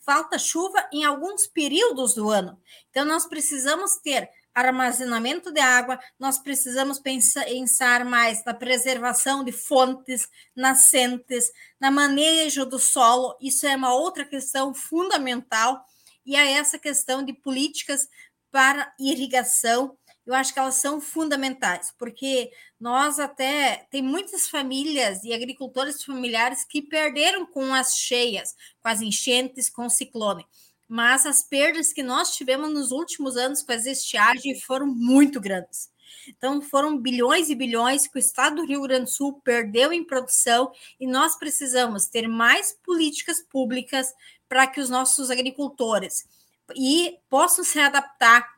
falta 0.00 0.38
chuva 0.38 0.86
em 0.92 1.04
alguns 1.04 1.46
períodos 1.46 2.14
do 2.14 2.28
ano. 2.28 2.60
Então, 2.90 3.04
nós 3.04 3.26
precisamos 3.26 3.96
ter 4.02 4.28
armazenamento 4.54 5.52
de 5.52 5.60
água, 5.60 5.98
nós 6.18 6.38
precisamos 6.38 7.00
pensar 7.00 8.04
mais 8.04 8.44
na 8.44 8.54
preservação 8.54 9.42
de 9.42 9.50
fontes, 9.50 10.28
nascentes, 10.54 11.50
na 11.80 11.90
manejo 11.90 12.64
do 12.64 12.78
solo. 12.78 13.36
Isso 13.40 13.66
é 13.66 13.74
uma 13.74 13.92
outra 13.92 14.24
questão 14.24 14.72
fundamental. 14.74 15.84
E 16.24 16.36
é 16.36 16.52
essa 16.52 16.78
questão 16.78 17.24
de 17.24 17.32
políticas 17.32 18.08
para 18.50 18.94
irrigação, 19.00 19.98
eu 20.24 20.32
acho 20.32 20.54
que 20.54 20.58
elas 20.58 20.76
são 20.76 21.00
fundamentais, 21.00 21.92
porque 21.98 22.50
nós 22.80 23.18
até 23.18 23.86
tem 23.90 24.00
muitas 24.00 24.48
famílias 24.48 25.22
e 25.24 25.34
agricultores 25.34 26.02
familiares 26.02 26.64
que 26.64 26.80
perderam 26.80 27.44
com 27.44 27.74
as 27.74 27.96
cheias, 27.96 28.54
com 28.80 28.88
as 28.88 29.02
enchentes, 29.02 29.68
com 29.68 29.86
o 29.86 29.90
ciclone 29.90 30.46
mas 30.88 31.26
as 31.26 31.42
perdas 31.42 31.92
que 31.92 32.02
nós 32.02 32.34
tivemos 32.34 32.70
nos 32.72 32.90
últimos 32.90 33.36
anos 33.36 33.62
com 33.62 33.72
as 33.72 33.86
estiagens 33.86 34.62
foram 34.62 34.86
muito 34.86 35.40
grandes. 35.40 35.92
Então, 36.28 36.62
foram 36.62 36.98
bilhões 36.98 37.50
e 37.50 37.54
bilhões 37.54 38.06
que 38.06 38.16
o 38.16 38.18
estado 38.18 38.56
do 38.56 38.66
Rio 38.66 38.82
Grande 38.82 39.04
do 39.04 39.10
Sul 39.10 39.40
perdeu 39.44 39.92
em 39.92 40.04
produção 40.04 40.72
e 40.98 41.06
nós 41.06 41.36
precisamos 41.36 42.06
ter 42.06 42.26
mais 42.28 42.72
políticas 42.82 43.42
públicas 43.42 44.12
para 44.48 44.66
que 44.66 44.80
os 44.80 44.88
nossos 44.88 45.30
agricultores 45.30 46.26
e 46.74 47.18
possam 47.28 47.64
se 47.64 47.78
adaptar 47.78 48.54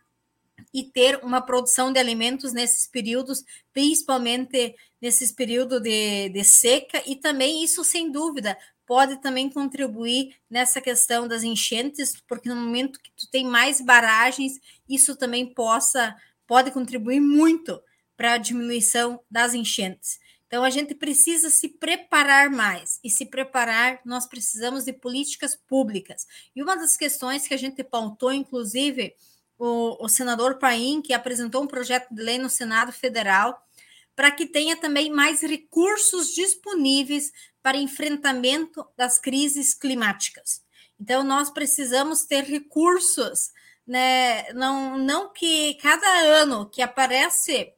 e 0.73 0.85
ter 0.85 1.19
uma 1.23 1.41
produção 1.41 1.93
de 1.93 1.99
alimentos 1.99 2.53
nesses 2.53 2.87
períodos, 2.87 3.45
principalmente 3.73 4.75
nesses 5.01 5.33
períodos 5.33 5.81
de, 5.81 6.29
de 6.29 6.45
seca, 6.45 7.03
e 7.07 7.17
também 7.17 7.65
isso, 7.65 7.85
sem 7.85 8.11
dúvida, 8.11 8.57
pode 8.87 9.21
também 9.21 9.51
contribuir 9.51 10.37
nessa 10.49 10.81
questão 10.81 11.27
das 11.27 11.43
enchentes, 11.43 12.15
porque 12.29 12.49
no 12.49 12.57
momento 12.57 13.01
que 13.01 13.11
tu 13.17 13.29
tem 13.31 13.45
mais 13.45 13.81
barragens, 13.81 14.61
isso 14.89 15.17
também 15.17 15.53
possa 15.53 16.17
pode 16.47 16.71
contribuir 16.71 17.21
muito 17.21 17.83
para 18.17 18.35
a 18.35 18.39
diminuição 18.39 19.21
das 19.29 19.53
enchentes. 19.53 20.19
Então 20.47 20.63
a 20.63 20.71
gente 20.71 20.95
precisa 20.95 21.51
se 21.51 21.69
preparar 21.69 22.49
mais 22.49 23.01
e 23.03 23.11
se 23.11 23.27
preparar 23.27 24.01
nós 24.05 24.27
precisamos 24.27 24.85
de 24.85 24.93
políticas 24.93 25.57
públicas. 25.57 26.25
E 26.55 26.63
uma 26.63 26.77
das 26.77 26.97
questões 26.97 27.49
que 27.49 27.55
a 27.55 27.59
gente 27.59 27.83
pautou, 27.83 28.33
inclusive, 28.33 29.15
o, 29.59 30.05
o 30.05 30.09
senador 30.09 30.59
Paim, 30.59 31.03
que 31.03 31.13
apresentou 31.13 31.63
um 31.63 31.67
projeto 31.67 32.15
de 32.15 32.23
lei 32.23 32.39
no 32.39 32.49
Senado 32.49 32.93
Federal, 32.93 33.66
para 34.17 34.31
que 34.31 34.47
tenha 34.47 34.77
também 34.77 35.11
mais 35.11 35.43
recursos 35.43 36.35
disponíveis 36.35 37.31
para 37.63 37.77
enfrentamento 37.77 38.85
das 38.97 39.21
crises 39.21 39.75
climáticas. 39.75 40.65
Então, 40.99 41.23
nós 41.23 41.51
precisamos 41.51 42.25
ter 42.25 42.43
recursos, 42.45 43.53
né? 43.87 44.51
não, 44.55 44.97
não 44.97 45.33
que 45.33 45.75
cada 45.75 46.09
ano 46.41 46.69
que 46.71 46.81
aparece 46.81 47.75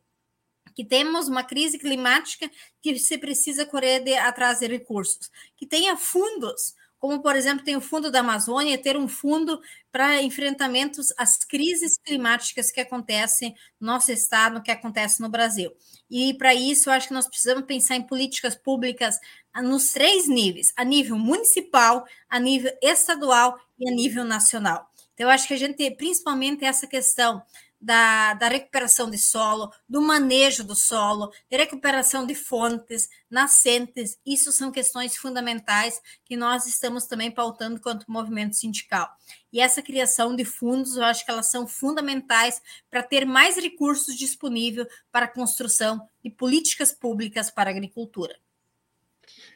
que 0.74 0.84
temos 0.84 1.26
uma 1.26 1.42
crise 1.42 1.76
climática 1.76 2.48
que 2.80 2.96
se 3.00 3.18
precisa 3.18 3.66
correr 3.66 3.98
de, 3.98 4.14
atrás 4.14 4.60
de 4.60 4.68
recursos, 4.68 5.28
que 5.56 5.66
tenha 5.66 5.96
fundos 5.96 6.76
como, 6.98 7.22
por 7.22 7.36
exemplo, 7.36 7.64
tem 7.64 7.76
o 7.76 7.80
Fundo 7.80 8.10
da 8.10 8.20
Amazônia, 8.20 8.76
ter 8.76 8.96
um 8.96 9.08
fundo 9.08 9.60
para 9.92 10.22
enfrentamentos 10.22 11.08
às 11.16 11.36
crises 11.38 11.98
climáticas 12.04 12.70
que 12.70 12.80
acontecem 12.80 13.54
no 13.80 13.86
nosso 13.86 14.10
estado, 14.12 14.62
que 14.62 14.70
acontece 14.70 15.20
no 15.20 15.28
Brasil. 15.28 15.72
E 16.10 16.34
para 16.34 16.54
isso, 16.54 16.88
eu 16.88 16.94
acho 16.94 17.08
que 17.08 17.14
nós 17.14 17.28
precisamos 17.28 17.64
pensar 17.64 17.96
em 17.96 18.02
políticas 18.06 18.54
públicas 18.56 19.18
nos 19.62 19.92
três 19.92 20.28
níveis: 20.28 20.72
a 20.76 20.84
nível 20.84 21.18
municipal, 21.18 22.04
a 22.28 22.38
nível 22.38 22.72
estadual 22.82 23.58
e 23.78 23.88
a 23.88 23.94
nível 23.94 24.24
nacional. 24.24 24.88
Então, 25.14 25.26
eu 25.26 25.30
acho 25.30 25.48
que 25.48 25.54
a 25.54 25.56
gente, 25.58 25.90
principalmente 25.92 26.64
essa 26.64 26.86
questão 26.86 27.42
da, 27.80 28.34
da, 28.34 28.48
recuperação 28.48 29.08
de 29.08 29.18
solo, 29.18 29.72
do 29.88 30.02
manejo 30.02 30.64
do 30.64 30.74
solo, 30.74 31.32
de 31.50 31.56
recuperação 31.56 32.26
de 32.26 32.34
fontes, 32.34 33.08
nascentes. 33.30 34.18
Isso 34.26 34.50
são 34.52 34.72
questões 34.72 35.16
fundamentais 35.16 36.00
que 36.24 36.36
nós 36.36 36.66
estamos 36.66 37.06
também 37.06 37.30
pautando 37.30 37.80
quanto 37.80 38.10
movimento 38.10 38.56
sindical. 38.56 39.08
E 39.52 39.60
essa 39.60 39.82
criação 39.82 40.34
de 40.34 40.44
fundos, 40.44 40.96
eu 40.96 41.04
acho 41.04 41.24
que 41.24 41.30
elas 41.30 41.50
são 41.50 41.66
fundamentais 41.66 42.60
para 42.90 43.02
ter 43.02 43.24
mais 43.24 43.56
recursos 43.56 44.16
disponíveis 44.16 44.88
para 45.12 45.26
a 45.26 45.32
construção 45.32 46.06
de 46.22 46.30
políticas 46.30 46.92
públicas 46.92 47.50
para 47.50 47.70
a 47.70 47.72
agricultura. 47.72 48.36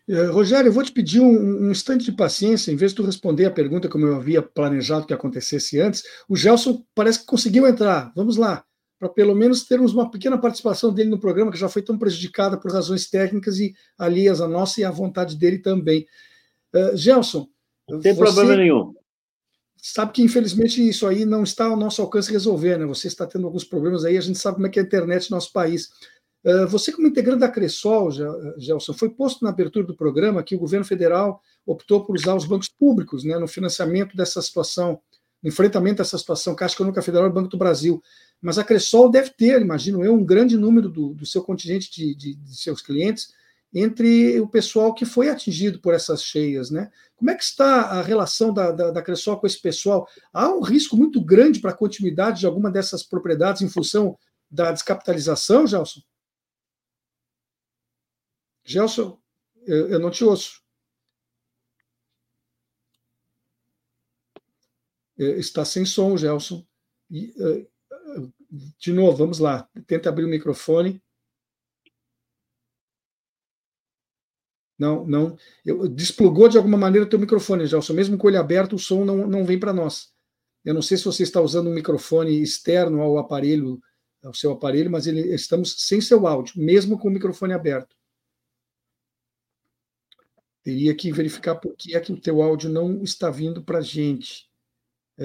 Eh, 0.09 0.27
Rogério, 0.27 0.69
eu 0.69 0.73
vou 0.73 0.83
te 0.83 0.93
pedir 0.93 1.21
um, 1.21 1.67
um, 1.67 1.71
instante 1.71 2.05
de 2.05 2.13
paciência, 2.13 2.73
em 2.73 2.77
vez 2.77 2.93
de 2.93 2.97
tu 2.97 3.03
responder 3.03 3.45
a 3.45 3.51
pergunta 3.51 3.89
como 3.89 4.07
eu 4.07 4.17
havia 4.17 4.43
planejado 4.43 5.07
que 5.07 5.15
acontecesse 5.15 5.81
antes, 5.81 6.03
o 6.29 6.37
Gelson 6.37 6.85
parece 6.95 7.21
que 7.21 7.27
conseguiu 7.27 7.67
entrar. 7.67 8.13
Vamos 8.17 8.37
lá, 8.37 8.65
para 8.99 9.09
pelo 9.09 9.35
menos 9.35 9.65
termos 9.65 9.93
uma 9.93 10.11
pequena 10.11 10.39
participação 10.39 10.93
dele 10.93 11.11
no 11.11 11.21
programa, 11.21 11.53
que 11.53 11.59
já 11.59 11.69
foi 11.69 11.83
tão 11.83 11.97
prejudicada 11.97 12.59
por 12.59 12.73
razões 12.73 13.09
técnicas 13.09 13.59
e 13.59 13.75
alheias 13.97 14.41
à 14.41 14.49
nossa 14.49 14.81
e 14.81 14.85
à 14.85 14.91
vontade 14.91 15.37
dele 15.37 15.59
também. 15.59 16.07
Uh, 16.75 16.97
Gelson. 16.97 17.49
Não 17.89 18.01
tem 18.01 18.15
problema 18.15 18.57
nenhum. 18.57 18.95
Sabe 19.77 20.13
que, 20.13 20.23
infelizmente, 20.23 20.89
isso 20.89 21.07
aí 21.09 21.25
não 21.25 21.43
está 21.43 21.67
ao 21.67 21.77
nosso 21.77 22.01
alcance 22.01 22.31
resolver, 22.31 22.79
né? 22.79 22.87
Você 22.87 23.09
está 23.09 23.27
tendo 23.27 23.45
alguns 23.45 23.65
problemas 23.65 24.05
aí, 24.05 24.17
a 24.17 24.21
gente 24.21 24.39
sabe 24.39 24.55
como 24.55 24.69
é 24.69 24.71
que 24.71 24.79
é 24.79 24.83
a 24.83 24.87
internet 24.87 25.29
no 25.29 25.37
nosso 25.37 25.53
país. 25.53 25.89
Ah, 26.45 26.67
você, 26.67 26.93
como 26.93 27.07
integrante 27.07 27.41
da 27.41 27.49
Cressol, 27.49 28.11
Gelson, 28.59 28.93
foi 28.93 29.11
posto 29.11 29.45
na 29.45 29.51
abertura 29.51 29.87
do 29.87 29.95
programa 29.95 30.43
que 30.43 30.57
o 30.57 30.59
governo 30.59 30.85
federal 30.85 31.41
optou 31.65 32.05
por 32.05 32.17
usar 32.17 32.35
os 32.35 32.45
bancos 32.45 32.69
públicos 32.69 33.25
né, 33.25 33.39
no 33.39 33.47
financiamento 33.47 34.17
dessa 34.17 34.43
situação, 34.43 35.01
no 35.43 35.49
enfrentamento 35.49 35.99
dessa 35.99 36.19
situação, 36.19 36.55
Caixa 36.55 36.75
Econômica 36.75 37.03
Federal 37.03 37.29
e 37.29 37.33
Banco 37.33 37.49
do 37.49 37.57
Brasil. 37.57 38.03
Mas 38.41 38.59
a 38.59 38.65
Cressol 38.65 39.11
deve 39.11 39.31
ter, 39.31 39.61
imagino 39.61 40.05
eu, 40.05 40.15
um 40.15 40.25
grande 40.25 40.57
número 40.57 40.89
do, 40.89 41.15
do 41.15 41.25
seu 41.25 41.43
contingente 41.43 41.91
de, 41.93 42.15
de, 42.15 42.35
de, 42.35 42.57
seus 42.57 42.83
clientes 42.83 43.33
entre 43.75 44.39
o 44.41 44.47
pessoal 44.47 44.93
que 44.93 45.07
foi 45.07 45.31
atingido 45.31 45.81
por 45.81 45.95
essas 45.95 46.23
cheias. 46.23 46.71
Né? 46.71 46.91
Como 47.17 47.31
é 47.31 47.35
que 47.35 47.43
está 47.43 47.83
a 47.83 48.03
relação 48.03 48.53
da, 48.53 48.71
da, 48.73 48.91
da 48.91 49.03
Cressol 49.03 49.39
com 49.39 49.47
esse 49.47 49.61
pessoal? 49.61 50.07
Há 50.33 50.49
um 50.49 50.61
risco 50.61 50.97
muito 50.97 51.21
grande 51.25 51.61
para 51.61 51.71
a 51.71 51.77
continuidade 51.77 52.41
de 52.41 52.47
alguma 52.47 52.71
dessas 52.71 53.03
propriedades 53.03 53.63
em 53.63 53.69
função 53.69 54.19
da 54.51 54.73
descapitalização, 54.73 55.67
Gelson? 55.67 56.01
Gelson, 58.65 59.21
eu, 59.67 59.89
eu 59.89 59.99
não 59.99 60.11
te 60.11 60.25
ouço. 60.25 60.63
É, 65.19 65.25
está 65.39 65.65
sem 65.65 65.85
som, 65.85 66.17
Gelson. 66.17 66.67
E, 67.11 67.35
de 68.79 68.93
novo, 68.93 69.17
vamos 69.17 69.39
lá. 69.39 69.69
Tenta 69.87 70.09
abrir 70.09 70.25
o 70.25 70.29
microfone. 70.29 71.03
Não, 74.79 75.07
não. 75.07 75.37
Eu, 75.65 75.89
desplugou 75.89 76.49
de 76.49 76.57
alguma 76.57 76.77
maneira 76.77 77.07
o 77.07 77.09
teu 77.09 77.19
microfone, 77.19 77.67
Gelson. 77.67 77.93
Mesmo 77.93 78.19
com 78.19 78.29
ele 78.29 78.37
aberto, 78.37 78.75
o 78.75 78.79
som 78.79 79.05
não, 79.05 79.27
não 79.27 79.45
vem 79.45 79.59
para 79.59 79.73
nós. 79.73 80.13
Eu 80.65 80.75
não 80.75 80.83
sei 80.83 80.97
se 80.97 81.05
você 81.05 81.23
está 81.23 81.41
usando 81.41 81.69
um 81.69 81.75
microfone 81.75 82.43
externo 82.43 83.01
ao 83.01 83.19
aparelho, 83.19 83.81
ao 84.23 84.35
seu 84.35 84.53
aparelho, 84.53 84.91
mas 84.91 85.07
ele, 85.07 85.35
estamos 85.35 85.87
sem 85.87 86.01
seu 86.01 86.27
áudio, 86.27 86.61
mesmo 86.61 86.99
com 86.99 87.09
o 87.09 87.11
microfone 87.11 87.53
aberto. 87.53 87.97
Teria 90.63 90.95
que 90.95 91.13
verificar 91.13 91.57
por 91.57 91.75
que 91.77 91.97
é 91.97 92.01
que 92.01 92.13
o 92.13 92.21
teu 92.21 92.41
áudio 92.41 92.71
não 92.71 93.03
está 93.03 93.31
vindo 93.31 93.63
para 93.63 93.79
a 93.79 93.83
gente. 93.83 94.49
É, 95.19 95.25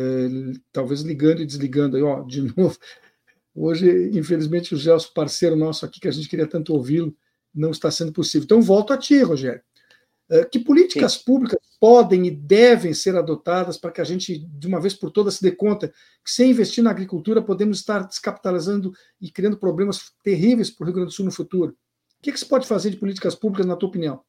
talvez 0.71 1.01
ligando 1.01 1.41
e 1.41 1.45
desligando. 1.45 1.95
Aí, 1.95 2.03
ó, 2.03 2.23
de 2.27 2.41
novo. 2.41 2.77
Hoje, 3.53 4.11
infelizmente, 4.13 4.73
o 4.73 4.77
Gelson, 4.77 5.11
parceiro 5.13 5.55
nosso 5.55 5.85
aqui, 5.85 5.99
que 5.99 6.07
a 6.07 6.11
gente 6.11 6.29
queria 6.29 6.47
tanto 6.47 6.73
ouvi-lo, 6.73 7.15
não 7.53 7.71
está 7.71 7.89
sendo 7.89 8.11
possível. 8.11 8.45
Então, 8.45 8.61
volto 8.61 8.93
a 8.93 8.97
ti, 8.97 9.21
Rogério. 9.21 9.61
É, 10.29 10.43
que 10.43 10.59
políticas 10.59 11.13
Sim. 11.13 11.23
públicas 11.25 11.59
podem 11.79 12.27
e 12.27 12.31
devem 12.31 12.93
ser 12.93 13.15
adotadas 13.15 13.77
para 13.77 13.91
que 13.91 14.01
a 14.01 14.03
gente, 14.03 14.37
de 14.37 14.67
uma 14.67 14.79
vez 14.79 14.93
por 14.93 15.09
todas, 15.09 15.35
se 15.35 15.41
dê 15.41 15.51
conta 15.51 15.87
que, 15.87 16.31
sem 16.31 16.51
investir 16.51 16.83
na 16.83 16.91
agricultura, 16.91 17.41
podemos 17.41 17.79
estar 17.79 17.99
descapitalizando 18.05 18.91
e 19.21 19.31
criando 19.31 19.57
problemas 19.57 20.11
terríveis 20.21 20.69
para 20.69 20.83
o 20.83 20.85
Rio 20.85 20.95
Grande 20.95 21.09
do 21.09 21.13
Sul 21.13 21.25
no 21.25 21.31
futuro? 21.31 21.71
O 22.19 22.23
que, 22.23 22.31
que 22.31 22.39
se 22.39 22.45
pode 22.45 22.67
fazer 22.67 22.89
de 22.89 22.97
políticas 22.97 23.35
públicas, 23.35 23.65
na 23.65 23.75
tua 23.75 23.87
opinião? 23.87 24.21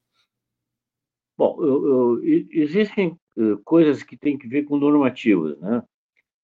Bom, 1.38 1.56
eu, 1.60 1.86
eu, 1.86 2.20
existem 2.50 3.16
uh, 3.36 3.56
coisas 3.64 4.02
que 4.02 4.16
têm 4.16 4.36
que 4.36 4.48
ver 4.48 4.64
com 4.64 4.76
normativas. 4.76 5.56
Né? 5.60 5.82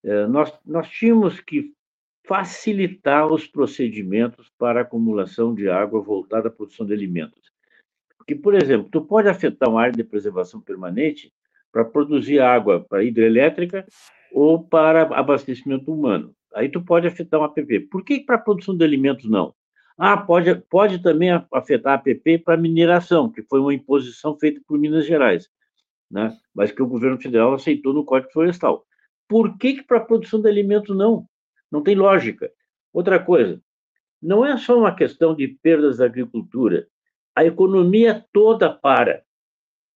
Uh, 0.05 0.27
nós, 0.29 0.57
nós 0.65 0.89
tínhamos 0.89 1.41
que 1.41 1.73
facilitar 2.25 3.27
os 3.27 3.45
procedimentos 3.45 4.49
para 4.57 4.81
acumulação 4.81 5.53
de 5.53 5.69
água 5.69 6.01
voltada 6.01 6.47
à 6.47 6.51
produção 6.51 6.85
de 6.85 6.93
alimentos. 6.93 7.51
Porque, 8.17 8.35
por 8.35 8.55
exemplo, 8.55 8.87
tu 8.89 9.01
pode 9.01 9.27
afetar 9.27 9.69
uma 9.69 9.81
área 9.81 9.91
de 9.91 10.03
preservação 10.03 10.61
permanente 10.61 11.29
para 11.73 11.83
produzir 11.83 12.39
água 12.39 12.79
para 12.79 13.03
hidrelétrica 13.03 13.85
ou 14.31 14.63
para 14.63 15.03
abastecimento 15.19 15.93
humano. 15.93 16.33
Aí 16.53 16.69
tu 16.69 16.81
pode 16.81 17.05
afetar 17.05 17.41
um 17.41 17.43
APP. 17.43 17.81
Por 17.81 18.03
que 18.03 18.21
para 18.21 18.37
produção 18.37 18.75
de 18.75 18.85
alimentos 18.85 19.29
não? 19.29 19.53
Ah, 19.97 20.17
pode, 20.17 20.55
pode 20.69 21.01
também 21.01 21.29
afetar 21.53 21.93
a 21.93 21.95
APP 21.95 22.39
para 22.39 22.57
mineração, 22.57 23.31
que 23.31 23.41
foi 23.43 23.59
uma 23.59 23.73
imposição 23.73 24.37
feita 24.37 24.61
por 24.67 24.77
Minas 24.77 25.05
Gerais, 25.05 25.49
né? 26.11 26.37
mas 26.53 26.71
que 26.71 26.83
o 26.83 26.87
governo 26.87 27.17
federal 27.19 27.53
aceitou 27.53 27.93
no 27.93 28.03
Código 28.03 28.31
Florestal. 28.33 28.85
Por 29.27 29.57
que, 29.57 29.75
que 29.75 29.83
para 29.83 29.97
a 29.97 30.05
produção 30.05 30.41
de 30.41 30.49
alimentos 30.49 30.95
não? 30.95 31.25
Não 31.71 31.81
tem 31.81 31.95
lógica. 31.95 32.51
Outra 32.93 33.23
coisa, 33.23 33.61
não 34.21 34.45
é 34.45 34.57
só 34.57 34.77
uma 34.77 34.95
questão 34.95 35.33
de 35.33 35.47
perdas 35.47 35.97
da 35.97 36.05
agricultura, 36.05 36.87
a 37.35 37.45
economia 37.45 38.25
toda 38.33 38.69
para. 38.69 39.23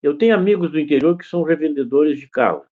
Eu 0.01 0.17
tenho 0.17 0.35
amigos 0.35 0.71
do 0.71 0.79
interior 0.79 1.17
que 1.17 1.25
são 1.25 1.43
revendedores 1.43 2.19
de 2.19 2.27
carro. 2.27 2.63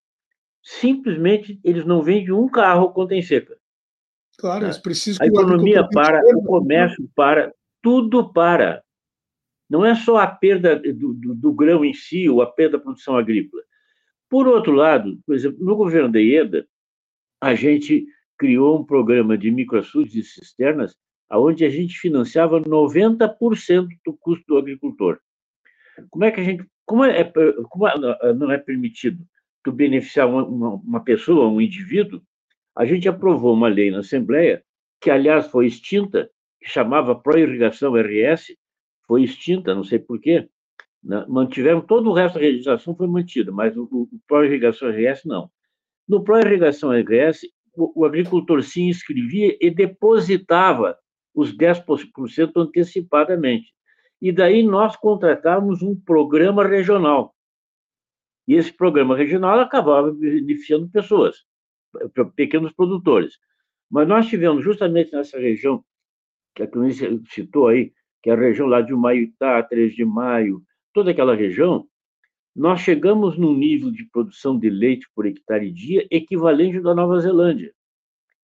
Simplesmente 0.63 1.59
eles 1.63 1.86
não 1.86 2.01
vendem 2.01 2.32
um 2.32 2.47
carro 2.47 2.91
quando 2.91 3.09
tem 3.09 3.21
seca. 3.21 3.57
Claro, 4.38 4.66
eles 4.66 4.78
precisam. 4.78 5.24
A 5.24 5.28
economia 5.28 5.88
para, 5.88 6.22
o 6.36 6.44
comércio 6.44 7.10
para, 7.16 7.54
tudo 7.82 8.32
para. 8.32 8.84
Não 9.70 9.86
é 9.86 9.96
só 9.96 10.18
a 10.18 10.28
perda 10.28 10.76
do, 10.78 11.14
do, 11.14 11.36
do, 11.36 11.54
grão 11.54 11.84
em 11.84 11.94
si 11.94 12.30
ou 12.30 12.42
a 12.42 12.48
perda 12.48 12.78
da 12.78 12.84
produção 12.84 13.18
agrícola. 13.18 13.62
Por 14.30 14.48
outro 14.48 14.74
lado, 14.74 15.20
por 15.26 15.36
exemplo, 15.36 15.64
no 15.64 15.76
governo 15.76 16.10
da 16.10 16.20
IEDA, 16.20 16.66
a 17.42 17.56
gente 17.56 18.06
criou 18.38 18.80
um 18.80 18.86
programa 18.86 19.38
de 19.38 19.52
microaçudes 19.52 20.16
e 20.16 20.24
cisternas 20.24 20.96
onde 21.30 21.66
a 21.66 21.70
gente 21.70 21.98
financiava 22.00 22.62
90% 22.62 23.88
do 24.06 24.14
custo 24.14 24.46
do 24.48 24.58
agricultor. 24.58 25.20
Como 26.10 26.24
é 26.24 26.32
que 26.32 26.40
a 26.40 26.44
gente. 26.44 26.66
Como, 26.86 27.04
é, 27.04 27.24
como 27.70 27.88
é, 27.88 28.34
não 28.34 28.50
é 28.50 28.58
permitido 28.58 29.22
tu 29.62 29.74
beneficiar 29.74 30.30
uma, 30.30 30.76
uma 30.76 31.04
pessoa, 31.04 31.50
um 31.50 31.60
indivíduo, 31.60 32.22
a 32.78 32.86
gente 32.86 33.09
aprovou 33.09 33.55
uma 33.55 33.67
lei 33.67 33.89
na 33.89 33.99
Assembleia, 33.99 34.63
que, 35.01 35.09
aliás, 35.09 35.47
foi 35.47 35.65
extinta, 35.65 36.30
que 36.61 36.69
chamava 36.69 37.15
Pró-Irrigação 37.15 37.95
RS, 37.95 38.55
foi 39.07 39.23
extinta, 39.23 39.73
não 39.73 39.84
sei 39.84 39.97
porquê. 39.97 40.47
Né? 41.03 41.25
Mantiveram 41.28 41.82
todo 41.82 42.07
o 42.07 42.13
resto 42.13 42.36
da 42.36 42.41
legislação, 42.41 42.95
foi 42.95 43.07
mantido, 43.07 43.51
mas 43.51 43.75
o, 43.75 43.86
o 43.91 44.19
Pró-Irrigação 44.28 44.91
RS 44.91 45.25
não. 45.25 45.49
No 46.07 46.23
Pró-Irrigação 46.23 46.91
RS, 46.91 47.47
o, 47.75 48.01
o 48.01 48.05
agricultor 48.05 48.61
se 48.61 48.84
inscrevia 48.84 49.57
e 49.59 49.71
depositava 49.71 50.95
os 51.34 51.57
10% 51.57 52.51
antecipadamente. 52.57 53.73
E 54.21 54.32
daí 54.32 54.61
nós 54.61 54.95
contratávamos 54.95 55.82
um 55.82 55.99
programa 55.99 56.63
regional. 56.63 57.34
E 58.47 58.53
esse 58.53 58.71
programa 58.71 59.17
regional 59.17 59.59
acabava 59.59 60.11
beneficiando 60.11 60.88
pessoas 60.89 61.47
pequenos 62.36 62.72
produtores. 62.74 63.38
Mas 63.89 64.08
nós 64.08 64.28
tivemos 64.28 64.64
justamente 64.64 65.12
nessa 65.12 65.39
região, 65.39 65.84
que 66.56 66.64
a 66.64 66.68
Cleonice 66.68 67.22
citou 67.30 67.68
aí, 67.68 67.93
que 68.22 68.30
é 68.30 68.34
a 68.34 68.36
região 68.36 68.68
lá 68.68 68.82
de 68.82 68.93
Humaitá, 68.93 69.62
3 69.64 69.95
de 69.95 70.04
Maio, 70.04 70.62
toda 70.93 71.12
aquela 71.12 71.36
região, 71.36 71.88
nós 72.56 72.82
chegamos 72.82 73.38
num 73.38 73.54
nível 73.54 73.91
de 73.91 74.04
produção 74.06 74.58
de 74.58 74.70
leite 74.70 75.08
por 75.14 75.28
hectare 75.28 75.72
dia 75.72 76.08
equivalente 76.10 76.82
da 76.82 76.95
Nova 76.95 77.20
Zelândia, 77.20 77.72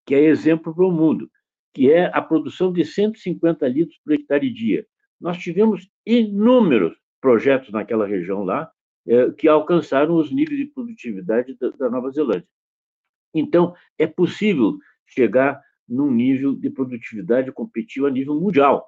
que 0.06 0.14
é 0.14 0.26
exemplo 0.26 0.74
para 0.74 0.86
o 0.86 0.91
mundo, 0.91 1.28
que 1.74 1.91
é 1.91 2.12
a 2.14 2.22
produção 2.22 2.72
de 2.72 2.86
150 2.86 3.68
litros 3.68 3.99
por 4.06 4.14
hectare 4.14 4.54
dia. 4.54 4.86
Nós 5.20 5.39
tivemos 5.39 5.89
inúmeros 6.06 6.95
projetos 7.20 7.72
naquela 7.72 8.06
região 8.06 8.43
lá 8.43 8.72
eh, 9.08 9.32
que 9.32 9.47
alcançaram 9.47 10.16
os 10.16 10.32
níveis 10.32 10.60
de 10.60 10.68
produtividade 10.68 11.58
da 11.80 11.89
Nova 11.89 12.12
Zelândia. 12.12 12.47
Então, 13.34 13.73
é 13.97 14.05
possível 14.05 14.77
chegar 15.05 15.61
num 15.88 16.11
nível 16.11 16.55
de 16.55 16.69
produtividade 16.69 17.51
competitivo 17.51 18.07
a 18.07 18.11
nível 18.11 18.39
mundial. 18.39 18.88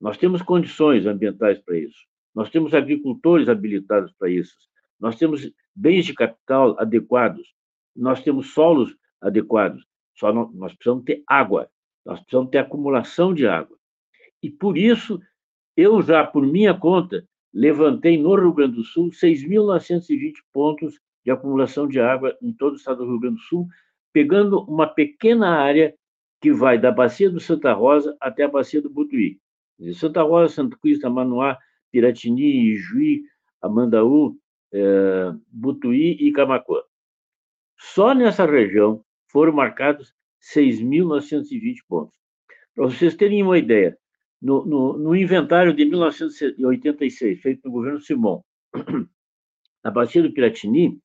Nós 0.00 0.16
temos 0.16 0.42
condições 0.42 1.06
ambientais 1.06 1.58
para 1.58 1.78
isso. 1.78 1.98
Nós 2.34 2.50
temos 2.50 2.74
agricultores 2.74 3.48
habilitados 3.48 4.12
para 4.18 4.28
isso. 4.28 4.54
Nós 5.00 5.16
temos 5.16 5.50
bens 5.74 6.04
de 6.04 6.14
capital 6.14 6.78
adequados. 6.78 7.54
Nós 7.94 8.22
temos 8.22 8.52
solos 8.52 8.94
adequados. 9.20 9.84
Só 10.14 10.32
não, 10.32 10.50
nós 10.52 10.74
precisamos 10.74 11.04
ter 11.04 11.22
água. 11.26 11.70
Nós 12.04 12.20
precisamos 12.20 12.50
ter 12.50 12.58
acumulação 12.58 13.34
de 13.34 13.46
água. 13.46 13.76
E 14.42 14.50
por 14.50 14.76
isso, 14.76 15.20
eu 15.76 16.02
já, 16.02 16.26
por 16.26 16.46
minha 16.46 16.74
conta, 16.74 17.26
levantei 17.52 18.18
no 18.18 18.34
Rio 18.34 18.52
Grande 18.52 18.76
do 18.76 18.84
Sul 18.84 19.10
6.920 19.10 20.34
pontos 20.52 21.00
de 21.26 21.32
acumulação 21.32 21.88
de 21.88 21.98
água 21.98 22.38
em 22.40 22.52
todo 22.52 22.74
o 22.74 22.76
estado 22.76 22.98
do 22.98 23.10
Rio 23.10 23.18
Grande 23.18 23.36
do 23.38 23.42
Sul, 23.42 23.66
pegando 24.12 24.60
uma 24.60 24.86
pequena 24.86 25.48
área 25.48 25.92
que 26.40 26.52
vai 26.52 26.78
da 26.78 26.92
bacia 26.92 27.28
do 27.28 27.40
Santa 27.40 27.72
Rosa 27.72 28.16
até 28.20 28.44
a 28.44 28.48
bacia 28.48 28.80
do 28.80 28.88
Butuí. 28.88 29.40
Santa 29.94 30.22
Rosa, 30.22 30.54
Santa 30.54 30.78
Cruz, 30.80 31.00
Tamanoá, 31.00 31.58
Piratini, 31.90 32.70
Ijuí, 32.74 33.24
Amandaú, 33.60 34.38
é, 34.72 35.34
Butuí 35.50 36.12
e 36.12 36.30
Camacuã. 36.30 36.80
Só 37.76 38.14
nessa 38.14 38.46
região 38.46 39.04
foram 39.26 39.52
marcados 39.52 40.14
6.920 40.54 41.78
pontos. 41.88 42.16
Para 42.72 42.84
vocês 42.84 43.16
terem 43.16 43.42
uma 43.42 43.58
ideia, 43.58 43.98
no, 44.40 44.64
no, 44.64 44.96
no, 44.96 45.16
inventário 45.16 45.74
de 45.74 45.84
1986, 45.84 47.40
feito 47.40 47.62
no 47.64 47.72
governo 47.72 48.00
Simão, 48.00 48.44
a 49.82 49.90
bacia 49.90 50.22
do 50.22 50.32
Piratini 50.32 51.00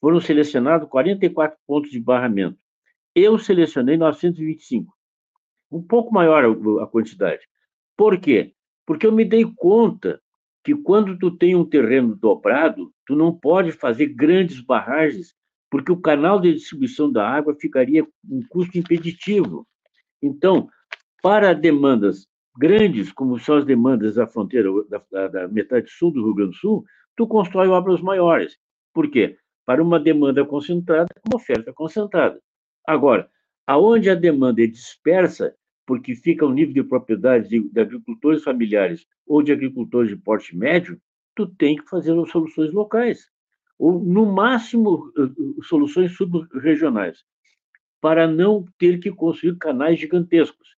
foram 0.00 0.20
selecionados 0.20 0.88
44 0.88 1.58
pontos 1.66 1.90
de 1.90 2.00
barramento. 2.00 2.58
Eu 3.14 3.38
selecionei 3.38 3.96
925, 3.96 4.92
um 5.70 5.82
pouco 5.82 6.12
maior 6.12 6.44
a 6.82 6.86
quantidade. 6.86 7.46
Por 7.96 8.18
quê? 8.18 8.52
Porque 8.84 9.06
eu 9.06 9.12
me 9.12 9.24
dei 9.24 9.44
conta 9.56 10.20
que 10.62 10.74
quando 10.74 11.18
tu 11.18 11.30
tem 11.30 11.54
um 11.54 11.64
terreno 11.64 12.14
dobrado, 12.14 12.92
tu 13.06 13.14
não 13.14 13.32
pode 13.32 13.72
fazer 13.72 14.06
grandes 14.06 14.60
barragens, 14.60 15.34
porque 15.70 15.90
o 15.90 16.00
canal 16.00 16.40
de 16.40 16.52
distribuição 16.52 17.10
da 17.10 17.28
água 17.28 17.54
ficaria 17.54 18.06
um 18.28 18.42
custo 18.48 18.76
impeditivo. 18.76 19.66
Então, 20.22 20.68
para 21.22 21.52
demandas 21.54 22.26
grandes, 22.56 23.12
como 23.12 23.38
são 23.38 23.56
as 23.56 23.64
demandas 23.64 24.14
da 24.14 24.26
fronteira 24.26 24.68
da, 24.88 25.28
da, 25.28 25.48
metade 25.48 25.90
sul 25.90 26.10
do 26.10 26.24
Rio 26.24 26.34
Grande 26.34 26.50
do 26.52 26.56
Sul, 26.56 26.84
tu 27.16 27.26
constrói 27.26 27.68
obras 27.68 28.00
maiores. 28.00 28.56
Por 28.92 29.10
quê? 29.10 29.36
Para 29.66 29.82
uma 29.82 29.98
demanda 29.98 30.44
concentrada 30.46 31.08
uma 31.26 31.36
oferta 31.36 31.72
concentrada. 31.72 32.40
Agora, 32.86 33.28
aonde 33.66 34.08
a 34.08 34.14
demanda 34.14 34.62
é 34.62 34.66
dispersa, 34.66 35.54
porque 35.84 36.14
fica 36.14 36.46
o 36.46 36.52
nível 36.52 36.72
de 36.72 36.84
propriedade 36.84 37.48
de, 37.48 37.60
de, 37.68 37.80
agricultores 37.80 38.44
familiares 38.44 39.04
ou 39.26 39.42
de 39.42 39.52
agricultores 39.52 40.08
de 40.08 40.16
porte 40.16 40.56
médio, 40.56 41.00
tu 41.34 41.46
tem 41.46 41.76
que 41.76 41.88
fazer 41.88 42.14
soluções 42.28 42.72
locais, 42.72 43.28
ou 43.78 44.00
no 44.02 44.24
máximo 44.24 45.12
soluções 45.64 46.12
subregionais. 46.16 47.24
para 48.00 48.26
não 48.26 48.64
ter 48.78 49.00
que 49.00 49.10
construir 49.10 49.56
canais 49.56 49.98
gigantescos. 49.98 50.76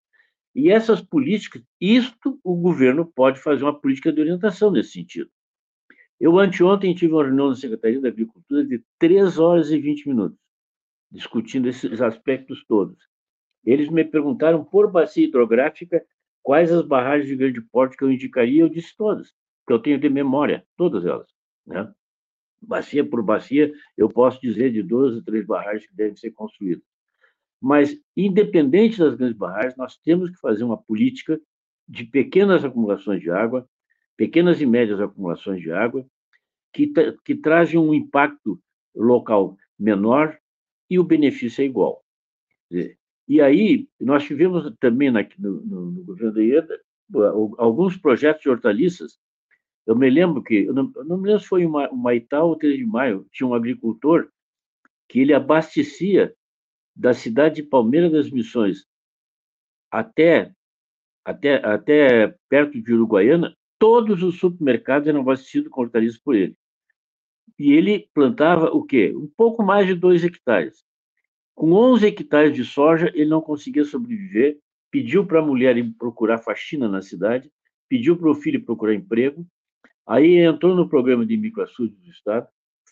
E 0.55 0.71
essas 0.71 0.99
políticas, 0.99 1.61
isto 1.79 2.39
o 2.43 2.55
governo 2.55 3.05
pode 3.05 3.39
fazer 3.39 3.63
uma 3.63 3.79
política 3.79 4.11
de 4.11 4.19
orientação 4.19 4.71
nesse 4.71 4.93
sentido. 4.93 5.29
Eu, 6.19 6.37
anteontem, 6.37 6.93
tive 6.93 7.13
uma 7.13 7.23
reunião 7.23 7.49
na 7.49 7.55
Secretaria 7.55 8.01
da 8.01 8.09
Agricultura 8.09 8.65
de 8.65 8.83
3 8.99 9.39
horas 9.39 9.71
e 9.71 9.79
20 9.79 10.09
minutos, 10.09 10.37
discutindo 11.09 11.69
esses 11.69 12.01
aspectos 12.01 12.65
todos. 12.65 12.97
Eles 13.65 13.89
me 13.89 14.03
perguntaram, 14.03 14.63
por 14.63 14.91
bacia 14.91 15.25
hidrográfica, 15.25 16.05
quais 16.43 16.71
as 16.71 16.85
barragens 16.85 17.29
de 17.29 17.35
grande 17.35 17.61
porte 17.61 17.95
que 17.95 18.03
eu 18.03 18.11
indicaria. 18.11 18.61
Eu 18.61 18.69
disse 18.69 18.95
todas, 18.97 19.33
que 19.65 19.73
eu 19.73 19.79
tenho 19.79 19.99
de 19.99 20.09
memória, 20.09 20.65
todas 20.75 21.05
elas. 21.05 21.27
Né? 21.65 21.89
Bacia 22.61 23.05
por 23.05 23.23
bacia, 23.23 23.71
eu 23.97 24.09
posso 24.09 24.41
dizer 24.41 24.71
de 24.73 24.83
duas 24.83 25.15
ou 25.15 25.23
três 25.23 25.45
barragens 25.45 25.87
que 25.87 25.95
devem 25.95 26.15
ser 26.15 26.31
construídas. 26.31 26.83
Mas, 27.61 27.97
independente 28.15 28.99
das 28.99 29.15
grandes 29.15 29.37
barragens, 29.37 29.75
nós 29.77 29.97
temos 29.97 30.29
que 30.29 30.39
fazer 30.39 30.63
uma 30.63 30.81
política 30.81 31.39
de 31.87 32.05
pequenas 32.05 32.63
acumulações 32.63 33.21
de 33.21 33.29
água, 33.29 33.67
pequenas 34.19 34.59
e 34.59 34.65
médias 34.65 34.99
acumulações 34.99 35.61
de 35.61 35.71
água, 35.71 36.05
que, 36.73 36.91
que 37.23 37.33
trazem 37.33 37.79
um 37.79 37.93
impacto 37.93 38.61
local 38.93 39.55
menor 39.79 40.37
e 40.89 40.99
o 40.99 41.05
benefício 41.05 41.61
é 41.61 41.65
igual. 41.65 42.03
E 43.25 43.39
aí, 43.39 43.87
nós 43.97 44.25
tivemos 44.25 44.75
também 44.77 45.09
na, 45.09 45.25
no, 45.37 45.61
no, 45.61 46.03
governo 46.03 46.33
da 46.33 46.43
IEDA 46.43 46.81
alguns 47.57 47.95
projetos 47.95 48.41
de 48.41 48.49
hortaliças. 48.49 49.17
Eu 49.87 49.95
me 49.95 50.09
lembro 50.09 50.43
que, 50.43 50.65
eu 50.65 50.73
não, 50.73 50.91
eu 50.97 51.05
não 51.05 51.17
me 51.17 51.27
lembro 51.27 51.41
se 51.41 51.47
foi 51.47 51.65
uma, 51.65 51.89
uma 51.89 52.13
Itaú 52.13 52.49
ou 52.49 52.57
3 52.57 52.77
de 52.77 52.85
maio, 52.85 53.25
tinha 53.31 53.47
um 53.47 53.53
agricultor 53.53 54.29
que 55.07 55.21
ele 55.21 55.33
abastecia 55.33 56.35
da 56.93 57.13
cidade 57.13 57.55
de 57.55 57.63
Palmeira 57.63 58.09
das 58.09 58.29
Missões 58.29 58.85
até, 59.89 60.51
até, 61.23 61.65
até 61.65 62.35
perto 62.49 62.81
de 62.81 62.93
Uruguaiana, 62.93 63.55
todos 63.79 64.21
os 64.21 64.37
supermercados 64.37 65.07
eram 65.07 65.21
abastecidos 65.21 65.69
com 65.69 65.81
hortaliças 65.81 66.19
por 66.19 66.35
ele. 66.35 66.55
E 67.57 67.73
ele 67.73 68.09
plantava 68.13 68.65
o 68.65 68.83
quê? 68.83 69.13
Um 69.15 69.27
pouco 69.35 69.63
mais 69.63 69.87
de 69.87 69.95
dois 69.95 70.23
hectares. 70.23 70.83
Com 71.55 71.73
11 71.73 72.05
hectares 72.05 72.53
de 72.53 72.63
soja, 72.63 73.11
ele 73.13 73.29
não 73.29 73.41
conseguia 73.41 73.83
sobreviver, 73.83 74.59
pediu 74.91 75.25
para 75.25 75.39
a 75.39 75.45
mulher 75.45 75.77
ir 75.77 75.93
procurar 75.97 76.37
faxina 76.37 76.87
na 76.87 77.01
cidade, 77.01 77.51
pediu 77.89 78.15
para 78.15 78.29
o 78.29 78.35
filho 78.35 78.63
procurar 78.63 78.93
emprego, 78.93 79.45
aí 80.05 80.37
entrou 80.37 80.75
no 80.75 80.87
programa 80.87 81.25
de 81.25 81.35
microaçude 81.35 81.95
do 81.95 82.09
Estado, 82.09 82.47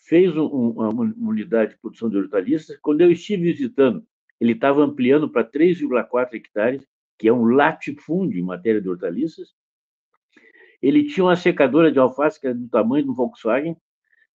fez 0.06 0.36
um, 0.36 0.46
uma 0.46 1.14
unidade 1.30 1.72
de 1.72 1.80
produção 1.80 2.10
de 2.10 2.16
hortaliças. 2.16 2.76
Quando 2.80 3.00
eu 3.00 3.10
estive 3.10 3.52
visitando, 3.52 4.04
ele 4.40 4.52
estava 4.52 4.82
ampliando 4.82 5.28
para 5.28 5.44
3,4 5.44 6.34
hectares, 6.34 6.86
que 7.18 7.28
é 7.28 7.32
um 7.32 7.44
latifúndio 7.44 8.38
em 8.38 8.44
matéria 8.44 8.80
de 8.80 8.88
hortaliças. 8.88 9.54
Ele 10.80 11.04
tinha 11.04 11.24
uma 11.24 11.36
secadora 11.36 11.90
de 11.90 11.98
alface 11.98 12.40
que 12.40 12.46
era 12.46 12.54
do 12.54 12.68
tamanho 12.68 13.06
do 13.06 13.14
Volkswagen, 13.14 13.76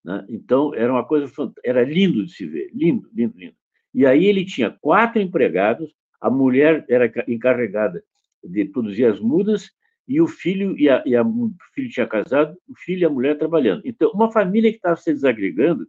né? 0.04 0.26
então 0.30 0.74
era 0.76 0.92
uma 0.92 1.06
coisa 1.06 1.32
era 1.64 1.84
lindo 1.84 2.26
de 2.26 2.32
se 2.32 2.46
ver, 2.46 2.70
lindo, 2.74 3.10
lindo, 3.14 3.38
lindo. 3.38 3.56
E 3.94 4.06
aí 4.06 4.26
ele 4.26 4.44
tinha 4.44 4.70
quatro 4.70 5.22
empregados, 5.22 5.94
a 6.20 6.30
mulher 6.30 6.86
era 6.90 7.12
encarregada 7.28 8.04
de 8.44 8.66
produzir 8.66 9.06
as 9.06 9.20
mudas 9.20 9.72
e 10.08 10.20
o 10.20 10.28
filho 10.28 10.78
e, 10.78 10.90
a, 10.90 11.02
e 11.06 11.16
a, 11.16 11.24
o 11.24 11.54
filho 11.74 11.90
tinha 11.90 12.08
casado, 12.08 12.58
o 12.68 12.76
filho 12.76 13.02
e 13.02 13.06
a 13.06 13.10
mulher 13.10 13.38
trabalhando. 13.38 13.82
Então, 13.86 14.12
uma 14.12 14.32
família 14.32 14.72
que 14.72 14.78
estava 14.78 14.98
se 14.98 15.14
desagregando, 15.14 15.88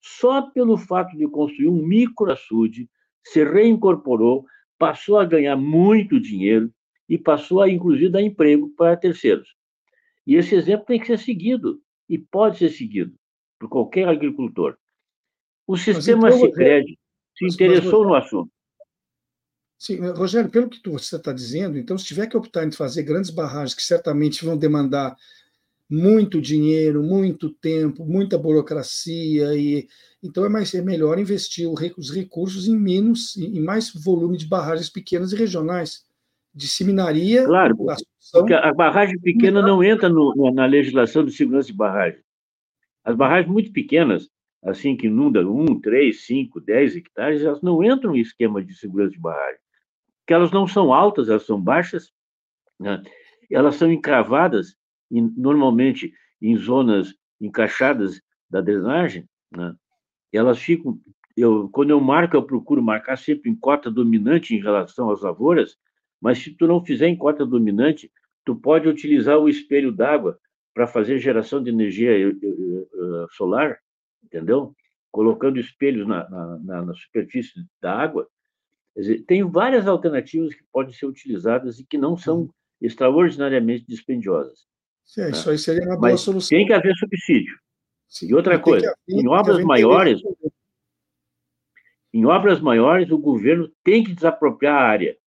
só 0.00 0.42
pelo 0.42 0.76
fato 0.76 1.16
de 1.16 1.26
construir 1.28 1.68
um 1.68 1.86
microaçude, 1.86 2.88
se 3.22 3.42
reincorporou, 3.42 4.44
passou 4.78 5.18
a 5.18 5.24
ganhar 5.24 5.56
muito 5.56 6.20
dinheiro 6.20 6.70
e 7.08 7.16
passou 7.16 7.62
a, 7.62 7.70
inclusive, 7.70 8.10
dar 8.10 8.22
emprego 8.22 8.70
para 8.76 8.96
terceiros. 8.96 9.54
E 10.26 10.36
esse 10.36 10.54
exemplo 10.54 10.86
tem 10.86 10.98
que 10.98 11.06
ser 11.06 11.18
seguido, 11.18 11.80
e 12.08 12.18
pode 12.18 12.58
ser 12.58 12.70
seguido 12.70 13.14
por 13.58 13.68
qualquer 13.68 14.08
agricultor. 14.08 14.76
O 15.66 15.76
sistema 15.76 16.28
então, 16.28 16.40
Sicredi 16.40 16.98
se 17.36 17.46
interessou 17.46 18.04
no 18.04 18.14
assunto. 18.14 18.50
Sim, 19.78 19.96
Rogério, 20.12 20.50
pelo 20.50 20.68
que 20.68 20.88
você 20.88 21.16
está 21.16 21.32
dizendo, 21.32 21.76
então, 21.76 21.98
se 21.98 22.06
tiver 22.06 22.26
que 22.26 22.36
optar 22.36 22.66
em 22.66 22.72
fazer 22.72 23.02
grandes 23.02 23.30
barragens 23.30 23.74
que 23.74 23.82
certamente 23.82 24.44
vão 24.44 24.56
demandar 24.56 25.14
muito 25.90 26.40
dinheiro, 26.40 27.02
muito 27.02 27.50
tempo, 27.50 28.04
muita 28.04 28.38
burocracia, 28.38 29.54
e 29.54 29.86
então 30.22 30.44
é, 30.44 30.48
mais, 30.48 30.72
é 30.74 30.80
melhor 30.80 31.18
investir 31.18 31.68
os 31.68 32.10
recursos 32.10 32.66
em 32.66 32.78
menos, 32.78 33.36
em 33.36 33.60
mais 33.60 33.92
volume 33.92 34.38
de 34.38 34.46
barragens 34.46 34.88
pequenas 34.88 35.32
e 35.32 35.36
regionais. 35.36 36.04
Disseminaria. 36.54 37.44
Claro, 37.44 37.90
a 37.90 37.96
a 38.62 38.72
barragem 38.72 39.18
pequena 39.20 39.60
não 39.60 39.82
entra 39.82 40.08
no, 40.08 40.34
na 40.52 40.66
legislação 40.66 41.24
de 41.24 41.32
segurança 41.32 41.68
de 41.68 41.74
barragem. 41.74 42.20
As 43.04 43.14
barragens 43.14 43.52
muito 43.52 43.72
pequenas, 43.72 44.30
assim 44.62 44.96
que 44.96 45.08
inunda 45.08 45.46
1, 45.46 45.80
3, 45.80 46.24
5, 46.24 46.60
10 46.60 46.96
hectares, 46.96 47.42
elas 47.42 47.60
não 47.60 47.82
entram 47.82 48.16
em 48.16 48.20
esquema 48.20 48.64
de 48.64 48.74
segurança 48.74 49.12
de 49.12 49.20
barragem 49.20 49.58
que 50.26 50.32
elas 50.32 50.50
não 50.50 50.66
são 50.66 50.92
altas, 50.92 51.28
elas 51.28 51.44
são 51.44 51.60
baixas, 51.60 52.12
né? 52.78 53.02
elas 53.50 53.76
são 53.76 53.92
encravadas, 53.92 54.76
em, 55.10 55.32
normalmente 55.36 56.12
em 56.40 56.56
zonas 56.56 57.14
encaixadas 57.40 58.20
da 58.48 58.60
drenagem, 58.60 59.28
né? 59.50 59.74
elas 60.32 60.58
ficam, 60.58 60.98
eu, 61.36 61.68
quando 61.70 61.90
eu 61.90 62.00
marco, 62.00 62.36
eu 62.36 62.42
procuro 62.42 62.82
marcar 62.82 63.16
sempre 63.16 63.50
em 63.50 63.54
cota 63.54 63.90
dominante 63.90 64.54
em 64.54 64.60
relação 64.60 65.10
às 65.10 65.20
lavouras, 65.20 65.76
mas 66.24 66.38
se 66.38 66.54
tu 66.54 66.66
não 66.66 66.82
fizer 66.82 67.06
em 67.06 67.14
cota 67.14 67.44
dominante, 67.44 68.10
tu 68.46 68.56
pode 68.56 68.88
utilizar 68.88 69.38
o 69.38 69.46
espelho 69.46 69.92
d'água 69.92 70.40
para 70.72 70.86
fazer 70.86 71.18
geração 71.18 71.62
de 71.62 71.68
energia 71.68 72.12
eh, 72.12 72.30
eh, 72.30 72.32
eh, 72.32 73.26
solar, 73.32 73.78
entendeu? 74.24 74.74
Colocando 75.12 75.60
espelhos 75.60 76.08
na, 76.08 76.26
na, 76.60 76.82
na 76.86 76.94
superfície 76.94 77.52
da 77.78 77.92
água, 77.92 78.26
Dizer, 78.96 79.24
tem 79.26 79.42
várias 79.42 79.86
alternativas 79.86 80.54
que 80.54 80.62
podem 80.72 80.94
ser 80.94 81.06
utilizadas 81.06 81.78
e 81.78 81.84
que 81.84 81.98
não 81.98 82.16
são 82.16 82.42
uhum. 82.42 82.50
extraordinariamente 82.80 83.84
dispendiosas. 83.86 84.60
Sim, 85.04 85.22
né? 85.22 85.30
Isso 85.30 85.50
aí 85.50 85.58
seria 85.58 85.82
uma 85.82 85.96
boa 85.96 86.12
Mas 86.12 86.20
solução. 86.20 86.56
Tem 86.56 86.66
que 86.66 86.72
haver 86.72 86.94
subsídio. 86.96 87.58
Sim, 88.08 88.28
e 88.28 88.34
outra 88.34 88.58
coisa, 88.58 88.86
haver, 88.86 89.20
em 89.20 89.28
obras 89.28 89.62
maiores, 89.62 90.22
em 92.14 92.24
obras 92.24 92.60
maiores, 92.60 93.10
o 93.10 93.18
governo 93.18 93.68
tem 93.82 94.04
que 94.04 94.14
desapropriar 94.14 94.76
a 94.76 94.86
área, 94.86 95.18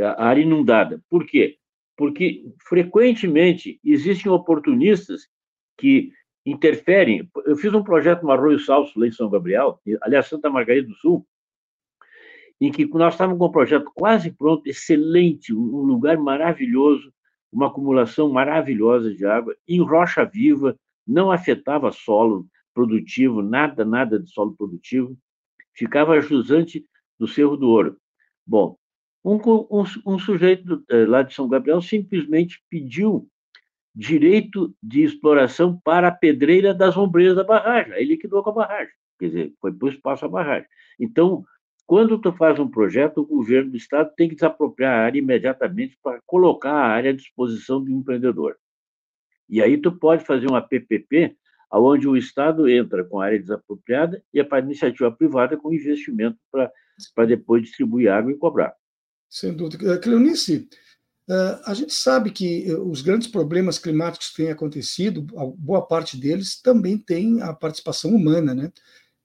a 0.00 0.24
área 0.24 0.42
inundada. 0.42 1.02
Por 1.08 1.26
quê? 1.26 1.58
Porque 1.96 2.44
frequentemente 2.68 3.80
existem 3.84 4.30
oportunistas 4.30 5.28
que 5.78 6.12
interferem. 6.44 7.28
Eu 7.44 7.56
fiz 7.56 7.72
um 7.74 7.82
projeto 7.82 8.22
no 8.22 8.30
Arroio 8.30 8.58
Salso, 8.58 8.98
lá 8.98 9.06
em 9.06 9.12
São 9.12 9.28
Gabriel, 9.28 9.80
aliás, 10.02 10.26
Santa 10.26 10.48
Margarida 10.48 10.88
do 10.88 10.94
Sul, 10.94 11.26
em 12.60 12.70
que 12.70 12.86
nós 12.86 13.14
estávamos 13.14 13.38
com 13.38 13.46
um 13.46 13.52
projeto 13.52 13.90
quase 13.94 14.30
pronto, 14.30 14.66
excelente, 14.66 15.52
um 15.52 15.82
lugar 15.82 16.16
maravilhoso, 16.16 17.12
uma 17.52 17.66
acumulação 17.66 18.30
maravilhosa 18.30 19.14
de 19.14 19.26
água, 19.26 19.56
em 19.68 19.82
rocha 19.82 20.24
viva, 20.24 20.78
não 21.06 21.30
afetava 21.30 21.92
solo 21.92 22.46
produtivo, 22.74 23.42
nada, 23.42 23.84
nada 23.84 24.18
de 24.18 24.30
solo 24.30 24.54
produtivo, 24.54 25.16
ficava 25.74 26.20
jusante 26.20 26.84
do 27.18 27.26
Cerro 27.26 27.56
do 27.56 27.68
Ouro. 27.68 27.96
Bom, 28.46 28.76
um, 29.26 29.40
um, 29.68 29.84
um 30.06 30.18
sujeito 30.20 30.84
eh, 30.88 31.04
lá 31.04 31.22
de 31.22 31.34
São 31.34 31.48
Gabriel 31.48 31.82
simplesmente 31.82 32.62
pediu 32.70 33.28
direito 33.92 34.72
de 34.80 35.02
exploração 35.02 35.80
para 35.82 36.08
a 36.08 36.12
pedreira 36.12 36.72
das 36.72 36.96
ombreiras 36.96 37.34
da 37.34 37.42
barragem. 37.42 37.92
Aí 37.92 38.04
liquidou 38.04 38.40
com 38.44 38.50
a 38.50 38.52
barragem, 38.52 38.92
quer 39.18 39.26
dizer, 39.26 39.52
foi 39.60 39.72
para 39.72 39.86
o 39.86 39.88
espaço 39.88 40.24
a 40.24 40.28
barragem. 40.28 40.68
Então, 41.00 41.44
quando 41.84 42.20
tu 42.20 42.32
faz 42.32 42.60
um 42.60 42.68
projeto, 42.68 43.18
o 43.18 43.26
governo 43.26 43.72
do 43.72 43.76
estado 43.76 44.12
tem 44.16 44.28
que 44.28 44.36
desapropriar 44.36 44.92
a 44.92 45.04
área 45.06 45.18
imediatamente 45.18 45.98
para 46.00 46.20
colocar 46.24 46.72
a 46.72 46.86
área 46.86 47.10
à 47.10 47.14
disposição 47.14 47.82
do 47.82 47.90
empreendedor. 47.90 48.56
E 49.48 49.60
aí 49.60 49.76
tu 49.76 49.90
pode 49.90 50.24
fazer 50.24 50.48
uma 50.48 50.62
PPP, 50.62 51.36
onde 51.72 52.06
o 52.06 52.16
estado 52.16 52.68
entra 52.68 53.02
com 53.04 53.20
a 53.20 53.26
área 53.26 53.40
desapropriada 53.40 54.22
e 54.32 54.40
a 54.40 54.58
iniciativa 54.60 55.10
privada 55.10 55.56
com 55.56 55.74
investimento 55.74 56.38
para 56.52 57.26
depois 57.26 57.62
distribuir 57.62 58.08
água 58.08 58.30
e 58.30 58.36
cobrar. 58.36 58.72
Sem 59.36 59.52
dúvida. 59.52 59.92
Eh, 59.92 59.98
Cleonice, 59.98 60.66
eh, 61.28 61.60
a 61.66 61.74
gente 61.74 61.92
sabe 61.92 62.30
que 62.30 62.64
eh, 62.70 62.74
os 62.74 63.02
grandes 63.02 63.28
problemas 63.28 63.78
climáticos 63.78 64.30
que 64.30 64.36
têm 64.36 64.50
acontecido, 64.50 65.20
boa 65.58 65.86
parte 65.86 66.16
deles 66.16 66.58
também 66.62 66.96
tem 66.96 67.42
a 67.42 67.52
participação 67.52 68.14
humana, 68.14 68.54
né? 68.54 68.72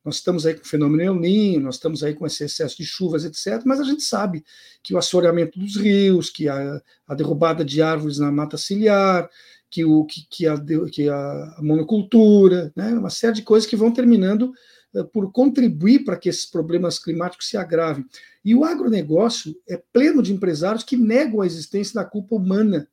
Nós 0.04 0.16
estamos 0.16 0.46
aí 0.46 0.54
com 0.56 0.64
o 0.64 0.68
fenômeno 0.68 1.02
El 1.02 1.16
Ninho, 1.16 1.62
nós 1.62 1.76
estamos 1.76 2.04
aí 2.04 2.14
com 2.14 2.26
esse 2.26 2.44
excesso 2.44 2.76
de 2.76 2.84
chuvas, 2.86 3.24
etc. 3.24 3.64
Mas 3.66 3.80
a 3.80 3.86
gente 3.86 4.04
sabe 4.04 4.44
que 4.84 4.94
o 4.94 4.98
assoreamento 4.98 5.58
dos 5.58 5.78
rios, 5.78 6.30
que 6.30 6.50
a, 6.50 6.82
a 7.08 7.16
derrubada 7.16 7.64
de 7.64 7.82
árvores 7.82 8.18
na 8.18 8.32
mata 8.34 8.58
ciliar, 8.58 9.30
que, 9.72 9.86
o, 9.86 10.04
que, 10.04 10.28
que, 10.30 10.46
a, 10.46 10.62
que 10.92 11.10
a 11.10 11.58
monocultura, 11.60 12.74
né? 12.76 12.94
uma 12.94 13.10
série 13.10 13.36
de 13.36 13.42
coisas 13.42 13.68
que 13.68 13.78
vão 13.78 13.92
terminando 13.92 14.52
uh, 14.94 15.06
por 15.06 15.32
contribuir 15.32 16.04
para 16.04 16.18
que 16.18 16.28
esses 16.28 16.46
problemas 16.46 17.00
climáticos 17.00 17.48
se 17.48 17.56
agravem. 17.56 18.06
E 18.44 18.54
o 18.54 18.66
agronegócio 18.66 19.56
é 19.68 19.82
pleno 19.94 20.22
de 20.22 20.34
empresários 20.34 20.84
que 20.84 20.98
negam 20.98 21.42
a 21.42 21.46
existência 21.46 21.96
da 21.96 22.06
culpa 22.06 22.36
humana 22.36 22.88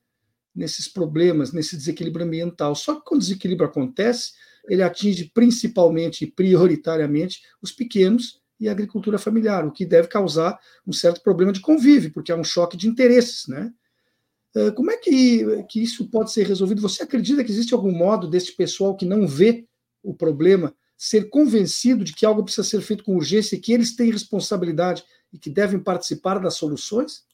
nesses 0.54 0.86
problemas, 0.86 1.52
nesse 1.52 1.76
desequilíbrio 1.76 2.24
ambiental. 2.24 2.74
Só 2.76 2.94
que 2.94 3.04
quando 3.04 3.20
o 3.20 3.24
desequilíbrio 3.24 3.68
acontece, 3.68 4.32
ele 4.68 4.82
atinge 4.82 5.30
principalmente 5.34 6.24
e 6.24 6.30
prioritariamente 6.30 7.42
os 7.60 7.72
pequenos 7.72 8.40
e 8.60 8.68
a 8.68 8.72
agricultura 8.72 9.18
familiar, 9.18 9.66
o 9.66 9.72
que 9.72 9.86
deve 9.86 10.08
causar 10.08 10.58
um 10.86 10.92
certo 10.92 11.22
problema 11.22 11.52
de 11.52 11.60
convívio, 11.60 12.12
porque 12.12 12.32
há 12.32 12.36
um 12.36 12.44
choque 12.44 12.76
de 12.76 12.88
interesses, 12.88 13.46
né? 13.46 13.72
Eh, 14.58 14.72
como 14.72 14.90
é 14.90 14.96
que, 14.96 15.62
que 15.68 15.80
isso 15.80 16.08
pode 16.08 16.32
ser 16.32 16.44
resolvido? 16.44 16.82
Você 16.82 17.04
acredita 17.04 17.44
que 17.44 17.50
existe 17.52 17.72
algum 17.72 17.92
modo 17.92 18.26
desse 18.28 18.56
pessoal 18.56 18.96
que 18.96 19.06
não 19.06 19.24
vê 19.24 19.64
o 20.02 20.12
problema 20.12 20.74
ser 20.96 21.30
convencido 21.30 22.02
de 22.02 22.12
que 22.12 22.26
algo 22.26 22.42
precisa 22.42 22.66
ser 22.66 22.80
feito 22.80 23.04
com 23.04 23.14
urgência 23.14 23.54
e 23.54 23.60
que 23.60 23.72
eles 23.72 23.94
têm 23.94 24.10
responsabilidade 24.10 25.04
e 25.32 25.38
que 25.38 25.48
devem 25.48 25.78
participar 25.78 26.40
das 26.40 26.54
soluções? 26.54 27.24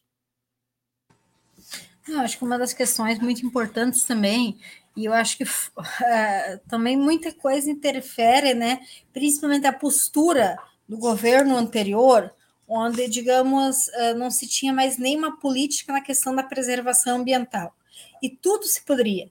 Eu 2.06 2.20
acho 2.20 2.36
que 2.36 2.44
uma 2.44 2.58
das 2.58 2.74
questões 2.74 3.18
muito 3.18 3.46
importantes 3.46 4.02
também, 4.02 4.58
e 4.94 5.06
eu 5.06 5.14
acho 5.14 5.38
que 5.38 5.44
uh, 5.44 5.48
também 6.68 6.94
muita 6.94 7.32
coisa 7.32 7.70
interfere, 7.70 8.52
né? 8.52 8.80
Principalmente 9.14 9.66
a 9.66 9.72
postura 9.72 10.58
do 10.86 10.98
governo 10.98 11.56
anterior, 11.56 12.30
onde, 12.68 13.08
digamos, 13.08 13.86
uh, 13.88 14.14
não 14.16 14.30
se 14.30 14.46
tinha 14.46 14.72
mais 14.72 14.98
nenhuma 14.98 15.38
política 15.38 15.92
na 15.92 16.00
questão 16.00 16.34
da 16.34 16.42
preservação 16.42 17.18
ambiental. 17.18 17.74
E 18.22 18.28
tudo 18.28 18.64
se 18.64 18.84
poderia, 18.84 19.30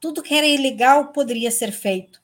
tudo 0.00 0.22
que 0.22 0.34
era 0.34 0.46
ilegal 0.46 1.12
poderia 1.12 1.50
ser 1.50 1.72
feito. 1.72 2.20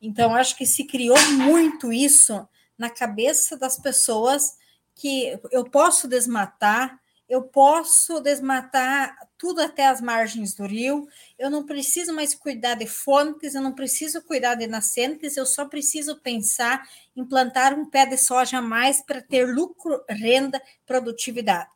Então, 0.00 0.34
acho 0.34 0.56
que 0.56 0.66
se 0.66 0.84
criou 0.84 1.16
muito 1.30 1.92
isso 1.92 2.46
na 2.76 2.90
cabeça 2.90 3.56
das 3.56 3.78
pessoas 3.78 4.56
que 4.94 5.38
eu 5.50 5.64
posso 5.64 6.08
desmatar, 6.08 7.00
eu 7.28 7.42
posso 7.42 8.20
desmatar 8.20 9.16
tudo 9.42 9.60
até 9.60 9.88
as 9.88 10.00
margens 10.00 10.54
do 10.54 10.64
rio, 10.64 11.08
eu 11.36 11.50
não 11.50 11.66
preciso 11.66 12.12
mais 12.12 12.32
cuidar 12.32 12.76
de 12.76 12.86
fontes, 12.86 13.56
eu 13.56 13.60
não 13.60 13.72
preciso 13.72 14.22
cuidar 14.22 14.54
de 14.54 14.68
nascentes, 14.68 15.36
eu 15.36 15.44
só 15.44 15.64
preciso 15.64 16.20
pensar 16.20 16.88
em 17.16 17.24
plantar 17.24 17.74
um 17.74 17.84
pé 17.84 18.06
de 18.06 18.16
soja 18.16 18.58
a 18.58 18.62
mais 18.62 19.02
para 19.02 19.20
ter 19.20 19.44
lucro, 19.52 20.00
renda, 20.08 20.62
produtividade. 20.86 21.68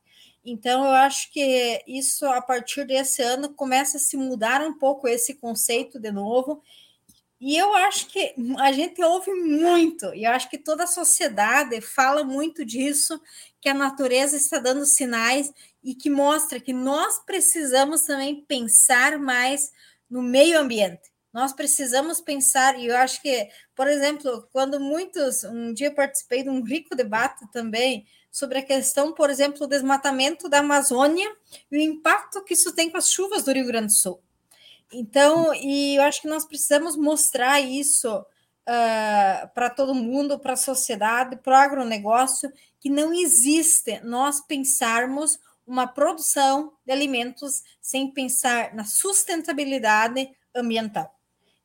Então, 0.44 0.84
eu 0.84 0.92
acho 0.92 1.32
que 1.32 1.82
isso, 1.88 2.24
a 2.26 2.40
partir 2.40 2.86
desse 2.86 3.20
ano, 3.20 3.52
começa 3.52 3.96
a 3.96 4.00
se 4.00 4.16
mudar 4.16 4.62
um 4.62 4.78
pouco 4.78 5.08
esse 5.08 5.34
conceito 5.34 5.98
de 5.98 6.12
novo, 6.12 6.62
e 7.40 7.56
eu 7.56 7.74
acho 7.74 8.06
que 8.06 8.32
a 8.60 8.70
gente 8.70 9.02
ouve 9.02 9.32
muito, 9.34 10.14
e 10.14 10.22
eu 10.22 10.30
acho 10.30 10.48
que 10.48 10.56
toda 10.56 10.84
a 10.84 10.86
sociedade 10.86 11.80
fala 11.80 12.22
muito 12.22 12.64
disso, 12.64 13.20
que 13.66 13.70
a 13.70 13.74
natureza 13.74 14.36
está 14.36 14.60
dando 14.60 14.86
sinais 14.86 15.52
e 15.82 15.92
que 15.92 16.08
mostra 16.08 16.60
que 16.60 16.72
nós 16.72 17.18
precisamos 17.26 18.02
também 18.02 18.44
pensar 18.46 19.18
mais 19.18 19.72
no 20.08 20.22
meio 20.22 20.60
ambiente. 20.60 21.10
Nós 21.32 21.52
precisamos 21.52 22.20
pensar, 22.20 22.78
e 22.78 22.86
eu 22.86 22.96
acho 22.96 23.20
que, 23.20 23.48
por 23.74 23.88
exemplo, 23.88 24.48
quando 24.52 24.78
muitos, 24.78 25.42
um 25.42 25.74
dia 25.74 25.92
participei 25.92 26.44
de 26.44 26.48
um 26.48 26.62
rico 26.62 26.94
debate 26.94 27.44
também 27.50 28.06
sobre 28.30 28.58
a 28.58 28.62
questão, 28.62 29.12
por 29.12 29.30
exemplo, 29.30 29.58
do 29.58 29.66
desmatamento 29.66 30.48
da 30.48 30.60
Amazônia 30.60 31.28
e 31.68 31.76
o 31.76 31.80
impacto 31.80 32.44
que 32.44 32.54
isso 32.54 32.72
tem 32.72 32.88
com 32.88 32.98
as 32.98 33.10
chuvas 33.10 33.42
do 33.42 33.50
Rio 33.50 33.66
Grande 33.66 33.88
do 33.88 33.98
Sul. 33.98 34.22
Então, 34.92 35.52
e 35.52 35.96
eu 35.96 36.04
acho 36.04 36.22
que 36.22 36.28
nós 36.28 36.44
precisamos 36.44 36.96
mostrar 36.96 37.60
isso 37.60 38.16
uh, 38.16 39.48
para 39.52 39.70
todo 39.70 39.92
mundo, 39.92 40.38
para 40.38 40.52
a 40.52 40.56
sociedade, 40.56 41.34
para 41.34 41.52
o 41.52 41.56
agronegócio, 41.56 42.48
que 42.86 42.90
não 42.90 43.12
existe 43.12 43.98
nós 44.04 44.40
pensarmos 44.40 45.40
uma 45.66 45.88
produção 45.88 46.72
de 46.86 46.92
alimentos 46.92 47.64
sem 47.82 48.12
pensar 48.12 48.72
na 48.76 48.84
sustentabilidade 48.84 50.30
ambiental. 50.54 51.12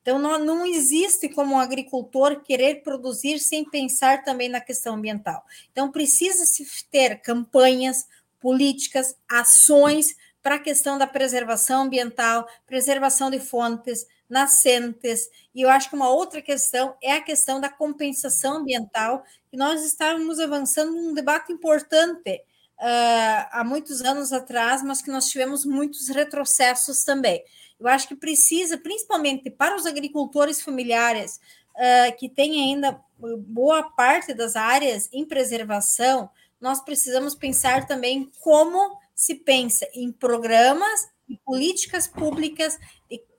Então, 0.01 0.17
não, 0.17 0.39
não 0.39 0.65
existe 0.65 1.29
como 1.29 1.53
um 1.53 1.59
agricultor 1.59 2.41
querer 2.41 2.81
produzir 2.81 3.37
sem 3.37 3.63
pensar 3.63 4.23
também 4.23 4.49
na 4.49 4.59
questão 4.59 4.95
ambiental. 4.95 5.43
Então, 5.71 5.91
precisa-se 5.91 6.65
ter 6.89 7.21
campanhas, 7.21 8.07
políticas, 8.39 9.15
ações 9.29 10.15
para 10.41 10.55
a 10.55 10.59
questão 10.59 10.97
da 10.97 11.05
preservação 11.05 11.83
ambiental, 11.83 12.47
preservação 12.65 13.29
de 13.29 13.39
fontes, 13.39 14.07
nascentes, 14.31 15.29
e 15.53 15.61
eu 15.61 15.69
acho 15.69 15.89
que 15.89 15.95
uma 15.95 16.09
outra 16.09 16.41
questão 16.41 16.95
é 17.03 17.11
a 17.11 17.21
questão 17.21 17.59
da 17.59 17.69
compensação 17.69 18.59
ambiental, 18.59 19.23
que 19.49 19.57
nós 19.57 19.83
estávamos 19.83 20.39
avançando 20.39 20.93
num 20.93 21.13
debate 21.13 21.51
importante 21.51 22.41
uh, 22.79 23.47
há 23.51 23.63
muitos 23.65 24.01
anos 24.01 24.31
atrás, 24.31 24.81
mas 24.81 25.01
que 25.01 25.11
nós 25.11 25.27
tivemos 25.27 25.65
muitos 25.65 26.07
retrocessos 26.07 27.03
também. 27.03 27.43
Eu 27.77 27.89
acho 27.89 28.07
que 28.07 28.15
precisa, 28.15 28.77
principalmente 28.77 29.49
para 29.49 29.75
os 29.75 29.85
agricultores 29.85 30.61
familiares, 30.61 31.41
uh, 31.75 32.17
que 32.17 32.29
têm 32.29 32.61
ainda 32.61 33.01
boa 33.39 33.83
parte 33.83 34.33
das 34.33 34.55
áreas 34.55 35.09
em 35.11 35.25
preservação, 35.25 36.29
nós 36.59 36.79
precisamos 36.79 37.35
pensar 37.35 37.85
também 37.85 38.31
como 38.39 38.97
se 39.13 39.35
pensa 39.35 39.85
em 39.93 40.09
programas 40.09 41.09
e 41.27 41.37
políticas 41.37 42.07
públicas 42.07 42.77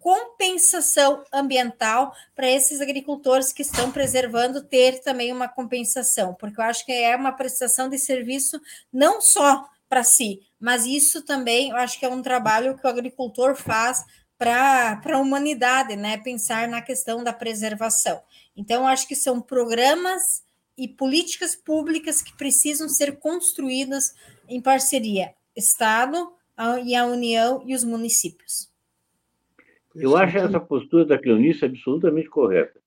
compensação 0.03 1.23
ambiental 1.33 2.13
para 2.35 2.51
esses 2.51 2.81
agricultores 2.81 3.53
que 3.53 3.63
estão 3.63 3.93
preservando 3.93 4.65
ter 4.65 5.01
também 5.01 5.33
uma 5.33 5.47
compensação, 5.47 6.35
porque 6.35 6.61
eu 6.61 6.65
acho 6.65 6.85
que 6.85 6.93
é 6.93 7.15
uma 7.15 7.31
prestação 7.31 7.89
de 7.89 7.97
serviço 7.97 8.61
não 8.93 9.21
só 9.21 9.65
para 9.89 10.03
si, 10.03 10.41
mas 10.59 10.87
isso 10.87 11.23
também 11.23 11.71
eu 11.71 11.77
acho 11.77 12.01
que 12.01 12.05
é 12.05 12.09
um 12.09 12.21
trabalho 12.21 12.77
que 12.77 12.85
o 12.85 12.91
agricultor 12.91 13.55
faz 13.55 14.05
para 14.37 15.01
a 15.05 15.19
humanidade, 15.19 15.95
né? 15.95 16.19
Pensar 16.19 16.67
na 16.67 16.83
questão 16.83 17.23
da 17.23 17.33
preservação. 17.33 18.21
Então, 18.57 18.83
eu 18.83 18.89
acho 18.89 19.07
que 19.07 19.15
são 19.15 19.41
programas 19.41 20.43
e 20.77 20.89
políticas 20.89 21.55
públicas 21.55 22.21
que 22.21 22.37
precisam 22.37 22.89
ser 22.89 23.21
construídas 23.21 24.13
em 24.49 24.61
parceria 24.61 25.33
Estado 25.55 26.33
e 26.85 26.97
a 26.97 27.07
União 27.07 27.63
e 27.65 27.73
os 27.73 27.85
municípios. 27.85 28.72
Eu 29.95 30.17
acho 30.17 30.39
essa 30.39 30.61
postura 30.61 31.05
da 31.05 31.19
Cleonice 31.19 31.65
absolutamente 31.65 32.29
correta. 32.29 32.81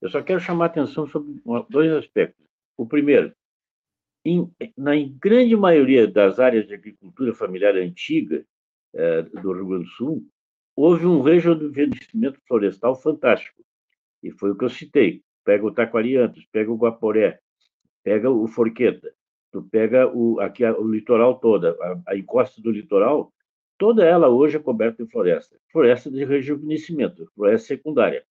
Eu 0.00 0.08
só 0.10 0.22
quero 0.22 0.40
chamar 0.40 0.64
a 0.64 0.68
atenção 0.68 1.06
sobre 1.06 1.40
dois 1.68 1.90
aspectos. 1.92 2.44
O 2.76 2.86
primeiro, 2.86 3.32
em, 4.24 4.50
na 4.76 4.92
grande 5.18 5.56
maioria 5.56 6.06
das 6.06 6.38
áreas 6.38 6.66
de 6.66 6.74
agricultura 6.74 7.34
familiar 7.34 7.74
antiga 7.74 8.44
eh, 8.94 9.22
do 9.22 9.52
Rio 9.52 9.66
Grande 9.66 9.84
do 9.84 9.90
Sul, 9.90 10.26
houve 10.74 11.06
um 11.06 11.22
rejuvenescimento 11.22 12.38
florestal 12.46 12.94
fantástico. 13.00 13.64
E 14.22 14.30
foi 14.30 14.50
o 14.50 14.56
que 14.56 14.64
eu 14.64 14.70
citei. 14.70 15.22
Pega 15.44 15.64
o 15.64 15.72
Taquariantos, 15.72 16.44
pega 16.52 16.70
o 16.70 16.76
Guaporé, 16.76 17.40
pega 18.02 18.30
o 18.30 18.46
Forqueta 18.46 19.16
tu 19.56 19.62
pega 19.62 20.06
o, 20.06 20.38
aqui 20.40 20.64
o 20.64 20.86
litoral 20.86 21.38
toda, 21.38 21.74
a, 21.80 22.12
a, 22.12 22.16
encosta 22.16 22.60
do 22.60 22.70
litoral, 22.70 23.32
toda 23.78 24.04
ela 24.04 24.28
hoje 24.28 24.56
é 24.56 24.60
coberta 24.60 25.04
de 25.04 25.10
floresta. 25.10 25.56
Floresta 25.70 26.10
de 26.10 26.24
rejuvenescimento, 26.24 27.30
floresta 27.34 27.68
secundária. 27.68 28.24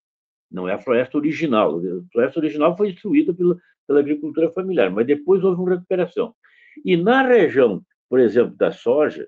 Não 0.49 0.67
é 0.67 0.73
a 0.73 0.79
floresta 0.79 1.17
original. 1.17 1.77
A 1.77 2.11
floresta 2.11 2.39
original 2.39 2.77
foi 2.77 2.91
destruída 2.91 3.33
pela, 3.33 3.57
pela 3.87 3.99
agricultura 3.99 4.51
familiar, 4.51 4.89
mas 4.91 5.05
depois 5.05 5.43
houve 5.43 5.61
uma 5.61 5.71
recuperação. 5.71 6.35
E 6.83 6.97
na 6.97 7.23
região, 7.23 7.81
por 8.09 8.19
exemplo, 8.19 8.55
da 8.55 8.71
soja, 8.71 9.27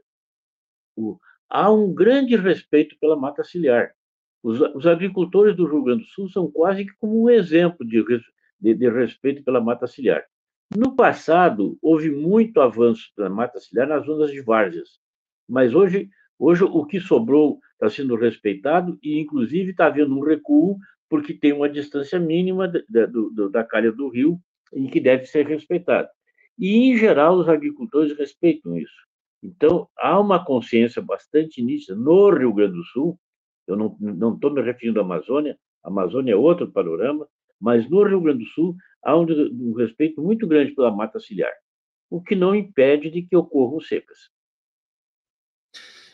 o, 0.95 1.18
há 1.49 1.72
um 1.72 1.93
grande 1.93 2.36
respeito 2.36 2.97
pela 2.99 3.15
mata 3.15 3.43
ciliar. 3.43 3.91
Os, 4.43 4.59
os, 4.76 4.86
agricultores 4.86 5.55
do 5.55 5.65
Rio 5.65 5.84
Grande 5.84 6.03
do 6.03 6.09
Sul 6.09 6.30
são 6.30 6.49
quase 6.49 6.86
que 6.86 6.93
como 6.99 7.24
um 7.24 7.30
exemplo 7.30 7.86
de, 7.86 8.03
de, 8.59 8.74
de 8.76 8.89
respeito 8.89 9.43
pela 9.43 9.59
mata 9.59 9.88
ciliar. 9.88 10.24
No 10.76 10.95
passado, 10.95 11.78
houve 11.82 12.09
muito 12.11 12.59
avanço 12.59 13.11
da 13.18 13.30
mata 13.30 13.59
ciliar 13.59 13.88
nas 13.88 14.05
zonas 14.05 14.32
de 14.32 14.41
várzeas, 14.41 14.99
mas 15.47 15.73
hoje, 15.73 16.09
hoje 16.37 16.63
o 16.63 16.85
que 16.85 16.99
sobrou 16.99 17.59
está 17.73 17.89
sendo 17.89 18.15
respeitado 18.15 18.97
e, 19.01 19.19
inclusive, 19.19 19.71
está 19.71 19.87
havendo 19.87 20.15
um 20.15 20.23
recuo 20.23 20.77
porque 21.09 21.33
tem 21.33 21.53
uma 21.53 21.69
distância 21.69 22.19
mínima 22.19 22.67
da, 22.89 23.05
do, 23.05 23.49
da 23.49 23.63
calha 23.63 23.91
do 23.91 24.09
rio 24.09 24.39
em 24.73 24.87
que 24.87 24.99
deve 24.99 25.25
ser 25.25 25.47
respeitado. 25.47 26.09
E, 26.57 26.91
em 26.91 26.97
geral, 26.97 27.37
os 27.37 27.47
agricultores 27.47 28.17
respeitam 28.17 28.77
isso. 28.77 29.07
Então, 29.41 29.87
há 29.97 30.19
uma 30.19 30.43
consciência 30.43 31.01
bastante 31.01 31.61
nítida 31.61 31.95
no 31.95 32.29
Rio 32.31 32.53
Grande 32.53 32.73
do 32.73 32.83
Sul, 32.83 33.17
eu 33.67 33.75
não 33.75 34.33
estou 34.33 34.51
me 34.51 34.61
referindo 34.61 34.99
à 34.99 35.03
Amazônia, 35.03 35.57
a 35.83 35.89
Amazônia 35.89 36.33
é 36.33 36.35
outro 36.35 36.71
panorama, 36.71 37.27
mas 37.59 37.89
no 37.89 38.03
Rio 38.03 38.21
Grande 38.21 38.43
do 38.43 38.49
Sul 38.49 38.75
há 39.03 39.15
um, 39.17 39.25
um 39.25 39.73
respeito 39.73 40.21
muito 40.21 40.47
grande 40.47 40.73
pela 40.73 40.91
mata 40.91 41.19
ciliar, 41.19 41.53
o 42.09 42.21
que 42.21 42.35
não 42.35 42.55
impede 42.55 43.09
de 43.09 43.21
que 43.21 43.35
ocorram 43.35 43.79
secas. 43.79 44.17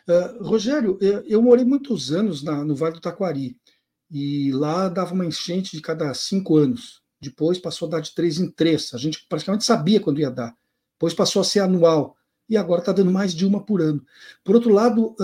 Uh, 0.07 0.43
Rogério, 0.43 0.97
eu, 0.99 1.21
eu, 1.21 1.41
morei 1.41 1.63
muitos 1.63 2.11
anos 2.11 2.43
na, 2.43 2.63
no 2.63 2.75
Vale 2.75 2.95
do 2.95 3.01
Taquari, 3.01 3.57
e 4.11 4.51
lá 4.51 4.89
dava 4.89 5.13
uma 5.13 5.25
enchente 5.25 5.75
de 5.75 5.81
cada 5.81 6.13
cinco 6.13 6.57
anos, 6.57 7.01
depois 7.21 7.57
passou 7.57 7.87
a 7.87 7.91
dar 7.91 7.99
de 8.01 8.13
três 8.13 8.37
em 8.37 8.51
três. 8.51 8.93
A 8.93 8.97
gente 8.97 9.25
praticamente 9.27 9.63
sabia 9.63 9.99
quando 9.99 10.19
ia 10.19 10.29
dar. 10.29 10.55
Depois 10.93 11.13
passou 11.13 11.41
a 11.41 11.45
ser 11.45 11.61
anual 11.61 12.15
e 12.49 12.57
agora 12.57 12.81
está 12.81 12.91
dando 12.91 13.11
mais 13.11 13.33
de 13.33 13.45
uma 13.45 13.63
por 13.63 13.81
ano. 13.81 14.05
Por 14.43 14.55
outro 14.55 14.71
lado, 14.71 15.15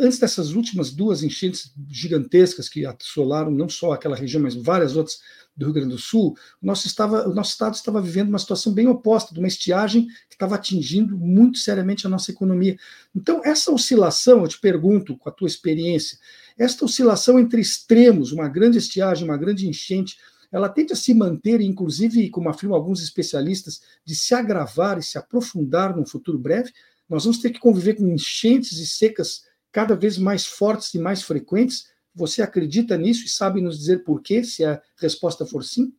antes 0.00 0.18
dessas 0.18 0.52
últimas 0.52 0.90
duas 0.90 1.22
enchentes 1.22 1.72
gigantescas 1.88 2.68
que 2.68 2.84
assolaram 2.86 3.50
não 3.50 3.68
só 3.68 3.92
aquela 3.92 4.16
região, 4.16 4.42
mas 4.42 4.54
várias 4.54 4.96
outras 4.96 5.20
do 5.60 5.66
Rio 5.66 5.74
Grande 5.74 5.90
do 5.90 5.98
Sul, 5.98 6.34
o 6.60 6.66
nosso, 6.66 6.86
estava, 6.86 7.28
o 7.28 7.34
nosso 7.34 7.52
estado 7.52 7.74
estava 7.74 8.00
vivendo 8.00 8.30
uma 8.30 8.38
situação 8.38 8.72
bem 8.72 8.88
oposta, 8.88 9.32
de 9.34 9.38
uma 9.38 9.46
estiagem 9.46 10.06
que 10.28 10.34
estava 10.34 10.54
atingindo 10.54 11.16
muito 11.16 11.58
seriamente 11.58 12.06
a 12.06 12.10
nossa 12.10 12.30
economia. 12.30 12.76
Então, 13.14 13.42
essa 13.44 13.70
oscilação, 13.70 14.42
eu 14.42 14.48
te 14.48 14.58
pergunto, 14.58 15.16
com 15.16 15.28
a 15.28 15.32
tua 15.32 15.46
experiência, 15.46 16.18
esta 16.58 16.84
oscilação 16.84 17.38
entre 17.38 17.60
extremos, 17.60 18.32
uma 18.32 18.48
grande 18.48 18.78
estiagem, 18.78 19.24
uma 19.24 19.36
grande 19.36 19.68
enchente, 19.68 20.16
ela 20.50 20.68
tende 20.68 20.92
a 20.94 20.96
se 20.96 21.14
manter, 21.14 21.60
inclusive, 21.60 22.28
como 22.30 22.48
afirmam 22.48 22.76
alguns 22.76 23.02
especialistas, 23.02 23.80
de 24.04 24.16
se 24.16 24.34
agravar 24.34 24.98
e 24.98 25.02
se 25.02 25.16
aprofundar 25.16 25.94
num 25.94 26.06
futuro 26.06 26.38
breve? 26.38 26.72
Nós 27.08 27.24
vamos 27.24 27.38
ter 27.38 27.50
que 27.50 27.60
conviver 27.60 27.94
com 27.94 28.08
enchentes 28.08 28.78
e 28.78 28.86
secas 28.86 29.42
cada 29.70 29.94
vez 29.94 30.18
mais 30.18 30.46
fortes 30.46 30.92
e 30.94 30.98
mais 30.98 31.22
frequentes? 31.22 31.84
Você 32.20 32.42
acredita 32.42 32.98
nisso 32.98 33.24
e 33.24 33.30
sabe 33.30 33.62
nos 33.62 33.78
dizer 33.78 34.04
por 34.04 34.20
quê, 34.20 34.44
se 34.44 34.62
a 34.62 34.80
resposta 34.98 35.46
for 35.46 35.64
sim? 35.64 35.90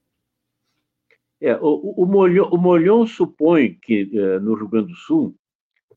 É, 1.42 1.56
o, 1.56 1.96
o, 1.98 2.04
o 2.04 3.08
supõe 3.08 3.74
que 3.82 4.08
é, 4.14 4.40
no 4.40 4.54
Rio 4.54 4.68
Grande 4.68 4.90
do 4.90 4.96
Sul, 4.96 5.36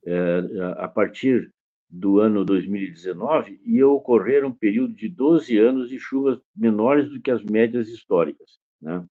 é, 0.06 0.40
a 0.78 0.88
partir 0.88 1.52
do 1.90 2.20
ano 2.20 2.42
2019, 2.42 3.60
ia 3.66 3.86
ocorrer 3.86 4.46
um 4.46 4.52
período 4.52 4.94
de 4.94 5.10
12 5.10 5.58
anos 5.58 5.90
de 5.90 5.98
chuvas 5.98 6.40
menores 6.56 7.10
do 7.10 7.20
que 7.20 7.30
as 7.30 7.44
médias 7.44 7.90
históricas. 7.90 8.58
Né? 8.80 9.04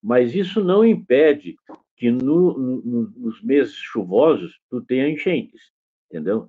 Mas 0.00 0.36
isso 0.36 0.62
não 0.62 0.84
impede 0.84 1.56
que 1.96 2.12
no, 2.12 2.56
no, 2.56 3.10
nos 3.16 3.42
meses 3.42 3.74
chuvosos 3.74 4.60
tu 4.70 4.80
tenha 4.80 5.08
enchentes, 5.08 5.72
entendeu? 6.08 6.46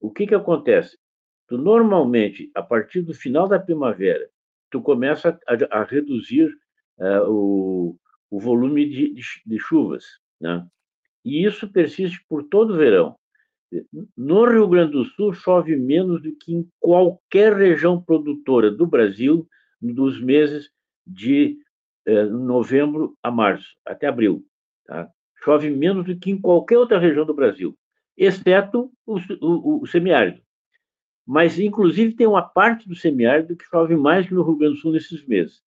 O 0.00 0.08
que, 0.08 0.24
que 0.24 0.34
acontece? 0.36 0.96
Tu, 1.50 1.58
normalmente, 1.58 2.48
a 2.54 2.62
partir 2.62 3.02
do 3.02 3.12
final 3.12 3.48
da 3.48 3.58
primavera, 3.58 4.30
tu 4.70 4.80
começa 4.80 5.36
a, 5.48 5.80
a 5.80 5.82
reduzir 5.82 6.46
uh, 6.96 7.28
o, 7.28 7.98
o 8.30 8.38
volume 8.38 8.88
de, 8.88 9.14
de, 9.14 9.22
de 9.44 9.58
chuvas, 9.58 10.04
né? 10.40 10.64
E 11.24 11.44
isso 11.44 11.68
persiste 11.68 12.24
por 12.28 12.44
todo 12.44 12.74
o 12.74 12.76
verão. 12.76 13.16
No 14.16 14.44
Rio 14.44 14.68
Grande 14.68 14.92
do 14.92 15.04
Sul, 15.04 15.32
chove 15.32 15.74
menos 15.74 16.22
do 16.22 16.32
que 16.36 16.54
em 16.54 16.68
qualquer 16.78 17.52
região 17.52 18.00
produtora 18.00 18.70
do 18.70 18.86
Brasil 18.86 19.46
nos 19.82 20.20
meses 20.20 20.70
de 21.04 21.58
eh, 22.06 22.24
novembro 22.26 23.16
a 23.22 23.30
março, 23.30 23.76
até 23.84 24.06
abril. 24.06 24.46
Tá? 24.86 25.10
Chove 25.42 25.68
menos 25.68 26.06
do 26.06 26.16
que 26.16 26.30
em 26.30 26.40
qualquer 26.40 26.78
outra 26.78 26.98
região 26.98 27.26
do 27.26 27.34
Brasil, 27.34 27.76
exceto 28.16 28.90
o, 29.04 29.18
o, 29.40 29.82
o 29.82 29.86
semiárido. 29.86 30.40
Mas, 31.26 31.58
inclusive, 31.58 32.14
tem 32.14 32.26
uma 32.26 32.42
parte 32.42 32.88
do 32.88 32.96
semiárido 32.96 33.56
que 33.56 33.64
chove 33.64 33.96
mais 33.96 34.26
que 34.26 34.34
no 34.34 34.42
Rio 34.42 34.56
Grande 34.56 34.74
do 34.74 34.80
Sul 34.80 34.92
nesses 34.92 35.24
meses. 35.26 35.62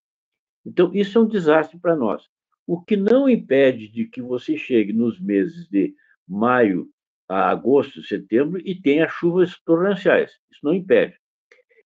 Então, 0.66 0.91
isso 0.93 1.18
é 1.18 1.22
um 1.22 1.28
desastre 1.28 1.80
para 1.80 1.95
nós. 1.95 2.28
O 2.66 2.82
que 2.82 2.95
não 2.95 3.28
impede 3.28 3.88
de 3.88 4.06
que 4.06 4.22
você 4.22 4.58
chegue 4.58 4.93
nos 4.93 5.20
meses 5.20 5.68
de 5.68 5.93
maio 6.28 6.89
a 7.28 7.49
agosto, 7.49 8.04
setembro 8.04 8.62
e 8.64 8.80
tenha 8.80 9.08
chuvas 9.08 9.60
torrenciais. 9.66 10.32
Isso 10.51 10.62
não 10.64 10.74
impede. 10.74 11.18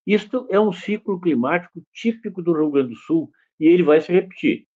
Isto 0.06 0.48
é 0.50 0.60
um 0.60 0.72
ciclo 0.72 1.20
climático 1.20 1.84
típico 1.94 2.42
do 2.42 2.54
Rio 2.54 2.72
Grande 2.72 2.90
do 2.90 2.96
Sul 2.96 3.32
e 3.60 3.68
ele 3.68 3.84
vai 3.84 4.00
se 4.00 4.12
repetir. 4.12 4.68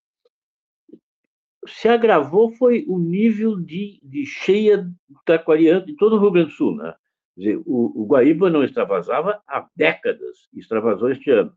Se 1.68 1.88
agravou 1.88 2.52
foi 2.56 2.84
o 2.88 2.98
nível 2.98 3.60
de, 3.60 4.00
de 4.04 4.26
cheia 4.26 4.90
taquariana 5.26 5.86
em 5.88 5.96
todo 5.96 6.16
o 6.16 6.20
Rio 6.20 6.32
Grande 6.32 6.50
do 6.50 6.56
Sul. 6.56 6.76
Né? 6.76 6.94
Dizer, 7.36 7.58
o, 7.66 8.02
o, 8.02 8.06
Guaíba 8.06 8.50
não 8.50 8.64
extravasava 8.64 9.42
há 9.48 9.68
décadas, 9.76 10.50
extravasou 10.54 11.12
este 11.12 11.32
ano. 11.32 11.56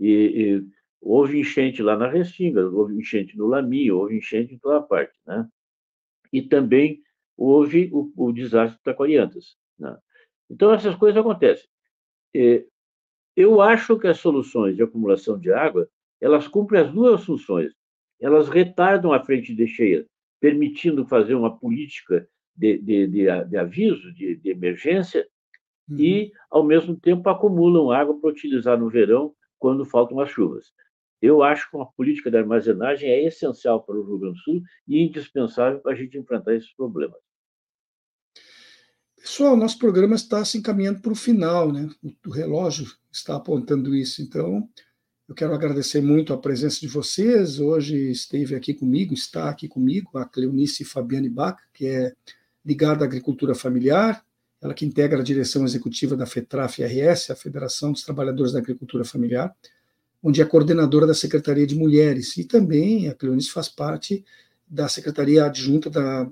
E, 0.00 0.08
e, 0.10 0.66
houve 1.00 1.40
enchente 1.40 1.82
lá 1.82 1.96
na 1.96 2.08
Restinga, 2.08 2.66
houve 2.68 2.94
enchente 2.94 3.36
no 3.36 3.46
Lami, 3.46 3.90
houve 3.90 4.16
enchente 4.16 4.54
em 4.54 4.58
toda 4.58 4.82
parte. 4.82 5.14
Né? 5.26 5.46
E 6.32 6.42
também 6.42 7.02
houve 7.36 7.90
o, 7.92 8.12
o 8.16 8.32
desastre 8.32 8.80
da 8.84 8.94
Coriantas. 8.94 9.56
Né? 9.78 9.96
Então, 10.50 10.72
essas 10.72 10.94
coisas 10.94 11.20
acontecem. 11.20 11.68
Eu 13.36 13.60
acho 13.60 13.98
que 13.98 14.06
as 14.06 14.18
soluções 14.18 14.76
de 14.76 14.82
acumulação 14.82 15.38
de 15.38 15.52
água, 15.52 15.88
elas 16.20 16.48
cumprem 16.48 16.82
as 16.82 16.92
duas 16.92 17.24
funções. 17.24 17.72
Elas 18.20 18.48
retardam 18.48 19.12
a 19.12 19.22
frente 19.22 19.54
de 19.54 19.66
cheia, 19.66 20.06
permitindo 20.40 21.06
fazer 21.06 21.34
uma 21.34 21.58
política 21.58 22.28
de, 22.56 22.78
de, 22.78 23.06
de, 23.06 23.44
de 23.44 23.56
aviso, 23.56 24.12
de, 24.12 24.36
de 24.36 24.50
emergência, 24.50 25.26
uhum. 25.88 25.98
e, 25.98 26.32
ao 26.50 26.64
mesmo 26.64 26.96
tempo, 26.96 27.28
acumulam 27.28 27.90
água 27.90 28.18
para 28.18 28.30
utilizar 28.30 28.78
no 28.78 28.88
verão, 28.88 29.34
quando 29.58 29.84
faltam 29.84 30.20
as 30.20 30.30
chuvas. 30.30 30.72
Eu 31.22 31.42
acho 31.42 31.70
que 31.70 31.76
uma 31.76 31.90
política 31.92 32.30
de 32.30 32.36
armazenagem 32.36 33.08
é 33.08 33.24
essencial 33.24 33.82
para 33.82 33.96
o 33.96 34.04
Rio 34.06 34.18
Grande 34.18 34.36
do 34.36 34.40
Sul 34.40 34.62
e 34.86 35.02
indispensável 35.02 35.80
para 35.80 35.92
a 35.92 35.94
gente 35.94 36.18
enfrentar 36.18 36.54
esses 36.54 36.70
problemas. 36.74 37.16
Pessoal, 39.16 39.56
nosso 39.56 39.78
programa 39.78 40.14
está 40.14 40.44
se 40.44 40.58
encaminhando 40.58 41.00
para 41.00 41.12
o 41.12 41.16
final, 41.16 41.72
né? 41.72 41.88
O 42.26 42.30
relógio 42.30 42.84
está 43.10 43.36
apontando 43.36 43.94
isso. 43.94 44.20
Então, 44.20 44.68
eu 45.26 45.34
quero 45.34 45.54
agradecer 45.54 46.02
muito 46.02 46.34
a 46.34 46.38
presença 46.38 46.78
de 46.80 46.88
vocês. 46.88 47.58
Hoje 47.58 48.10
esteve 48.10 48.54
aqui 48.54 48.74
comigo, 48.74 49.14
está 49.14 49.48
aqui 49.48 49.66
comigo, 49.66 50.18
a 50.18 50.26
Cleonice 50.26 50.84
Fabiane 50.84 51.30
Bach, 51.30 51.56
que 51.72 51.86
é 51.86 52.12
ligada 52.64 53.04
à 53.04 53.06
agricultura 53.06 53.54
familiar, 53.54 54.24
ela 54.60 54.74
que 54.74 54.86
integra 54.86 55.20
a 55.20 55.24
direção 55.24 55.64
executiva 55.64 56.16
da 56.16 56.26
FETRAF-RS, 56.26 57.30
a 57.30 57.36
Federação 57.36 57.92
dos 57.92 58.02
Trabalhadores 58.02 58.52
da 58.52 58.58
Agricultura 58.58 59.04
Familiar, 59.04 59.54
onde 60.22 60.40
é 60.40 60.44
coordenadora 60.44 61.06
da 61.06 61.14
Secretaria 61.14 61.66
de 61.66 61.74
Mulheres, 61.74 62.36
e 62.38 62.44
também 62.44 63.08
a 63.08 63.14
Cleonice 63.14 63.50
faz 63.50 63.68
parte 63.68 64.24
da 64.66 64.88
Secretaria 64.88 65.44
Adjunta 65.44 65.90
da 65.90 66.26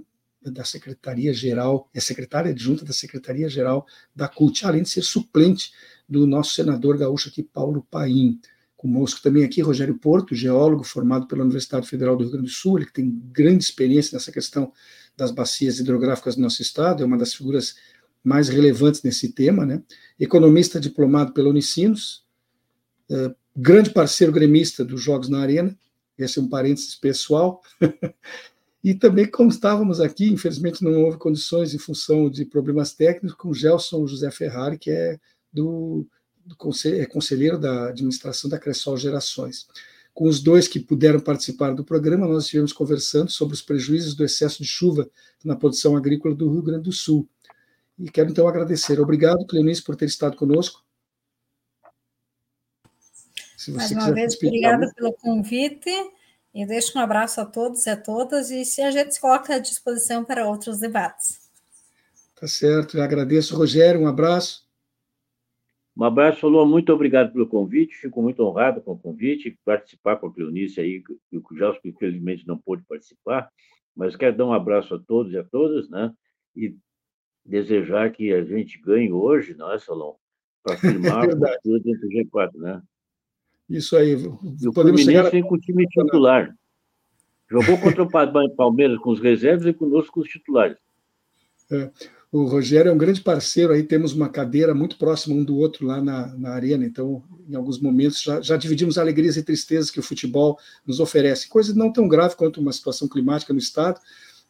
da 0.51 0.65
Secretaria-Geral, 0.65 1.89
é 1.95 2.01
secretária 2.01 2.51
adjunta 2.51 2.85
da 2.85 2.93
Secretaria-Geral 2.93 3.87
da 4.15 4.27
CUT, 4.27 4.65
além 4.65 4.83
de 4.83 4.89
ser 4.89 5.03
suplente 5.03 5.73
do 6.09 6.27
nosso 6.27 6.55
senador 6.55 6.99
gaúcho 6.99 7.29
aqui, 7.29 7.43
Paulo 7.43 7.87
Paim. 7.91 8.41
Conosco 8.77 9.23
também 9.23 9.45
aqui 9.45 9.61
Rogério 9.61 9.97
Porto, 9.97 10.35
geólogo 10.35 10.83
formado 10.83 11.29
pela 11.29 11.45
Universidade 11.45 11.89
Federal 11.89 12.17
do 12.17 12.25
Rio 12.25 12.33
Grande 12.33 12.49
do 12.49 12.53
Sul, 12.53 12.79
ele 12.79 12.87
que 12.87 12.93
tem 12.93 13.23
grande 13.33 13.63
experiência 13.63 14.17
nessa 14.17 14.33
questão 14.33 14.73
das 15.17 15.31
bacias 15.31 15.79
hidrográficas 15.79 16.37
do 16.37 16.43
nosso 16.43 16.63
estado, 16.63 17.03
é 17.03 17.07
uma 17.07 17.19
das 17.19 17.35
figuras 17.35 17.75
mais 18.25 18.49
relevantes 18.49 19.03
nesse 19.03 19.33
tema, 19.33 19.67
né? 19.67 19.83
Economista 20.19 20.81
diplomado 20.81 21.33
pela 21.33 21.49
Unicinos, 21.51 22.25
uh, 23.11 23.35
grande 23.57 23.91
parceiro 23.91 24.33
gremista 24.33 24.85
dos 24.85 25.03
Jogos 25.03 25.29
na 25.29 25.41
Arena, 25.41 25.77
esse 26.19 26.39
é 26.39 26.43
um 26.43 26.49
parênteses 26.49 26.95
pessoal, 26.95 27.63
E 28.85 28.95
também, 28.95 29.31
como 29.31 29.49
estávamos 29.49 30.01
aqui, 30.01 30.29
infelizmente 30.29 30.83
não 30.83 31.03
houve 31.03 31.17
condições 31.17 31.73
em 31.73 31.79
função 31.79 32.29
de 32.29 32.45
problemas 32.45 32.93
técnicos, 32.93 33.37
com 33.37 33.55
Gelson 33.55 34.07
José 34.09 34.29
Ferrari, 34.31 34.77
que 34.77 34.91
é 34.91 35.21
do, 35.53 36.05
do 36.45 36.57
é 36.87 37.07
conselheiro 37.07 37.59
da 37.59 37.91
administração 37.91 38.51
da 38.51 38.59
Cressol 38.59 38.97
Gerações. 38.97 39.69
Com 40.15 40.29
os 40.29 40.43
dois 40.43 40.69
que 40.69 40.79
puderam 40.79 41.21
participar 41.21 41.75
do 41.75 41.85
programa, 41.85 42.27
nós 42.27 42.45
estivemos 42.45 42.73
conversando 42.73 43.31
sobre 43.31 43.55
os 43.55 43.63
prejuízos 43.63 44.15
do 44.15 44.25
excesso 44.25 44.63
de 44.63 44.69
chuva 44.69 45.09
na 45.45 45.57
produção 45.57 45.97
agrícola 45.97 46.35
do 46.35 46.51
Rio 46.51 46.63
Grande 46.63 46.85
do 46.85 46.93
Sul. 46.93 47.27
E 47.99 48.11
quero 48.11 48.31
então 48.31 48.47
agradecer. 48.47 49.01
Obrigado, 49.01 49.47
Cleonice, 49.47 49.83
por 49.83 49.97
ter 49.97 50.07
estado 50.07 50.37
conosco. 50.37 50.85
Mais 53.69 53.91
uma 53.93 54.13
vez, 54.13 54.35
obrigada 54.37 54.93
pelo 54.95 55.13
convite. 55.13 55.91
E 56.55 56.67
deixo 56.67 56.99
um 56.99 57.01
abraço 57.01 57.41
a 57.41 57.47
todos 57.47 57.87
e 57.87 57.91
a 57.91 57.97
todas, 57.97 58.51
e 58.51 58.65
se 58.65 58.83
a 58.83 58.91
gente 58.91 59.15
se 59.15 59.21
coloca 59.21 59.55
à 59.55 59.59
disposição 59.59 60.23
para 60.23 60.47
outros 60.47 60.79
debates. 60.79 61.41
Tá 62.39 62.47
certo, 62.47 62.99
eu 62.99 63.03
agradeço, 63.03 63.57
Rogério, 63.57 64.03
um 64.03 64.07
abraço. 64.07 64.67
Um 65.97 66.05
abraço, 66.05 66.49
Lua, 66.49 66.65
muito 66.67 66.93
obrigado 66.93 67.33
pelo 67.33 67.47
convite, 67.47 67.97
fico 67.97 68.23
muito 68.23 68.43
honrado 68.43 68.81
com 68.81 68.93
o 68.93 68.99
convite, 68.99 69.59
participar 69.65 70.17
com 70.17 70.27
a 70.27 70.33
Cleonice 70.33 70.81
aí, 70.81 71.03
o 71.33 71.55
Gelson, 71.55 71.81
infelizmente, 71.85 72.47
não 72.47 72.57
pôde 72.57 72.83
participar, 72.89 73.51
mas 73.95 74.17
quero 74.17 74.37
dar 74.37 74.47
um 74.47 74.55
abraço 74.55 74.95
a 74.95 74.99
todos 74.99 75.33
e 75.33 75.39
a 75.39 75.45
todas, 75.45 75.91
né, 75.91 76.11
e 76.57 76.75
desejar 77.45 78.11
que 78.11 78.33
a 78.33 78.43
gente 78.43 78.81
ganhe 78.81 79.13
hoje, 79.13 79.55
não 79.55 79.71
é, 79.71 79.79
Salom, 79.79 80.15
para 80.63 80.79
firmar 80.79 81.29
é 81.29 81.33
a 81.33 81.37
postura 81.37 81.81
dentro 81.81 82.09
do 82.09 82.09
G4, 82.09 82.55
né? 82.55 82.83
Isso 83.69 83.97
aí. 83.97 84.13
E 84.13 84.69
o 84.69 84.73
Podemos 84.73 85.03
Fluminense 85.03 85.31
vem 85.31 85.43
com 85.43 85.55
o 85.55 85.61
time 85.61 85.87
titular. 85.87 86.55
Jogou 87.51 87.79
contra 87.79 88.03
o 88.03 88.09
Palmeiras 88.57 88.99
com 88.99 89.11
os 89.11 89.21
reservas 89.21 89.67
e 89.67 89.73
conosco 89.73 90.15
com 90.15 90.21
os 90.21 90.29
titulares. 90.29 90.79
É. 91.71 91.91
O 92.33 92.45
Rogério 92.45 92.89
é 92.89 92.93
um 92.93 92.97
grande 92.97 93.21
parceiro, 93.21 93.75
aí 93.75 93.83
temos 93.83 94.15
uma 94.15 94.27
cadeira 94.27 94.75
muito 94.75 94.97
próxima 94.97 95.37
um 95.37 95.45
do 95.45 95.55
outro 95.59 95.87
lá 95.87 96.01
na, 96.01 96.29
na 96.29 96.49
arena, 96.55 96.83
então, 96.83 97.23
em 97.47 97.55
alguns 97.55 97.79
momentos, 97.79 98.23
já, 98.23 98.41
já 98.41 98.57
dividimos 98.57 98.97
alegrias 98.97 99.37
e 99.37 99.43
tristezas 99.43 99.91
que 99.91 100.01
o 100.01 100.03
futebol 100.03 100.59
nos 100.87 100.99
oferece. 100.99 101.47
Coisa 101.47 101.75
não 101.75 101.93
tão 101.93 102.09
grave 102.09 102.35
quanto 102.35 102.59
uma 102.59 102.73
situação 102.73 103.07
climática 103.07 103.53
no 103.53 103.59
Estado, 103.59 104.01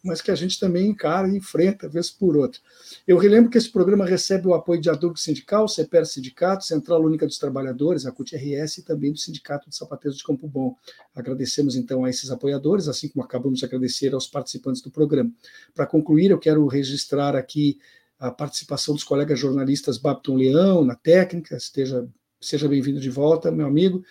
mas 0.02 0.20
que 0.20 0.30
a 0.30 0.34
gente 0.34 0.58
também 0.58 0.88
encara 0.88 1.28
e 1.28 1.36
enfrenta, 1.36 1.88
vez 1.88 2.10
por 2.10 2.36
outra. 2.36 2.60
Eu 3.06 3.16
relembro 3.16 3.50
que 3.50 3.56
esse 3.56 3.70
programa 3.70 4.04
recebe 4.04 4.48
o 4.48 4.54
apoio 4.54 4.80
de 4.80 4.90
Adulto 4.90 5.20
Sindical, 5.20 5.68
CEPER 5.68 6.04
Sindicato, 6.04 6.64
Central 6.64 7.02
Única 7.02 7.24
dos 7.24 7.38
Trabalhadores, 7.38 8.04
a 8.04 8.10
CUT-RS 8.10 8.78
e 8.78 8.82
também 8.82 9.12
do 9.12 9.18
Sindicato 9.18 9.70
de 9.70 9.76
Sapateiros 9.76 10.18
de 10.18 10.24
Campo 10.24 10.48
Bom. 10.48 10.74
Agradecemos 11.14 11.76
então 11.76 12.04
a 12.04 12.10
esses 12.10 12.30
apoiadores, 12.30 12.88
assim 12.88 13.08
como 13.08 13.24
acabamos 13.24 13.60
de 13.60 13.64
agradecer 13.64 14.12
aos 14.12 14.26
participantes 14.26 14.82
do 14.82 14.90
programa. 14.90 15.30
Para 15.74 15.86
concluir, 15.86 16.30
eu 16.30 16.38
quero 16.38 16.66
registrar 16.66 17.36
aqui 17.36 17.78
a 18.18 18.30
participação 18.30 18.94
dos 18.94 19.04
colegas 19.04 19.38
jornalistas 19.38 19.98
Babton 19.98 20.36
Leão 20.36 20.84
na 20.84 20.94
técnica, 20.94 21.56
esteja, 21.56 22.08
seja 22.40 22.68
bem-vindo 22.68 23.00
de 23.00 23.10
volta, 23.10 23.50
meu 23.50 23.66
amigo. 23.66 24.04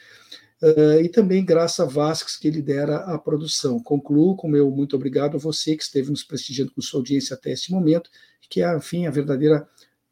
Uh, 0.61 1.01
e 1.01 1.09
também 1.09 1.43
Graça 1.43 1.85
Vasques, 1.85 2.37
que 2.37 2.49
lidera 2.49 2.97
a 2.97 3.17
produção. 3.17 3.81
Concluo 3.81 4.35
com 4.35 4.47
meu 4.47 4.69
muito 4.69 4.95
obrigado 4.95 5.35
a 5.35 5.39
você 5.39 5.75
que 5.75 5.83
esteve 5.83 6.11
nos 6.11 6.23
prestigiando 6.23 6.71
com 6.71 6.81
sua 6.81 6.99
audiência 6.99 7.33
até 7.33 7.51
este 7.51 7.71
momento, 7.71 8.09
que 8.49 8.61
é, 8.61 8.77
enfim, 8.77 9.07
a 9.07 9.11
verdadeira 9.11 9.67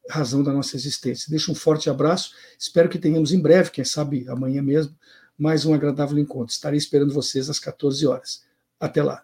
razão 0.09 0.41
da 0.41 0.51
nossa 0.51 0.75
existência. 0.75 1.29
Deixo 1.29 1.51
um 1.51 1.55
forte 1.55 1.89
abraço, 1.89 2.31
espero 2.57 2.89
que 2.89 2.97
tenhamos 2.97 3.31
em 3.31 3.39
breve, 3.39 3.69
quem 3.69 3.85
sabe 3.85 4.25
amanhã 4.27 4.61
mesmo, 4.61 4.95
mais 5.37 5.65
um 5.65 5.73
agradável 5.73 6.17
encontro. 6.17 6.51
Estarei 6.51 6.77
esperando 6.77 7.13
vocês 7.13 7.47
às 7.49 7.59
14 7.59 8.07
horas. 8.07 8.41
Até 8.79 9.03
lá. 9.03 9.23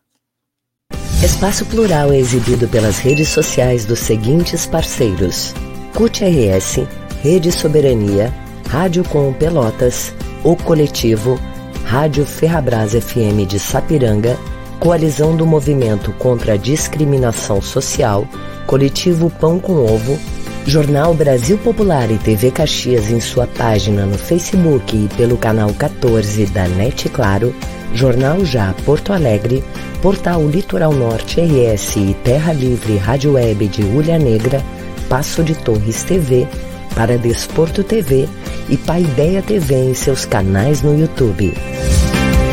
Espaço 1.23 1.65
Plural 1.65 2.11
é 2.11 2.19
exibido 2.19 2.67
pelas 2.67 2.99
redes 2.99 3.29
sociais 3.29 3.83
dos 3.83 3.99
seguintes 3.99 4.67
parceiros: 4.67 5.53
CUT 5.95 6.23
RS, 6.23 6.81
Rede 7.23 7.51
Soberania, 7.51 8.31
Rádio 8.69 9.03
Com 9.09 9.33
Pelotas, 9.33 10.13
o 10.45 10.55
Coletivo, 10.55 11.39
Rádio 11.85 12.23
Ferrabras 12.23 12.91
FM 12.91 13.47
de 13.47 13.57
Sapiranga, 13.57 14.37
Coalizão 14.79 15.35
do 15.35 15.43
Movimento 15.43 16.11
contra 16.19 16.53
a 16.53 16.57
Discriminação 16.57 17.59
Social, 17.63 18.27
Coletivo 18.67 19.31
Pão 19.31 19.57
com 19.59 19.73
Ovo, 19.73 20.19
Jornal 20.67 21.15
Brasil 21.15 21.57
Popular 21.57 22.11
e 22.11 22.19
TV 22.19 22.51
Caxias 22.51 23.09
em 23.09 23.19
sua 23.19 23.47
página 23.47 24.05
no 24.05 24.19
Facebook 24.19 24.95
e 24.95 25.09
pelo 25.15 25.35
canal 25.35 25.73
14 25.73 26.45
da 26.45 26.67
NET 26.67 27.09
Claro, 27.09 27.51
Jornal 27.95 28.45
Já 28.45 28.75
Porto 28.85 29.13
Alegre, 29.13 29.63
Portal 29.99 30.47
Litoral 30.47 30.93
Norte 30.93 31.41
RS 31.41 31.95
e 31.95 32.15
Terra 32.23 32.53
Livre 32.53 32.97
Rádio 32.97 33.33
Web 33.33 33.67
de 33.67 33.81
Ulha 33.81 34.19
Negra, 34.19 34.63
Passo 35.09 35.43
de 35.43 35.55
Torres 35.55 36.03
TV, 36.03 36.47
para 36.95 37.17
Desporto 37.17 37.83
TV 37.83 38.27
e 38.69 38.77
Paideia 38.77 39.41
TV 39.41 39.89
em 39.89 39.93
seus 39.93 40.25
canais 40.25 40.81
no 40.81 40.97
YouTube. 40.97 41.53